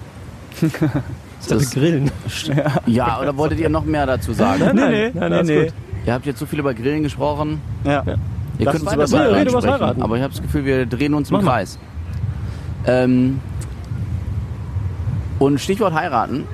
[1.48, 2.10] Das, Grillen.
[2.86, 4.60] ja, oder wolltet ihr noch mehr dazu sagen?
[4.60, 5.74] Nein, nein, nein, alles gut.
[6.06, 7.60] Ihr habt jetzt so viel über Grillen gesprochen.
[7.84, 8.02] Ja.
[8.06, 8.14] Ja.
[8.58, 10.02] Ihr Lass könnt uns über sprechen, Heiraten.
[10.02, 11.44] aber ich habe das Gefühl, wir drehen uns im Mach.
[11.44, 11.78] Kreis.
[12.86, 13.40] Ähm,
[15.38, 16.44] und Stichwort heiraten.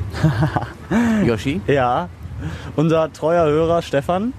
[1.27, 2.09] Yoshi, ja.
[2.77, 4.33] Unser treuer Hörer Stefan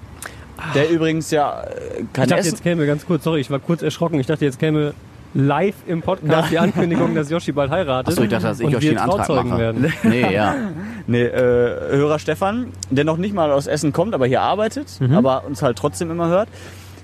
[0.73, 2.49] der übrigens ja äh, kein Ich dachte, Essen...
[2.51, 4.19] jetzt käme ganz kurz, sorry, ich war kurz erschrocken.
[4.19, 4.93] Ich dachte, jetzt käme
[5.33, 8.13] live im Podcast die Ankündigung, dass Yoshi bald heiratet.
[8.13, 9.59] Achso, ich dachte, dass ich wir den Antrag mache.
[9.59, 9.93] werden.
[10.03, 10.55] Nee, ja.
[11.07, 15.45] Nee, äh, Hörer Stefan, der noch nicht mal aus Essen kommt, aber hier arbeitet, aber
[15.45, 16.49] uns halt trotzdem immer hört,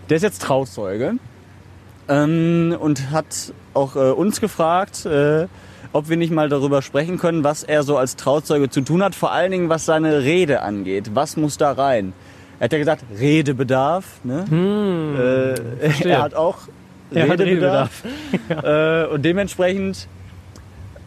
[0.09, 1.13] der ist jetzt Trauzeuge
[2.09, 5.47] ähm, und hat auch äh, uns gefragt, äh,
[5.93, 9.15] ob wir nicht mal darüber sprechen können, was er so als Trauzeuge zu tun hat,
[9.15, 11.11] vor allen Dingen was seine Rede angeht.
[11.13, 12.13] Was muss da rein?
[12.59, 14.05] Er hat ja gesagt, Redebedarf.
[14.23, 14.45] Ne?
[15.81, 16.57] äh, er hat auch
[17.15, 18.03] Er hat Redebedarf.
[18.49, 20.07] äh, und dementsprechend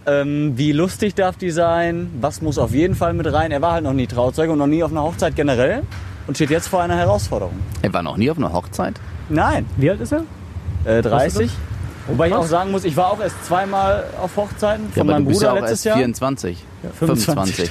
[0.07, 2.11] ähm, wie lustig darf die sein?
[2.21, 3.51] Was muss auf jeden Fall mit rein?
[3.51, 5.83] Er war halt noch nie Trauzeuge und noch nie auf einer Hochzeit generell
[6.29, 7.55] und steht jetzt vor einer Herausforderung.
[7.83, 8.95] Er war noch nie auf einer Hochzeit.
[9.29, 10.23] Nein, Wie alt ist er?
[10.85, 11.51] äh, du 30.
[12.09, 15.13] Wobei ich auch sagen muss, ich war auch erst zweimal auf Hochzeiten Ja, von aber
[15.15, 15.97] meinem du bist Bruder ja auch letztes erst Jahr.
[15.97, 16.65] 24.
[17.01, 17.71] 25.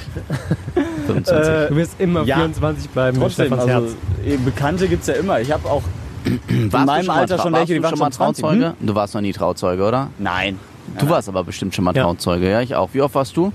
[1.06, 1.32] 25.
[1.48, 2.36] Äh, Du wirst immer ja.
[2.36, 3.90] 24 bleiben, Trotzdem, also Herz.
[4.26, 5.40] eh, Bekannte gibt's ja immer.
[5.40, 5.82] Ich habe auch
[6.48, 8.34] in warst meinem du mal Alter schon warst welche, die du waren schon mal schon
[8.34, 8.42] 20.
[8.42, 8.66] Trauzeuge?
[8.66, 8.86] Hm?
[8.86, 10.10] Du warst noch nie Trauzeuge, oder?
[10.18, 10.58] Nein.
[10.98, 12.04] Du warst aber bestimmt schon mal Ja.
[12.04, 12.90] Trauzeuge, ja, ich auch.
[12.92, 13.52] Wie oft warst du?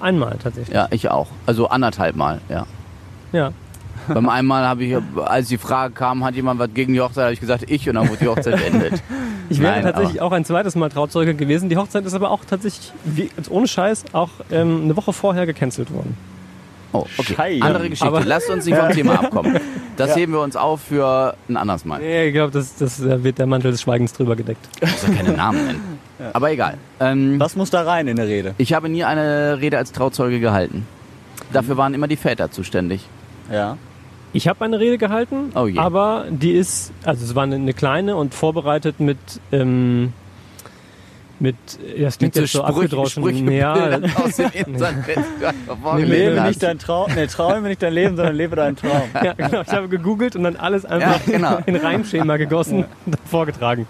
[0.00, 0.74] Einmal tatsächlich.
[0.74, 1.28] Ja, ich auch.
[1.46, 2.66] Also anderthalb Mal, ja.
[3.32, 3.52] Ja.
[4.08, 7.32] Beim einmal habe ich, als die Frage kam, hat jemand was gegen die Hochzeit, habe
[7.34, 9.02] ich gesagt, ich und dann wurde die Hochzeit beendet.
[9.48, 11.68] Ich wäre Nein, tatsächlich auch ein zweites Mal Trauzeuge gewesen.
[11.68, 15.92] Die Hochzeit ist aber auch tatsächlich, wie, ohne Scheiß, auch ähm, eine Woche vorher gecancelt
[15.92, 16.16] worden.
[16.92, 17.34] Oh, okay.
[17.34, 17.64] Scheiße.
[17.64, 18.06] Andere Geschichte.
[18.06, 19.58] Aber- Lasst uns nicht vom Thema abkommen.
[19.96, 20.16] Das Ja.
[20.16, 22.00] heben wir uns auf für ein anderes Mal.
[22.00, 24.66] Nee, ich glaube, das, das da wird der Mantel des Schweigens drüber gedeckt.
[24.80, 25.98] Ich muss ja keine Namen nennen.
[26.32, 26.76] Aber egal.
[27.00, 28.54] Ähm, Was muss da rein in der Rede?
[28.58, 30.86] ich habe nie eine Rede als Trauzeuge gehalten.
[31.52, 33.06] Dafür waren immer die Väter zuständig.
[33.50, 33.76] Ja.
[34.32, 35.78] Ich habe eine Rede gehalten, Oh je.
[35.78, 39.18] aber die ist, also es war eine, eine kleine und vorbereitet mit,
[39.50, 40.12] ähm,
[41.40, 41.56] mit,
[41.96, 43.22] ja, das klingt jetzt so abgedroschen.
[43.50, 45.06] Ja, Sprüchebildern aus dem Internet.
[45.96, 49.02] Nee, Lebe nicht dein Traum, nee, träume nicht dein Leben, sondern lebe deinen Traum.
[49.14, 49.62] ja, genau.
[49.62, 51.58] Ich habe gegoogelt und dann alles einfach Ja, genau.
[51.66, 53.86] in Reimschema gegossen und vorgetragen.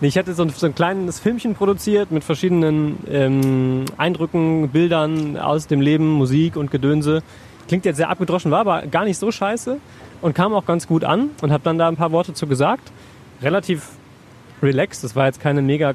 [0.00, 5.36] Nee, Ich hatte so ein, so ein kleines Filmchen produziert mit verschiedenen ähm, Eindrücken, Bildern
[5.36, 7.22] aus dem Leben, Musik und Gedönse.
[7.68, 9.78] Klingt jetzt sehr abgedroschen, war aber gar nicht so scheiße
[10.20, 12.90] und kam auch ganz gut an und habe dann da ein paar Worte zu gesagt.
[13.42, 13.88] Relativ
[14.62, 15.94] relaxed, das war jetzt keine mega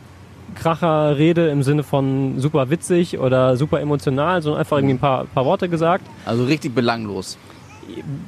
[0.57, 5.45] Kracher-Rede im Sinne von super witzig oder super emotional, sondern einfach irgendwie ein paar, paar
[5.45, 6.05] Worte gesagt.
[6.25, 7.37] Also richtig belanglos.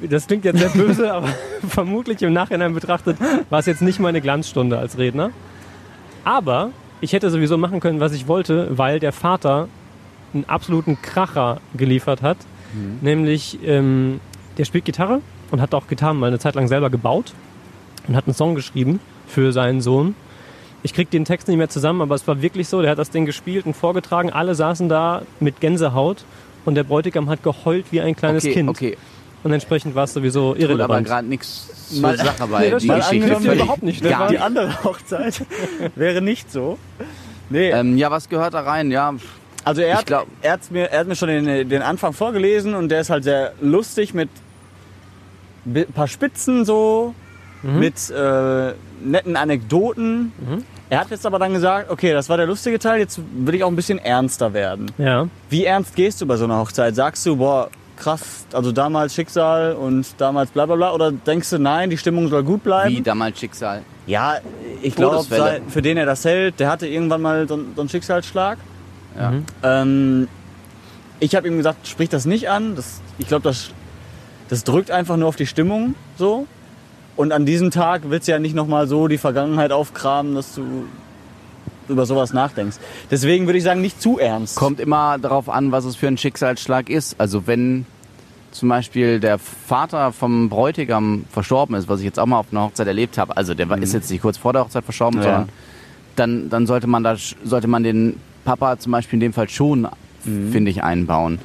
[0.08, 1.28] Das klingt jetzt sehr böse, aber
[1.68, 3.18] vermutlich im Nachhinein betrachtet
[3.50, 5.30] war es jetzt nicht meine Glanzstunde als Redner.
[6.24, 6.70] Aber
[7.00, 9.68] ich hätte sowieso machen können, was ich wollte, weil der Vater
[10.32, 12.38] einen absoluten Kracher geliefert hat.
[13.00, 14.20] Nämlich, ähm,
[14.58, 15.20] der spielt Gitarre
[15.50, 17.32] und hat auch Gitarren mal eine Zeit lang selber gebaut
[18.06, 20.14] und hat einen Song geschrieben für seinen Sohn.
[20.82, 23.10] Ich krieg den Text nicht mehr zusammen, aber es war wirklich so, der hat das
[23.10, 24.30] Ding gespielt und vorgetragen.
[24.30, 26.24] Alle saßen da mit Gänsehaut
[26.64, 28.68] und der Bräutigam hat geheult wie ein kleines okay, Kind.
[28.70, 28.96] okay.
[29.42, 31.06] Und entsprechend war es sowieso Tut aber irrelevant.
[31.06, 31.68] gerade nichts
[32.00, 32.88] zur Sache, Nee, weil das die.
[32.88, 34.28] Geschichte überhaupt nicht, Stefan.
[34.30, 35.44] Die andere Hochzeit
[35.96, 36.78] wäre nicht so.
[37.48, 38.90] Nee, Ähm, ja, was gehört da rein?
[38.90, 39.14] Ja,
[39.64, 42.74] also er hat, glaub- er, hat's mir, er hat mir schon den, den Anfang vorgelesen
[42.74, 44.28] und der ist halt sehr lustig mit
[45.66, 47.14] ein paar Spitzen so,
[47.62, 48.72] mit äh,
[49.04, 50.32] netten Anekdoten.
[50.88, 53.62] Er hat jetzt aber dann gesagt, okay, das war der lustige Teil, jetzt will ich
[53.64, 54.90] auch ein bisschen ernster werden.
[54.98, 55.28] Ja.
[55.48, 56.94] Wie ernst gehst du bei so einer Hochzeit?
[56.96, 60.92] Sagst du, boah, krass, also damals Schicksal und damals bla bla bla?
[60.92, 62.90] Oder denkst du, nein, die Stimmung soll gut bleiben?
[62.96, 63.82] wie damals Schicksal.
[64.06, 64.36] Ja,
[64.82, 65.24] ich glaube,
[65.68, 68.58] für den er das hält, der hatte irgendwann mal so, einen- so einen Schicksalsschlag.
[69.16, 69.32] Ja.
[69.62, 70.26] Ähm,
[71.20, 72.74] ich habe ihm gesagt, sprich das nicht an.
[72.74, 73.70] Das, ich glaube, das,
[74.48, 76.46] das drückt einfach nur auf die Stimmung so.
[77.20, 80.62] Und an diesem Tag willst du ja nicht nochmal so die Vergangenheit aufkramen, dass du
[81.86, 82.78] über sowas nachdenkst.
[83.10, 84.56] Deswegen würde ich sagen, nicht zu ernst.
[84.56, 87.16] Kommt immer darauf an, was es für ein Schicksalsschlag ist.
[87.20, 87.84] Also wenn
[88.52, 92.62] zum Beispiel der Vater vom Bräutigam verstorben ist, was ich jetzt auch mal auf einer
[92.62, 95.24] Hochzeit erlebt habe, also der war- ist jetzt nicht kurz vor der Hochzeit verstorben, Ja.
[95.24, 95.48] sondern
[96.16, 98.16] dann, dann sollte man da sollte man den
[98.46, 99.86] Papa zum Beispiel in dem Fall schon,
[100.24, 101.38] finde ich, einbauen.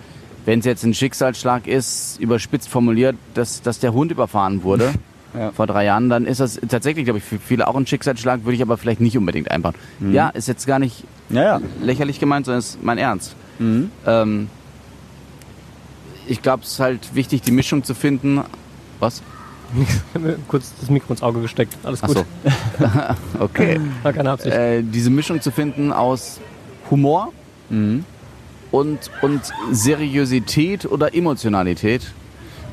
[0.46, 4.94] Wenn es jetzt ein Schicksalsschlag ist, überspitzt formuliert, dass, dass der Hund überfahren wurde
[5.38, 5.52] Ja.
[5.52, 8.56] vor drei Jahren, dann ist das tatsächlich, glaube ich, für viele auch ein Schicksalsschlag, würde
[8.56, 9.76] ich aber vielleicht nicht unbedingt einbauen.
[10.12, 13.36] Ja, ist jetzt gar nicht Ja, lächerlich gemeint, sondern ist mein Ernst.
[13.60, 13.92] Mhm.
[14.06, 14.50] Ähm,
[16.28, 18.42] ich glaube, es ist halt wichtig, die Mischung zu finden.
[19.00, 19.22] Was?
[20.48, 21.76] Kurz das Mikro ins Auge gesteckt.
[21.84, 22.18] Alles Ach gut.
[22.18, 22.86] so.
[23.40, 23.80] okay.
[24.04, 24.56] War keine Absicht.
[24.56, 26.40] Äh, diese Mischung zu finden aus
[26.90, 27.32] Humor
[27.70, 28.06] Mhm.
[28.72, 32.04] und, und Seriosität oder Emotionalität.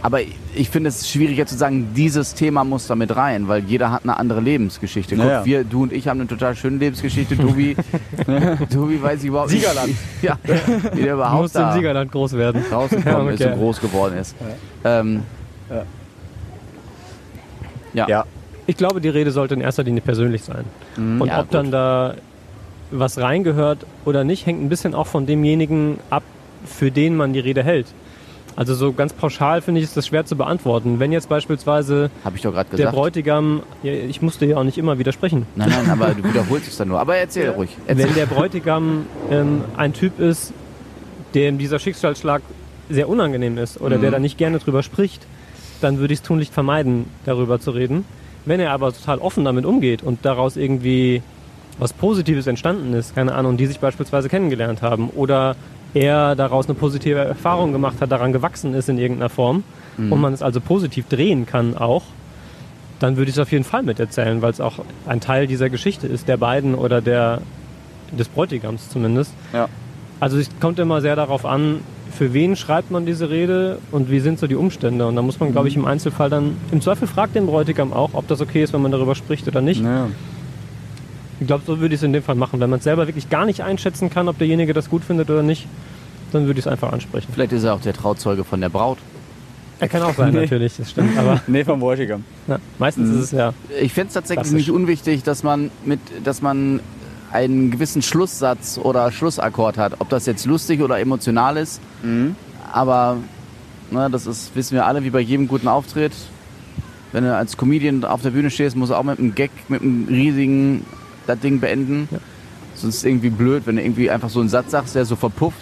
[0.05, 0.19] Aber
[0.55, 4.03] ich finde es schwieriger zu sagen, dieses Thema muss da mit rein, weil jeder hat
[4.03, 5.15] eine andere Lebensgeschichte.
[5.15, 5.45] Guck, Naja.
[5.45, 7.37] wir, du und ich haben eine total schöne Lebensgeschichte.
[7.37, 7.77] Tobi,
[8.73, 9.89] Tobi weiß ich überhaupt Siegerland.
[9.89, 10.01] nicht.
[10.23, 10.37] Ja,
[10.93, 12.63] wie der überhaupt musst im Siegerland groß werden.
[12.71, 13.53] rausgekommen Ja, ist okay.
[13.53, 14.35] und groß geworden ist.
[14.85, 15.23] Ähm,
[15.71, 15.85] Ja.
[17.95, 18.09] Ja.
[18.09, 18.25] Ja.
[18.67, 20.65] Ich glaube, die Rede sollte in erster Linie persönlich sein.
[20.97, 22.15] Und Ja, ob dann da
[22.91, 26.23] was reingehört oder nicht, hängt ein bisschen auch von demjenigen ab,
[26.65, 27.87] für den man die Rede hält.
[28.57, 31.01] Also so ganz pauschal finde ich ist das schwer zu beantworten.
[31.01, 32.95] Wenn jetzt beispielsweise ich doch gerade der gesagt.
[32.95, 35.47] Bräutigam, ja, ich musste ja auch nicht immer widersprechen.
[35.57, 37.01] Nein, nein, aber du wiederholst es dann nur.
[37.01, 37.77] Aber erzähl ruhig.
[37.87, 38.07] Erzähl.
[38.07, 40.53] Wenn der Bräutigam ähm, ein Typ ist,
[41.35, 42.43] dem dieser Schicksalsschlag
[42.91, 45.27] sehr unangenehm ist oder der da nicht gerne drüber spricht,
[45.81, 48.05] dann würde ich es tunlichst vermeiden, darüber zu reden.
[48.45, 51.23] Wenn er aber total offen damit umgeht und daraus irgendwie
[51.79, 55.57] was Positives entstanden ist, keine Ahnung, die sich beispielsweise kennengelernt haben oder
[55.95, 59.65] er daraus eine positive Erfahrung gemacht hat, daran gewachsen ist in irgendeiner Form
[59.99, 62.03] und man es also positiv drehen kann auch,
[62.99, 66.07] dann würde ich es auf jeden Fall miterzählen, weil es auch ein Teil dieser Geschichte
[66.07, 67.43] ist, der beiden oder der
[68.13, 69.33] des Bräutigams zumindest.
[69.53, 69.69] Ja.
[70.21, 71.81] Also es kommt immer sehr darauf an,
[72.13, 75.07] für wen schreibt man diese Rede und wie sind so die Umstände.
[75.07, 78.11] Und da muss man, glaube ich, im Einzelfall dann, im Zweifel fragt den Bräutigam auch,
[78.13, 79.83] ob das okay ist, wenn man darüber spricht oder nicht.
[79.83, 80.09] Ja.
[81.43, 82.61] Ich glaube, so würde ich es in dem Fall machen.
[82.61, 85.43] Wenn man es selber wirklich gar nicht einschätzen kann, ob derjenige das gut findet oder
[85.43, 85.67] nicht,
[86.31, 87.27] dann würde ich es einfach ansprechen.
[87.35, 88.99] Vielleicht ist er auch der Trauzeuge von der Braut.
[89.81, 90.43] Er kann auch sein, Nee.
[90.43, 91.19] natürlich, das stimmt.
[91.19, 92.23] Aber Nee, vom Bräutigam.
[92.47, 93.53] ja, meistens ist es ja.
[93.81, 94.55] Ich finde es tatsächlich Klassisch.
[94.69, 96.79] nicht unwichtig, dass man mit, dass man
[97.33, 99.95] einen gewissen Schlusssatz oder Schlussakkord hat.
[100.01, 101.81] Ob das jetzt lustig oder emotional ist.
[102.73, 103.17] Aber
[103.91, 106.13] ne, das ist, wissen wir alle, wie bei jedem guten Auftritt.
[107.11, 109.83] Wenn du als Comedian auf der Bühne stehst, musst du auch mit einem Gag, mit
[109.83, 110.85] einem riesigen
[111.27, 112.09] das Ding beenden.
[112.75, 115.17] Sonst ist es irgendwie blöd, wenn du irgendwie einfach so einen Satz sagst, der so
[115.17, 115.59] verpufft.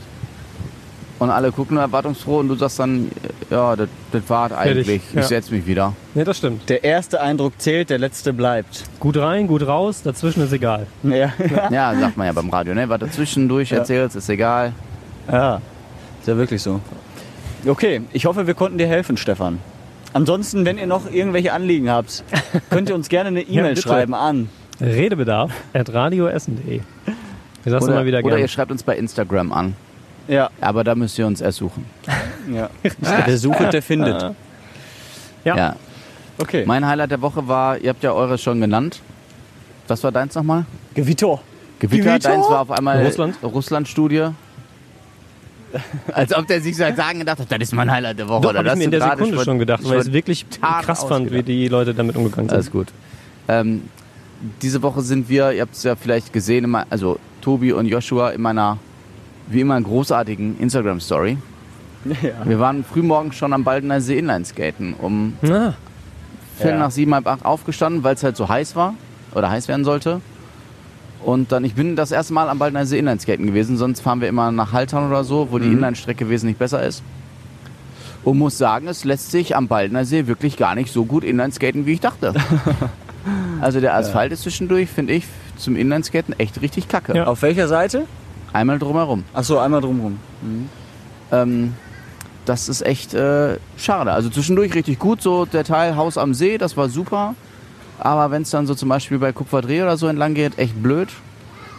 [1.19, 3.11] Und alle gucken nur erwartungsfroh und du sagst dann,
[3.51, 5.03] ja, das, das war eigentlich.
[5.13, 5.21] ja.
[5.21, 5.93] Ich setz mich wieder.
[6.15, 6.67] Nee, das stimmt.
[6.71, 8.85] Der erste Eindruck zählt, der letzte bleibt.
[9.01, 10.87] Gut rein, gut raus, dazwischen ist egal.
[11.03, 11.31] Ja.
[11.71, 12.89] Ja, sagt man ja beim Radio, ne?
[12.89, 13.79] Was du zwischendurch Ja.
[13.79, 14.73] erzählst, ist egal.
[15.31, 15.61] ja.
[16.21, 16.81] Ist ja wirklich so.
[17.67, 19.59] Okay, ich hoffe, wir konnten dir helfen, Stefan.
[20.15, 22.25] Ansonsten, wenn ihr noch irgendwelche Anliegen habt,
[22.71, 23.83] könnt ihr uns gerne eine E-Mail bitte.
[23.83, 24.49] schreiben an.
[24.81, 26.81] Redebedarf at radioessen.de.
[27.63, 28.43] Wir sagen Oder, mal wieder oder gerne.
[28.43, 29.75] ihr schreibt uns bei Instagram an.
[30.29, 31.85] Ja, Aber da müsst ihr uns ersuchen.
[32.53, 32.71] ja.
[33.27, 34.35] Der sucht, der findet.
[35.45, 35.57] Ja.
[35.57, 35.77] Ja.
[36.39, 36.65] Okay.
[36.67, 39.01] Mein Highlight der Woche war, ihr habt ja eure schon genannt.
[39.89, 40.65] Was war deins nochmal?
[40.95, 41.41] Gewitter.
[41.81, 42.03] Gewitter.
[42.05, 42.29] Gewitter?
[42.31, 43.37] Deins war auf einmal Russland?
[43.43, 44.29] Russland-Studie.
[46.13, 48.43] Als ob der sich seit Tagen gedacht hat, das ist mein Highlight der Woche.
[48.43, 50.47] Doch, oder habe ich das mir in der Sekunde schon gedacht, weil ich es wirklich
[50.51, 51.49] krass fand, wie ausgedacht.
[51.49, 52.57] die Leute damit umgegangen sind.
[52.57, 52.89] Alles gut.
[53.49, 53.83] Ähm,
[54.63, 58.43] diese Woche sind wir, ihr habt es ja vielleicht gesehen, also Tobi und Joshua in
[58.43, 58.79] meiner,
[59.49, 61.39] wie immer, großartigen Instagram-Story.
[62.23, 62.31] Ja.
[62.47, 65.75] Wir waren frühmorgens schon am Baldener See Inlineskaten, um Ah,
[66.57, 66.79] Viertel Ja.
[66.79, 68.95] nach sieben, halb acht aufgestanden, weil es halt so heiß war
[69.35, 70.23] oder heiß werden sollte.
[71.23, 74.29] Und dann, ich bin das erste Mal am Baldener See Inlineskaten gewesen, sonst fahren wir
[74.29, 77.03] immer nach Haltern oder so, wo die Inline-Strecke wesentlich besser ist.
[78.25, 81.85] Und muss sagen, es lässt sich am Baldener See wirklich gar nicht so gut Inlineskaten,
[81.85, 82.33] wie ich dachte.
[83.61, 85.25] also der Asphalt ist zwischendurch, finde ich,
[85.57, 87.15] zum Inlineskaten echt richtig kacke.
[87.17, 87.25] Ja.
[87.27, 88.07] Auf welcher Seite?
[88.53, 89.25] Einmal drumherum.
[89.35, 90.19] Achso, einmal drumherum.
[91.33, 91.75] Ähm,
[92.47, 94.13] das ist echt äh, schade.
[94.13, 97.35] Also zwischendurch richtig gut, so der Teil Haus am See, das war super.
[97.99, 101.09] Aber wenn es dann so zum Beispiel bei Kupferdreh oder so entlang geht, echt blöd.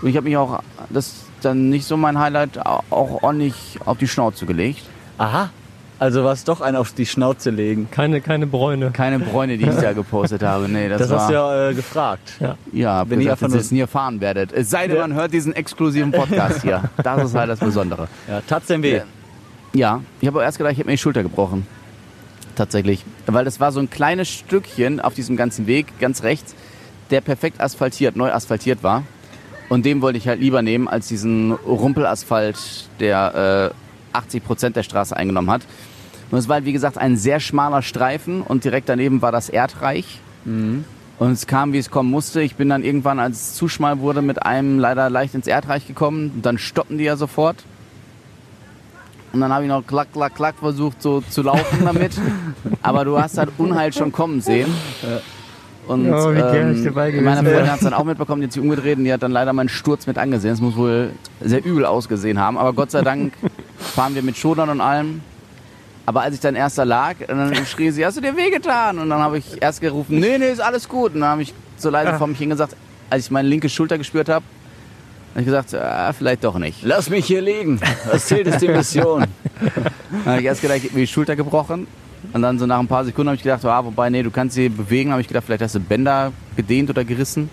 [0.02, 3.80] Und ich habe mich auch, das ist dann nicht so mein Highlight, au- auch ordentlich
[3.86, 4.84] auf die Schnauze gelegt.
[5.18, 5.50] Aha.
[6.02, 7.88] Also war es doch ein auf die Schnauze legen.
[7.91, 8.89] keine, keine Bräune.
[8.89, 10.68] Keine Bräune, die ich da gepostet habe.
[10.68, 12.34] Nee, das, Das, war, hast du ja äh, gefragt.
[12.74, 14.52] ja, wenn gesagt, ihr nur- es nie erfahren werdet.
[14.52, 15.04] Es sei denn, Ja.
[15.04, 16.89] man hört diesen exklusiven Podcast hier.
[17.04, 18.08] Das ist halt das Besondere.
[18.28, 19.02] Ja, tat's denn weh?
[19.74, 20.02] Ja.
[20.22, 21.68] Ich habe erst gedacht, ich habe mir die Schulter gebrochen.
[22.56, 23.06] Tatsächlich.
[23.28, 26.56] Weil das war so ein kleines Stückchen auf diesem ganzen Weg, ganz rechts,
[27.12, 29.04] der perfekt asphaltiert, neu asphaltiert war.
[29.70, 32.58] Und den wollte ich halt lieber nehmen, als diesen Rumpelasphalt,
[32.99, 35.62] der äh, 80 Prozent der Straße eingenommen hat.
[36.32, 39.49] Und es war halt, wie gesagt, ein sehr schmaler Streifen und direkt daneben war das
[39.49, 40.19] Erdreich.
[41.19, 42.41] Und es kam, wie es kommen musste.
[42.41, 45.86] Ich bin dann irgendwann, als es zu schmal wurde, mit einem leider leicht ins Erdreich
[45.86, 46.32] gekommen.
[46.36, 47.57] Und dann stoppen die ja sofort.
[49.34, 52.13] Und dann habe ich noch klack, klack, klack versucht, so zu laufen damit.
[52.82, 54.67] Aber du hast halt Unheil schon kommen sehen.
[55.88, 57.49] Und Oh, wie gern ich ähm, dabei gewesen meine.
[57.49, 59.51] Freundin hat es dann auch mitbekommen, die hat sich umgedreht und die hat dann leider
[59.51, 60.53] meinen Sturz mit angesehen.
[60.53, 61.11] Es muss wohl
[61.41, 62.57] sehr übel ausgesehen haben.
[62.57, 63.34] Aber Gott sei Dank
[63.77, 65.21] fahren wir mit Schultern und allem.
[66.06, 68.99] Aber als ich dann erst da lag, dann schrie sie, hast du dir wehgetan?
[68.99, 71.14] Und dann habe ich erst gerufen, nee, nee, ist alles gut.
[71.14, 72.76] Und dann habe ich so leise vor mich hingesagt,
[73.10, 74.45] als ich meine linke Schulter gespürt habe,
[75.32, 76.84] habe ich gesagt, ah, vielleicht doch nicht.
[76.84, 77.80] Lass mich hier liegen.
[78.12, 79.26] Das zählt ist die Mission.
[80.12, 81.88] Dann habe ich erst gedacht, ich habe mir die Schulter gebrochen.
[82.34, 84.56] Und dann so nach ein paar Sekunden habe ich gedacht, ah, wobei, nee, du kannst
[84.56, 85.12] sie bewegen.
[85.12, 87.49] habe ich gedacht, vielleicht hast du Bänder gedehnt oder gerissen.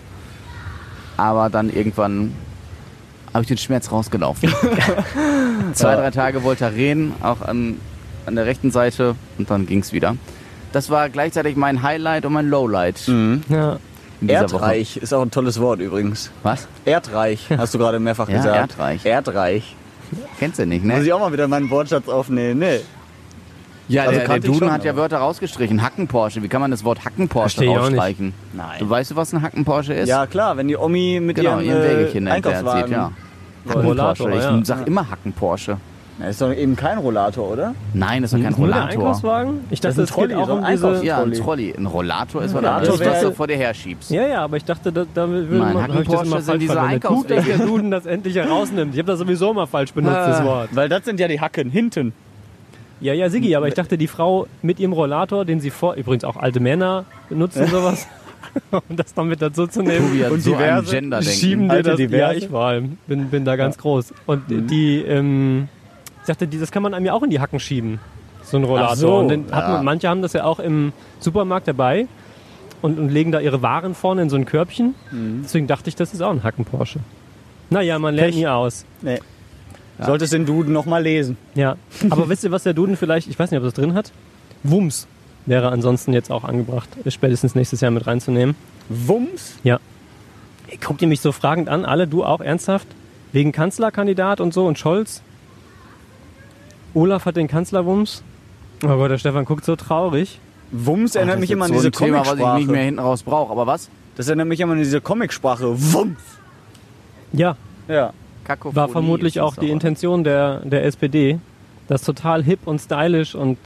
[1.17, 2.33] Aber dann irgendwann
[3.33, 4.53] habe ich den Schmerz rausgelaufen.
[5.73, 7.77] Zwei, drei Tage Voltaren, auch an,
[8.29, 9.15] an der rechten Seite.
[9.37, 10.15] Und dann ging es wieder.
[10.71, 13.77] Das war gleichzeitig mein Highlight und mein Lowlight Ja.
[14.21, 16.27] in dieser Erdreich ist auch ein tolles Wort übrigens.
[16.27, 16.33] Woche.
[16.43, 16.67] Was?
[16.85, 18.55] Erdreich, hast du gerade mehrfach Ja, gesagt.
[18.55, 19.05] Erdreich.
[19.05, 19.75] Erdreich.
[20.39, 21.03] Kennst du nicht, Muss ne?
[21.03, 22.59] ich auch mal wieder meinen Wortschatz aufnehmen.
[22.59, 22.79] Nee.
[23.87, 25.81] Ja, Also der, der Duden schon, hat ja Wörter rausgestrichen.
[25.81, 26.43] Hackenporsche.
[26.43, 28.33] Wie kann man das Wort Hackenporsche rausstreichen?
[28.53, 28.77] Nein.
[28.79, 30.07] Du weißt, was ein Hackenporsche ist?
[30.07, 32.91] Ja klar, wenn die Omi mit genau, ihrem ihren Wägelchen äh, erzählt, Einkaufswagen...
[32.91, 33.11] ja.
[33.73, 34.37] Rollator, Hackenporsche.
[34.37, 34.75] Ich ja.
[34.77, 35.77] sag immer Hackenporsche.
[36.19, 37.75] Na, ist doch eben kein Rollator, oder?
[37.93, 38.89] Nein, das ist doch kein Rollator.
[38.89, 39.61] Einkaufswagen?
[39.69, 40.87] Ich Das dachte, ist es ein Trolley, auch so um ein diese...
[40.87, 41.73] Einkaufs- Ja, ein Trolley.
[41.77, 44.11] Ein Rollator ist was Rollator was du vor dir herschiebst.
[44.11, 46.45] Ja, ja, aber ich dachte, da, da will Nein, man, ich das Hackenporsche immer sind
[46.45, 47.03] falsch diese verwendet.
[47.03, 47.57] Gut, dass der.
[47.59, 48.93] Duden das endlich herausnimmt.
[48.93, 50.45] Ich habe das sowieso mal falsch benutzt, das Ah.
[50.45, 50.69] Wort.
[50.73, 52.11] Weil das sind ja die Hacken hinten.
[53.01, 55.93] Ja, ja, Sigi, aber ich dachte, die Frau mit ihrem Rollator, den sie vor...
[55.95, 58.07] Übrigens auch alte Männer benutzen sowas.
[58.71, 60.05] Und das dann mit dazu zu nehmen.
[60.09, 60.57] Tobi hat Und so ein
[61.11, 61.97] diverse schieben dir das.
[61.99, 62.35] Ja, Diverse.
[62.39, 62.97] ich vor allem.
[63.07, 64.13] Bin, bin da ganz groß.
[64.25, 65.78] Und die, ähm, ich
[66.29, 67.99] dachte, das kann man einem ja auch in die Hacken schieben.
[68.43, 68.95] So ein Rollator.
[68.95, 69.73] So, und den hat ja.
[69.75, 72.07] man, manche haben das ja auch im Supermarkt dabei
[72.81, 74.95] und, und legen da ihre Waren vorne in so ein Körbchen.
[75.43, 76.99] Deswegen dachte ich, das ist auch ein Hacken Porsche.
[77.69, 78.85] Naja, man lernt nie aus.
[79.01, 79.19] Nee.
[79.99, 81.37] Solltest den Duden noch mal lesen.
[81.55, 81.75] Ja.
[82.09, 84.11] Aber wisst ihr, was der Duden vielleicht, ich weiß nicht, ob das drin hat?
[84.63, 85.07] Wumms
[85.45, 88.55] wäre ansonsten jetzt auch angebracht, spätestens nächstes Jahr mit reinzunehmen.
[88.87, 89.55] Wumms?
[89.63, 89.79] Ja.
[90.85, 92.87] Guckt ihr mich so fragend an, alle, du auch ernsthaft?
[93.31, 95.21] Wegen Kanzlerkandidat und so und Scholz?
[96.93, 98.23] Olaf hat den Kanzlerwumms.
[98.83, 100.39] Oh Gott, der Stefan guckt so traurig.
[100.71, 102.99] Wumms erinnert Das mich immer an so diese ein Thema, was ich nicht mehr hinten
[102.99, 103.51] raus brauche.
[103.51, 103.89] Aber was?
[104.15, 105.65] Das erinnert mich immer an diese Comicsprache.
[105.93, 106.19] Wumms.
[107.33, 107.55] Ja,
[107.87, 108.13] Ja.
[108.43, 109.73] Kakophonie war vermutlich auch die aber.
[109.73, 111.39] Intention der, der SPD,
[111.87, 113.57] das total hip und stylisch und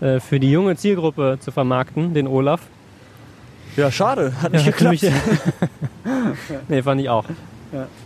[0.00, 2.62] äh, für die junge Zielgruppe zu vermarkten, den Olaf.
[3.76, 4.32] Ja, schade.
[4.42, 5.02] Hat nicht Ja, geklappt.
[5.02, 5.12] mich-
[6.68, 7.24] nee, fand ich auch.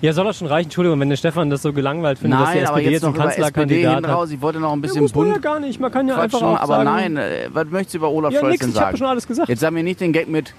[0.00, 0.12] Ja.
[0.12, 0.66] soll das schon reichen?
[0.66, 3.14] Entschuldigung, wenn der Stefan das so gelangweilt findet, dass die Nein, SPD jetzt jetzt einen
[3.14, 4.08] Kanzlerkandidat hat.
[4.08, 4.30] raus.
[4.30, 5.80] Ich wollte noch ein Ja, bisschen muss man ja bunt gar nicht.
[5.80, 8.32] Man kann ja quatschen, einfach auch aber sagen, nein, äh, was möchtest du über Olaf
[8.32, 8.96] Ja, Scholz nix, denn ich habe sagen?
[8.98, 9.48] schon alles gesagt.
[9.48, 10.54] Jetzt sag mir nicht den Gag mit,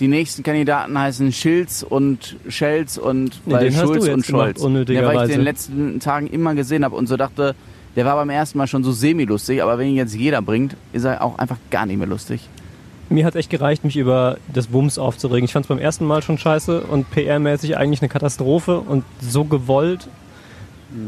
[0.00, 4.88] die nächsten Kandidaten heißen Schilz und Schelz und Nee, weil Schulz und gemacht, Scholz.
[4.90, 7.54] Ja, weil ich den letzten Tagen immer gesehen habe und so dachte,
[7.96, 11.04] der war beim ersten Mal schon so semi-lustig, aber wenn ihn jetzt jeder bringt, ist
[11.04, 12.40] er auch einfach gar nicht mehr lustig.
[13.08, 15.44] Mir hat echt gereicht, mich über das Wumms aufzuregen.
[15.44, 19.44] Ich fand es beim ersten Mal schon scheiße und PR-mäßig eigentlich eine Katastrophe und so
[19.44, 20.08] gewollt,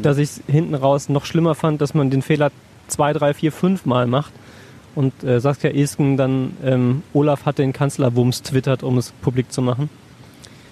[0.03, 2.51] dass ich es hinten raus noch schlimmer fand, dass man den Fehler
[2.86, 4.32] zwei, drei, vier, fünf Mal macht.
[4.94, 9.62] Und äh, Saskia Esken dann, ähm, Olaf hat den Kanzlerwumms twittert, um es publik zu
[9.62, 9.90] machen.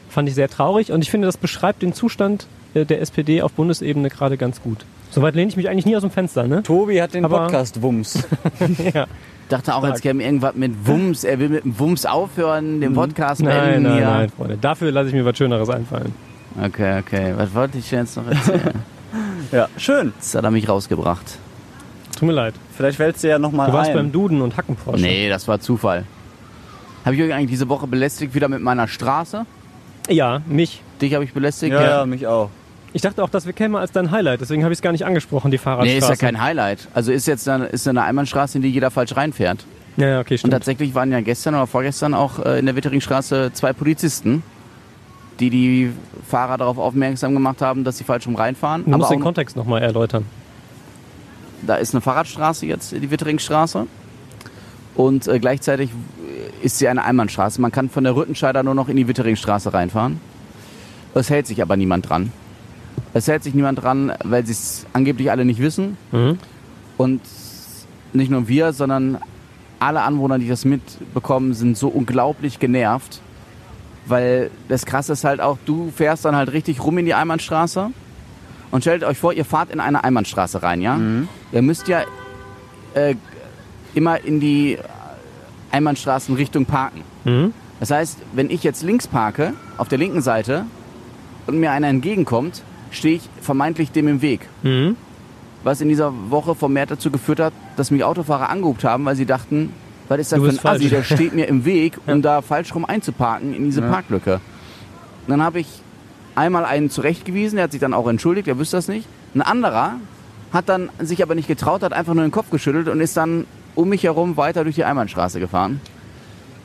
[0.09, 3.53] Fand ich sehr traurig und ich finde, das beschreibt den Zustand äh, der SPD auf
[3.53, 4.85] Bundesebene gerade ganz gut.
[5.11, 6.63] Soweit lehne ich mich eigentlich nie aus dem Fenster, ne?
[6.63, 8.27] Tobi hat den Aber- Podcast Wumms.
[8.95, 9.07] ja.
[9.49, 13.43] Dachte auch, jetzt käme irgendwas mit Wumms, er will mit dem Wumms aufhören, den Podcast
[13.43, 14.05] Nein, beenden nein, hier.
[14.07, 14.59] nein, Freunde.
[14.61, 16.13] Dafür lasse ich mir was Schöneres einfallen.
[16.61, 17.35] Okay, okay.
[17.37, 18.63] Was wollte ich jetzt noch erzählen?
[19.53, 20.13] Ja, schön.
[20.17, 21.39] Jetzt hat er mich rausgebracht.
[22.19, 22.55] Tut mir leid.
[22.77, 23.97] Vielleicht fällst du ja noch mal Du warst ein.
[23.97, 25.01] beim Duden und Hackenporsche.
[25.01, 26.05] Nee, das war Zufall.
[27.05, 29.47] Habe ich euch eigentlich diese Woche belästigt wieder mit meiner Straße?
[30.09, 30.83] Ja, mich.
[31.01, 31.73] Dich habe ich belästigt?
[31.73, 32.51] ja, ja, mich auch.
[32.93, 35.51] Ich dachte auch, das käme als dein Highlight, deswegen habe ich es gar nicht angesprochen,
[35.51, 35.93] die Fahrradstraße.
[35.93, 36.89] Nee, ist ja kein Highlight.
[36.95, 39.67] Also ist jetzt eine, ist eine Einbahnstraße, in die jeder falsch reinfährt.
[39.97, 40.53] Ja, ja, okay, Und stimmt.
[40.53, 44.43] tatsächlich waren ja gestern oder vorgestern auch äh, in der Witteringstraße zwei Polizisten,
[45.41, 45.93] die die
[46.27, 48.85] Fahrer darauf aufmerksam gemacht haben, dass sie falsch rum reinfahren.
[48.85, 50.25] du musst den Kontext nochmal erläutern.
[51.67, 53.87] da ist eine Fahrradstraße jetzt, die Witteringstraße.
[54.95, 55.91] Und äh, gleichzeitig
[56.63, 57.61] ist sie eine Einbahnstraße.
[57.61, 60.21] Man kann von der Rüttenscheider nur noch in die Witteringstraße reinfahren.
[61.15, 62.33] Es hält sich aber niemand dran.
[63.15, 65.97] Es hält sich niemand dran, weil sie es angeblich alle nicht wissen.
[66.13, 66.39] Mhm.
[66.97, 67.21] Und
[68.13, 69.19] nicht nur wir, sondern
[69.79, 73.21] alle Anwohner, die das mitbekommen, sind so unglaublich genervt.
[74.07, 77.91] Weil das Krasse ist halt auch, du fährst dann halt richtig rum in die Einbahnstraße
[78.71, 80.99] und stellt euch vor, ihr fahrt in eine Einbahnstraße rein, ja?
[81.53, 82.03] Ihr müsst ja
[82.95, 83.15] äh,
[83.95, 84.79] immer in die
[85.73, 87.03] Einbahnstraßenrichtung parken.
[87.25, 87.53] Mhm.
[87.81, 90.65] Das heißt, wenn ich jetzt links parke, auf der linken Seite,
[91.47, 94.97] und mir einer entgegenkommt, stehe ich vermeintlich dem im Weg Mhm.
[95.65, 99.27] was in dieser Woche vermehrt dazu geführt hat, dass mich Autofahrer angehupt haben, weil sie
[99.27, 99.73] dachten,
[100.09, 101.09] was ist das für ein bist Assi, falsch.
[101.09, 104.35] der steht mir im Weg, um da falsch rum einzuparken in diese Parklücke.
[104.35, 105.67] Und dann habe ich
[106.37, 109.09] einmal einen zurechtgewiesen, der hat sich dann auch entschuldigt, der wüsste das nicht.
[109.35, 109.95] Ein anderer
[110.53, 113.47] hat dann sich aber nicht getraut, hat einfach nur den Kopf geschüttelt und ist dann
[113.75, 115.81] um mich herum weiter durch die Einbahnstraße gefahren.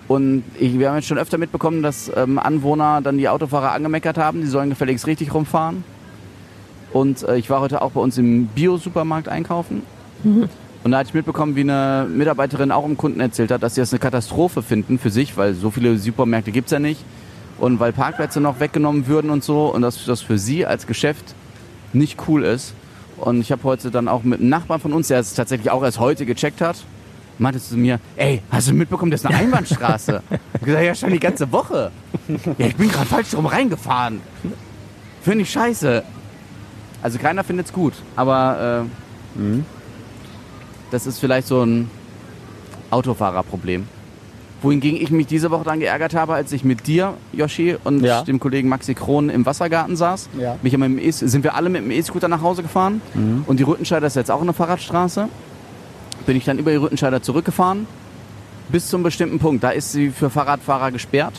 [0.08, 4.18] Und ich, wir haben jetzt schon öfter mitbekommen, dass ähm, Anwohner dann die Autofahrer angemeckert
[4.18, 5.84] haben, die sollen gefälligst richtig rumfahren.
[6.94, 9.84] Und äh, ich war heute auch bei uns im Bio-Supermarkt einkaufen.
[10.84, 13.82] Und da hatte ich mitbekommen, wie eine Mitarbeiterin auch im Kunden erzählt hat, dass sie
[13.82, 17.04] das eine Katastrophe finden für sich, weil so viele Supermärkte gibt's ja nicht.
[17.60, 19.68] Und weil Parkplätze noch weggenommen würden und so.
[19.74, 21.36] Und dass das für sie als Geschäft
[21.94, 22.74] nicht cool ist.
[23.18, 25.84] Und ich habe heute dann auch mit einem Nachbarn von uns, der es tatsächlich auch
[25.84, 26.78] erst heute gecheckt hat,
[27.38, 30.24] meinte zu mir, ey, hast du mitbekommen, das ist eine Einbahnstraße?
[30.56, 31.92] ich gesagt, ja, schon die ganze Woche.
[32.58, 34.22] Ja, ich bin gerade falsch rum reingefahren.
[35.22, 36.04] Finde ich scheiße.
[37.02, 38.86] Also keiner findet's gut, aber
[39.38, 39.42] äh,
[40.92, 41.90] das ist vielleicht so ein
[42.92, 43.88] Autofahrerproblem.
[44.62, 48.22] Wohingegen ich mich diese Woche dann geärgert habe, als ich mit dir, Yoshi, und Ja.
[48.22, 50.30] dem Kollegen Maxi Krohn im Wassergarten saß.
[50.40, 50.58] Ja.
[50.62, 53.02] Mich mit dem e sind wir alle mit dem E-Scooter nach Hause gefahren.
[53.48, 55.28] Und die Rüttenscheider ist jetzt auch eine Fahrradstraße.
[56.28, 57.88] Bin ich dann über die Rüttenscheider zurückgefahren.
[58.70, 59.64] Bis zum bestimmten Punkt.
[59.64, 61.34] Da ist sie für Fahrradfahrer gesperrt.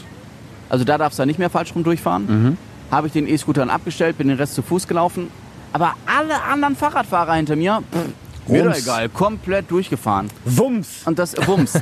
[0.69, 2.57] Also da darfst du nicht mehr falsch rum durchfahren.
[2.91, 5.29] Habe ich den E-Scooter dann abgestellt, bin den Rest zu Fuß gelaufen.
[5.73, 10.29] Aber alle anderen Fahrradfahrer hinter mir, pff, mir doch egal, komplett durchgefahren.
[10.45, 11.03] Wumms.
[11.05, 11.79] Und das, Wumms.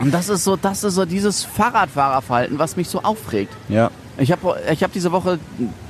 [0.00, 3.52] Und das ist so, das ist so dieses Fahrradfahrerverhalten, was mich so aufregt.
[3.68, 3.90] Ja.
[4.16, 5.38] Ich habe ich hab diese Woche,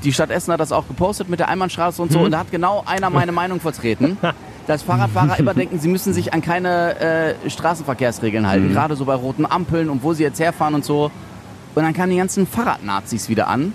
[0.04, 2.50] die Stadt Essen hat das auch gepostet mit der Einbahnstraße und so, und da hat
[2.50, 4.18] genau einer meine Meinung vertreten,
[4.66, 9.14] dass Fahrradfahrer immer denken, sie müssen sich an keine äh, Straßenverkehrsregeln halten, gerade so bei
[9.14, 11.10] roten Ampeln und wo sie jetzt herfahren und so.
[11.74, 13.72] Und dann kamen die ganzen Fahrradnazis wieder an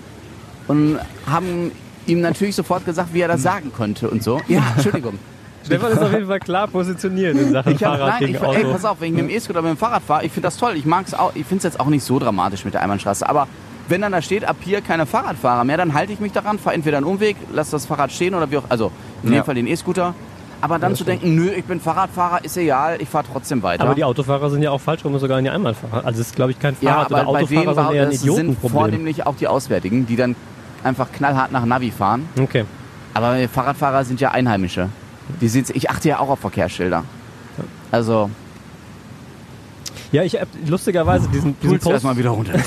[0.68, 0.98] und
[1.30, 1.72] haben
[2.06, 4.40] ihm natürlich sofort gesagt, wie er das sagen konnte und so.
[4.48, 5.18] Ja, Entschuldigung.
[5.64, 8.40] Stefan ist auf jeden Fall klar positioniert in Sachen Ich hab, Fahrrad nein, gegen ich,
[8.40, 8.56] Auto.
[8.58, 10.56] ey, pass auf, wenn ich mit dem E-Scooter mit dem Fahrrad fahre, ich finde das
[10.58, 10.74] toll.
[10.76, 13.28] Ich mag's auch, ich finde es jetzt auch nicht so dramatisch mit der Einbahnstraße.
[13.28, 13.48] Aber
[13.88, 16.76] wenn dann da steht, ab hier keine Fahrradfahrer mehr, dann halte ich mich daran, fahre
[16.76, 18.92] entweder einen Umweg, lasse das Fahrrad stehen oder wie auch, also
[19.24, 19.42] in dem Ja.
[19.44, 20.14] Fall den E-Scooter.
[20.60, 23.82] Aber dann zu denken, nö, ich bin Fahrradfahrer, ist egal, ich fahre trotzdem weiter.
[23.84, 26.04] Aber die Autofahrer sind ja auch falsch rum sogar in die Einbahnfahrer.
[26.06, 28.20] Also es ist, glaube ich, kein ja, Fahrrad- aber oder Autofahrer, sondern eher ein das
[28.20, 28.70] sind Idiotenproblem.
[28.80, 30.34] vornehmlich auch die Auswärtigen, die dann
[30.86, 32.28] einfach knallhart nach Navi fahren.
[32.40, 32.64] Okay.
[33.14, 34.88] Aber Fahrradfahrer sind ja Einheimische.
[35.40, 37.04] Die sind, ich achte ja auch auf Verkehrsschilder.
[37.90, 38.30] Also,
[40.12, 41.92] Ja, ich habe lustigerweise diesen, diesen Post...
[41.94, 42.52] erstmal wieder runter.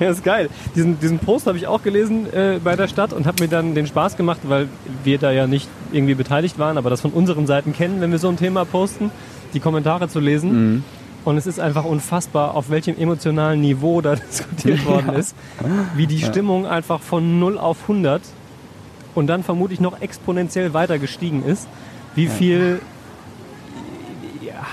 [0.00, 0.48] Ja, ist geil.
[0.74, 3.74] Diesen, diesen Post habe ich auch gelesen äh, bei der Stadt und habe mir dann
[3.74, 4.68] den Spaß gemacht, weil
[5.04, 8.18] wir da ja nicht irgendwie beteiligt waren, aber das von unseren Seiten kennen, wenn wir
[8.18, 9.10] so ein Thema posten,
[9.54, 10.84] die Kommentare zu lesen.
[11.26, 15.34] Und es ist einfach unfassbar, auf welchem emotionalen Niveau da diskutiert worden ist,
[15.96, 18.22] wie die Stimmung einfach von 0 auf 100
[19.16, 21.66] und dann vermutlich noch exponentiell weiter gestiegen ist.
[22.14, 22.80] Wie viel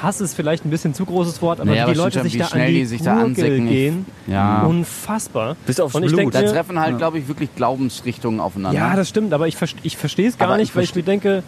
[0.02, 2.46] Hass ist vielleicht ein bisschen zu großes Wort, aber Naja, die aber Leute sich da
[2.48, 3.68] an die, die sich da ansicken.
[3.68, 4.06] Gehen.
[4.28, 4.62] Ja.
[4.64, 5.56] Unfassbar.
[5.66, 6.34] Bis aufs Und ich Blut.
[6.34, 8.78] denke, Da treffen halt, glaube ich, wirklich Glaubensrichtungen aufeinander.
[8.78, 11.04] ja, das stimmt, aber ich, ich verstehe es gar Aber nicht, ich weil ich mir
[11.04, 11.42] denke,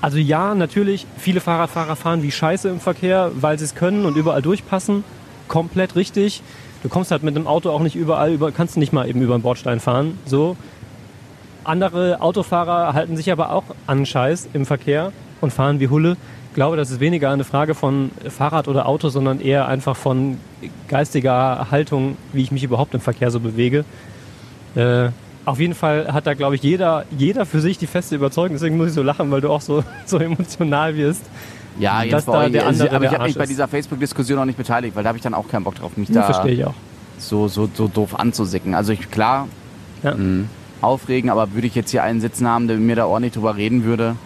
[0.00, 4.16] also ja, natürlich, viele Fahrradfahrer fahren wie Scheiße im Verkehr, weil sie es können und
[4.16, 5.02] überall durchpassen.
[5.48, 6.42] Komplett richtig.
[6.82, 9.36] Du kommst halt mit einem Auto auch nicht überall über, kannst nicht mal eben über
[9.36, 10.18] den Bordstein fahren.
[10.24, 10.56] So.
[11.64, 16.16] Andere Autofahrer halten sich aber auch an Scheiß im Verkehr und fahren wie Hulle.
[16.50, 20.38] Ich glaube, das ist weniger eine Frage von Fahrrad oder Auto, sondern eher einfach von
[20.86, 23.84] geistiger Haltung, wie ich mich überhaupt im Verkehr so bewege.
[24.74, 25.10] Äh,
[25.48, 28.52] auf jeden Fall hat da, glaube ich, jeder, jeder für sich die feste Überzeugung.
[28.54, 31.22] Deswegen muss ich so lachen, weil du auch so, so emotional wirst.
[31.78, 34.38] Ja, jetzt bei da euch, der also, andere aber ich habe mich bei dieser Facebook-Diskussion
[34.38, 36.32] auch nicht beteiligt, weil da habe ich dann auch keinen Bock drauf, mich Das da
[36.32, 36.74] verstehe ich auch.
[37.18, 38.74] so, so, so doof anzusicken.
[38.74, 39.46] Also ich, klar,
[40.02, 40.14] Ja.
[40.14, 40.46] mh,
[40.80, 43.56] aufregen, aber würde ich jetzt hier einen sitzen haben, der mit mir da ordentlich drüber
[43.56, 44.16] reden würde,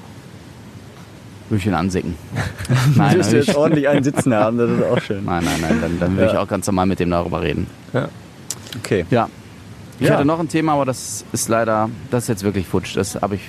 [1.50, 2.14] würde ich ihn ansicken.
[2.96, 5.24] nein, Würdest du jetzt ich, ordentlich einen sitzen haben, das ist auch schön.
[5.24, 6.42] nein, nein, nein, dann, dann würde ich Ja.
[6.42, 7.66] auch ganz normal mit dem darüber reden.
[8.78, 9.04] Okay.
[9.10, 9.28] Ja.
[10.02, 10.14] Ich Ja.
[10.14, 12.96] hatte noch ein Thema, aber das ist leider, das ist jetzt wirklich futsch.
[12.96, 13.42] Das habe ich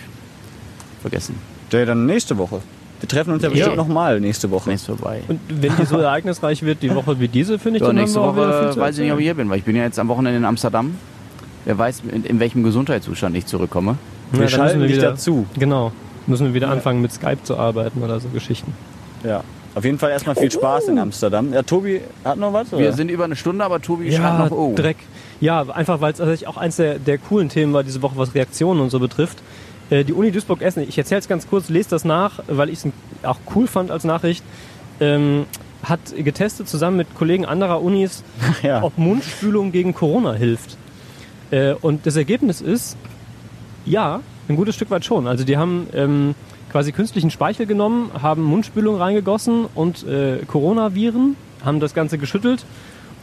[1.01, 1.35] vergessen.
[1.71, 2.61] Ja, dann nächste Woche.
[2.99, 3.55] Wir treffen uns ja, Ja.
[3.55, 4.69] bestimmt nochmal nächste Woche.
[4.69, 5.21] Nächstes vorbei.
[5.27, 8.19] Und wenn die so ereignisreich wird, die Woche wie diese, finde ich, Ja, dann nächste
[8.19, 10.07] wir Woche weiß ich nicht, ob ich hier bin, weil ich bin ja jetzt am
[10.09, 10.95] Wochenende in Amsterdam.
[11.65, 13.97] Wer weiß, in, in welchem Gesundheitszustand ich zurückkomme.
[14.31, 15.47] Wir dann schalten wir dich wieder, dazu.
[15.57, 15.91] Genau.
[16.27, 18.73] Müssen wir wieder anfangen mit Skype zu arbeiten oder so Geschichten.
[19.23, 19.43] Ja.
[19.73, 21.51] Auf jeden Fall erstmal viel Spaß in Amsterdam.
[21.51, 22.71] Ja, Tobi hat noch was?
[22.71, 22.93] Wir oder?
[22.93, 24.73] sind über eine Stunde, aber Tobi schreibt noch, oh.
[24.75, 24.97] Dreck.
[25.43, 28.33] Ja, einfach weil es tatsächlich auch eins der, der coolen Themen war diese Woche, was
[28.33, 29.39] Reaktionen und so betrifft.
[29.89, 32.87] Äh, Die Uni Duisburg-Essen, ich erzähle es ganz kurz, lest das nach, weil ich es
[33.23, 34.41] auch cool fand als Nachricht,
[35.01, 35.45] ähm,
[35.83, 38.23] hat getestet zusammen mit Kollegen anderer Unis,
[38.63, 38.81] ja.
[38.81, 40.77] ob Mundspülung gegen Corona hilft.
[41.51, 42.95] Äh, und das Ergebnis ist,
[43.85, 45.27] ja, ein gutes Stück weit schon.
[45.27, 46.35] Also die haben ähm,
[46.71, 51.35] quasi künstlichen Speichel genommen, haben Mundspülung reingegossen und äh, Coronaviren,
[51.65, 52.63] haben das Ganze geschüttelt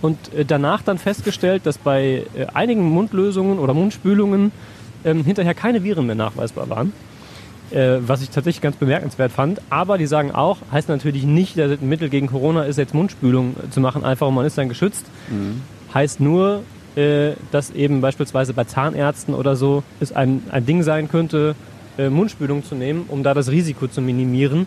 [0.02, 4.52] und äh, danach dann festgestellt, dass bei äh, einigen Mundlösungen oder Mundspülungen
[5.04, 6.92] ähm, hinterher keine Viren mehr nachweisbar waren.
[7.70, 9.60] Äh, was ich tatsächlich ganz bemerkenswert fand.
[9.70, 13.54] Aber die sagen auch, heißt natürlich nicht, dass ein Mittel gegen Corona ist, jetzt Mundspülung
[13.54, 15.06] äh, zu machen, einfach und man ist dann geschützt.
[15.94, 16.64] Heißt nur,
[16.96, 21.54] äh, dass eben beispielsweise bei Zahnärzten oder so es ein, ein Ding sein könnte,
[21.96, 24.66] äh, Mundspülung zu nehmen, um da das Risiko zu minimieren,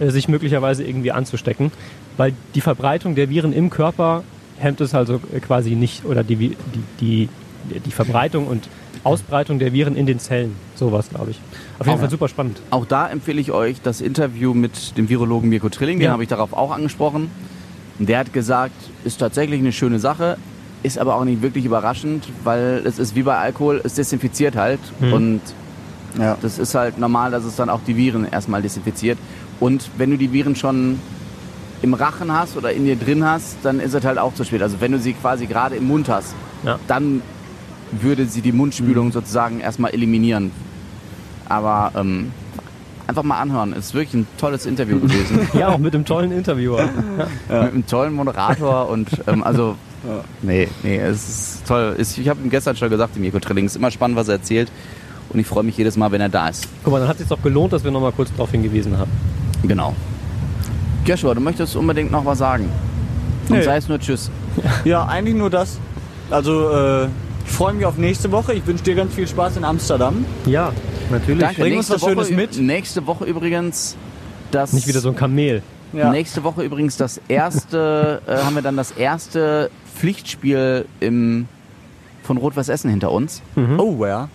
[0.00, 1.70] sich möglicherweise irgendwie anzustecken.
[2.16, 4.24] Weil die Verbreitung der Viren im Körper
[4.62, 6.56] hemmt es also äh, quasi nicht oder die, die,
[7.00, 7.28] die
[7.86, 8.68] die Verbreitung und
[9.04, 10.56] Ausbreitung der Viren in den Zellen.
[10.74, 11.40] Sowas, glaube ich.
[11.78, 12.60] Auf jeden Auch- Fall super spannend.
[12.70, 16.10] Auch da empfehle ich euch das Interview mit dem Virologen Mirko Trilling, den Ja.
[16.12, 17.30] habe ich darauf auch angesprochen.
[18.00, 20.38] Der hat gesagt, ist tatsächlich eine schöne Sache,
[20.82, 24.80] ist aber auch nicht wirklich überraschend, weil es ist wie bei Alkohol, es desinfiziert halt.
[25.00, 25.12] Mhm.
[25.12, 25.40] Und
[26.18, 26.36] Ja.
[26.42, 29.18] das ist halt normal, dass es dann auch die Viren erstmal desinfiziert.
[29.60, 30.98] Und wenn du die Viren schon
[31.82, 34.62] im Rachen hast oder in dir drin hast, dann ist es halt auch zu spät.
[34.62, 36.78] Also wenn du sie quasi gerade im Mund hast, Ja.
[36.86, 37.22] dann
[37.90, 40.50] würde sie die Mundspülung sozusagen erstmal eliminieren.
[41.48, 42.30] Aber ähm,
[43.06, 43.72] einfach mal anhören.
[43.74, 45.48] Ist wirklich ein tolles Interview gewesen.
[45.54, 46.84] Ja, auch mit einem tollen Interviewer.
[47.48, 49.76] Mit einem tollen Moderator und ähm, also
[50.40, 51.96] nee, nee, es ist toll.
[51.98, 54.70] Ich habe ihm gestern schon gesagt, dem Mirko Trilling, ist immer spannend, was er erzählt.
[55.28, 56.66] Und ich freue mich jedes Mal, wenn er da ist.
[56.84, 58.96] Guck mal, dann hat es sich doch gelohnt, dass wir noch mal kurz darauf hingewiesen
[58.98, 59.10] haben.
[59.62, 59.94] Genau.
[61.04, 62.68] Joshua, du möchtest unbedingt noch was sagen.
[63.48, 63.62] Und Nee.
[63.62, 64.30] sei es nur Tschüss.
[64.84, 65.78] ja, eigentlich nur das.
[66.30, 67.04] Also, äh,
[67.44, 68.54] ich freue mich auf nächste Woche.
[68.54, 70.24] Ich wünsche dir ganz viel Spaß in Amsterdam.
[70.46, 70.72] Ja,
[71.10, 71.40] natürlich.
[71.40, 71.60] Danke.
[71.62, 72.58] Bring uns Nächste was Schönes Woche, mit.
[72.60, 73.96] Nächste Woche übrigens
[74.50, 74.72] das.
[74.72, 75.62] Nicht wieder so ein Kamel.
[75.92, 76.10] Ja.
[76.10, 81.46] Nächste Woche übrigens das erste, äh, haben wir dann das erste Pflichtspiel im,
[82.22, 83.42] von Rot-Weiß Essen hinter uns.
[83.76, 84.28] Oh, ja.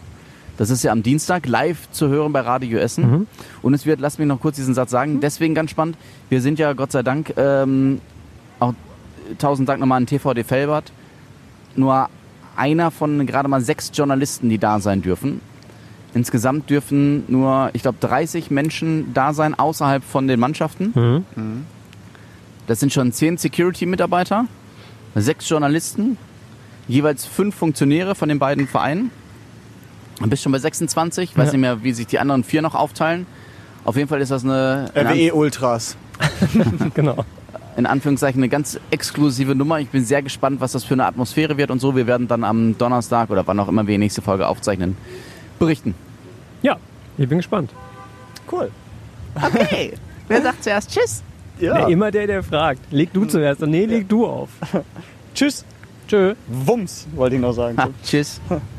[0.58, 3.12] Das ist ja am Dienstag live zu hören bei Radio Essen.
[3.12, 3.28] Mhm.
[3.62, 5.98] Und es wird, lass mich noch kurz diesen Satz sagen, deswegen ganz spannend.
[6.30, 8.02] Wir sind ja Gott sei Dank, ähm,
[8.60, 8.74] auch
[9.38, 10.92] tausend Dank nochmal an TVD Felbert,
[11.76, 12.10] nur
[12.56, 15.42] einer von gerade mal sechs Journalisten, die da sein dürfen.
[16.14, 20.92] Insgesamt dürfen nur, ich glaube, 30 Menschen da sein außerhalb von den Mannschaften.
[21.36, 21.66] Mhm.
[22.66, 24.46] Das sind schon zehn Security-Mitarbeiter,
[25.14, 26.18] sechs Journalisten,
[26.88, 29.12] jeweils fünf Funktionäre von den beiden Vereinen.
[30.20, 31.32] Du bist schon bei 26.
[31.32, 31.52] Ich weiß Ja.
[31.54, 33.26] nicht mehr, wie sich die anderen vier noch aufteilen.
[33.86, 35.96] Auf jeden Fall ist das eine, in, RWE Ultras.
[36.96, 37.24] Genau.
[37.78, 39.80] in Anführungszeichen, eine ganz exklusive Nummer.
[39.80, 41.96] Ich bin sehr gespannt, was das für eine Atmosphäre wird und so.
[41.96, 44.98] Wir werden dann am Donnerstag oder wann auch immer wir die nächste Folge aufzeichnen,
[45.60, 45.94] berichten.
[46.64, 46.78] Ja,
[47.18, 47.70] ich bin gespannt.
[48.52, 48.72] Cool.
[49.36, 49.94] Okay.
[50.28, 51.22] Wer sagt zuerst Tschüss?
[51.60, 51.80] Ja.
[51.82, 52.92] Ja, immer der, der fragt.
[52.92, 53.62] Leg du zuerst.
[53.62, 54.50] Nee, leg du auf.
[55.36, 55.64] Tschüss.
[56.08, 56.34] Tschö.
[56.48, 57.78] Wumms, wollte ich noch sagen.
[57.78, 58.42] Ha, tschüss.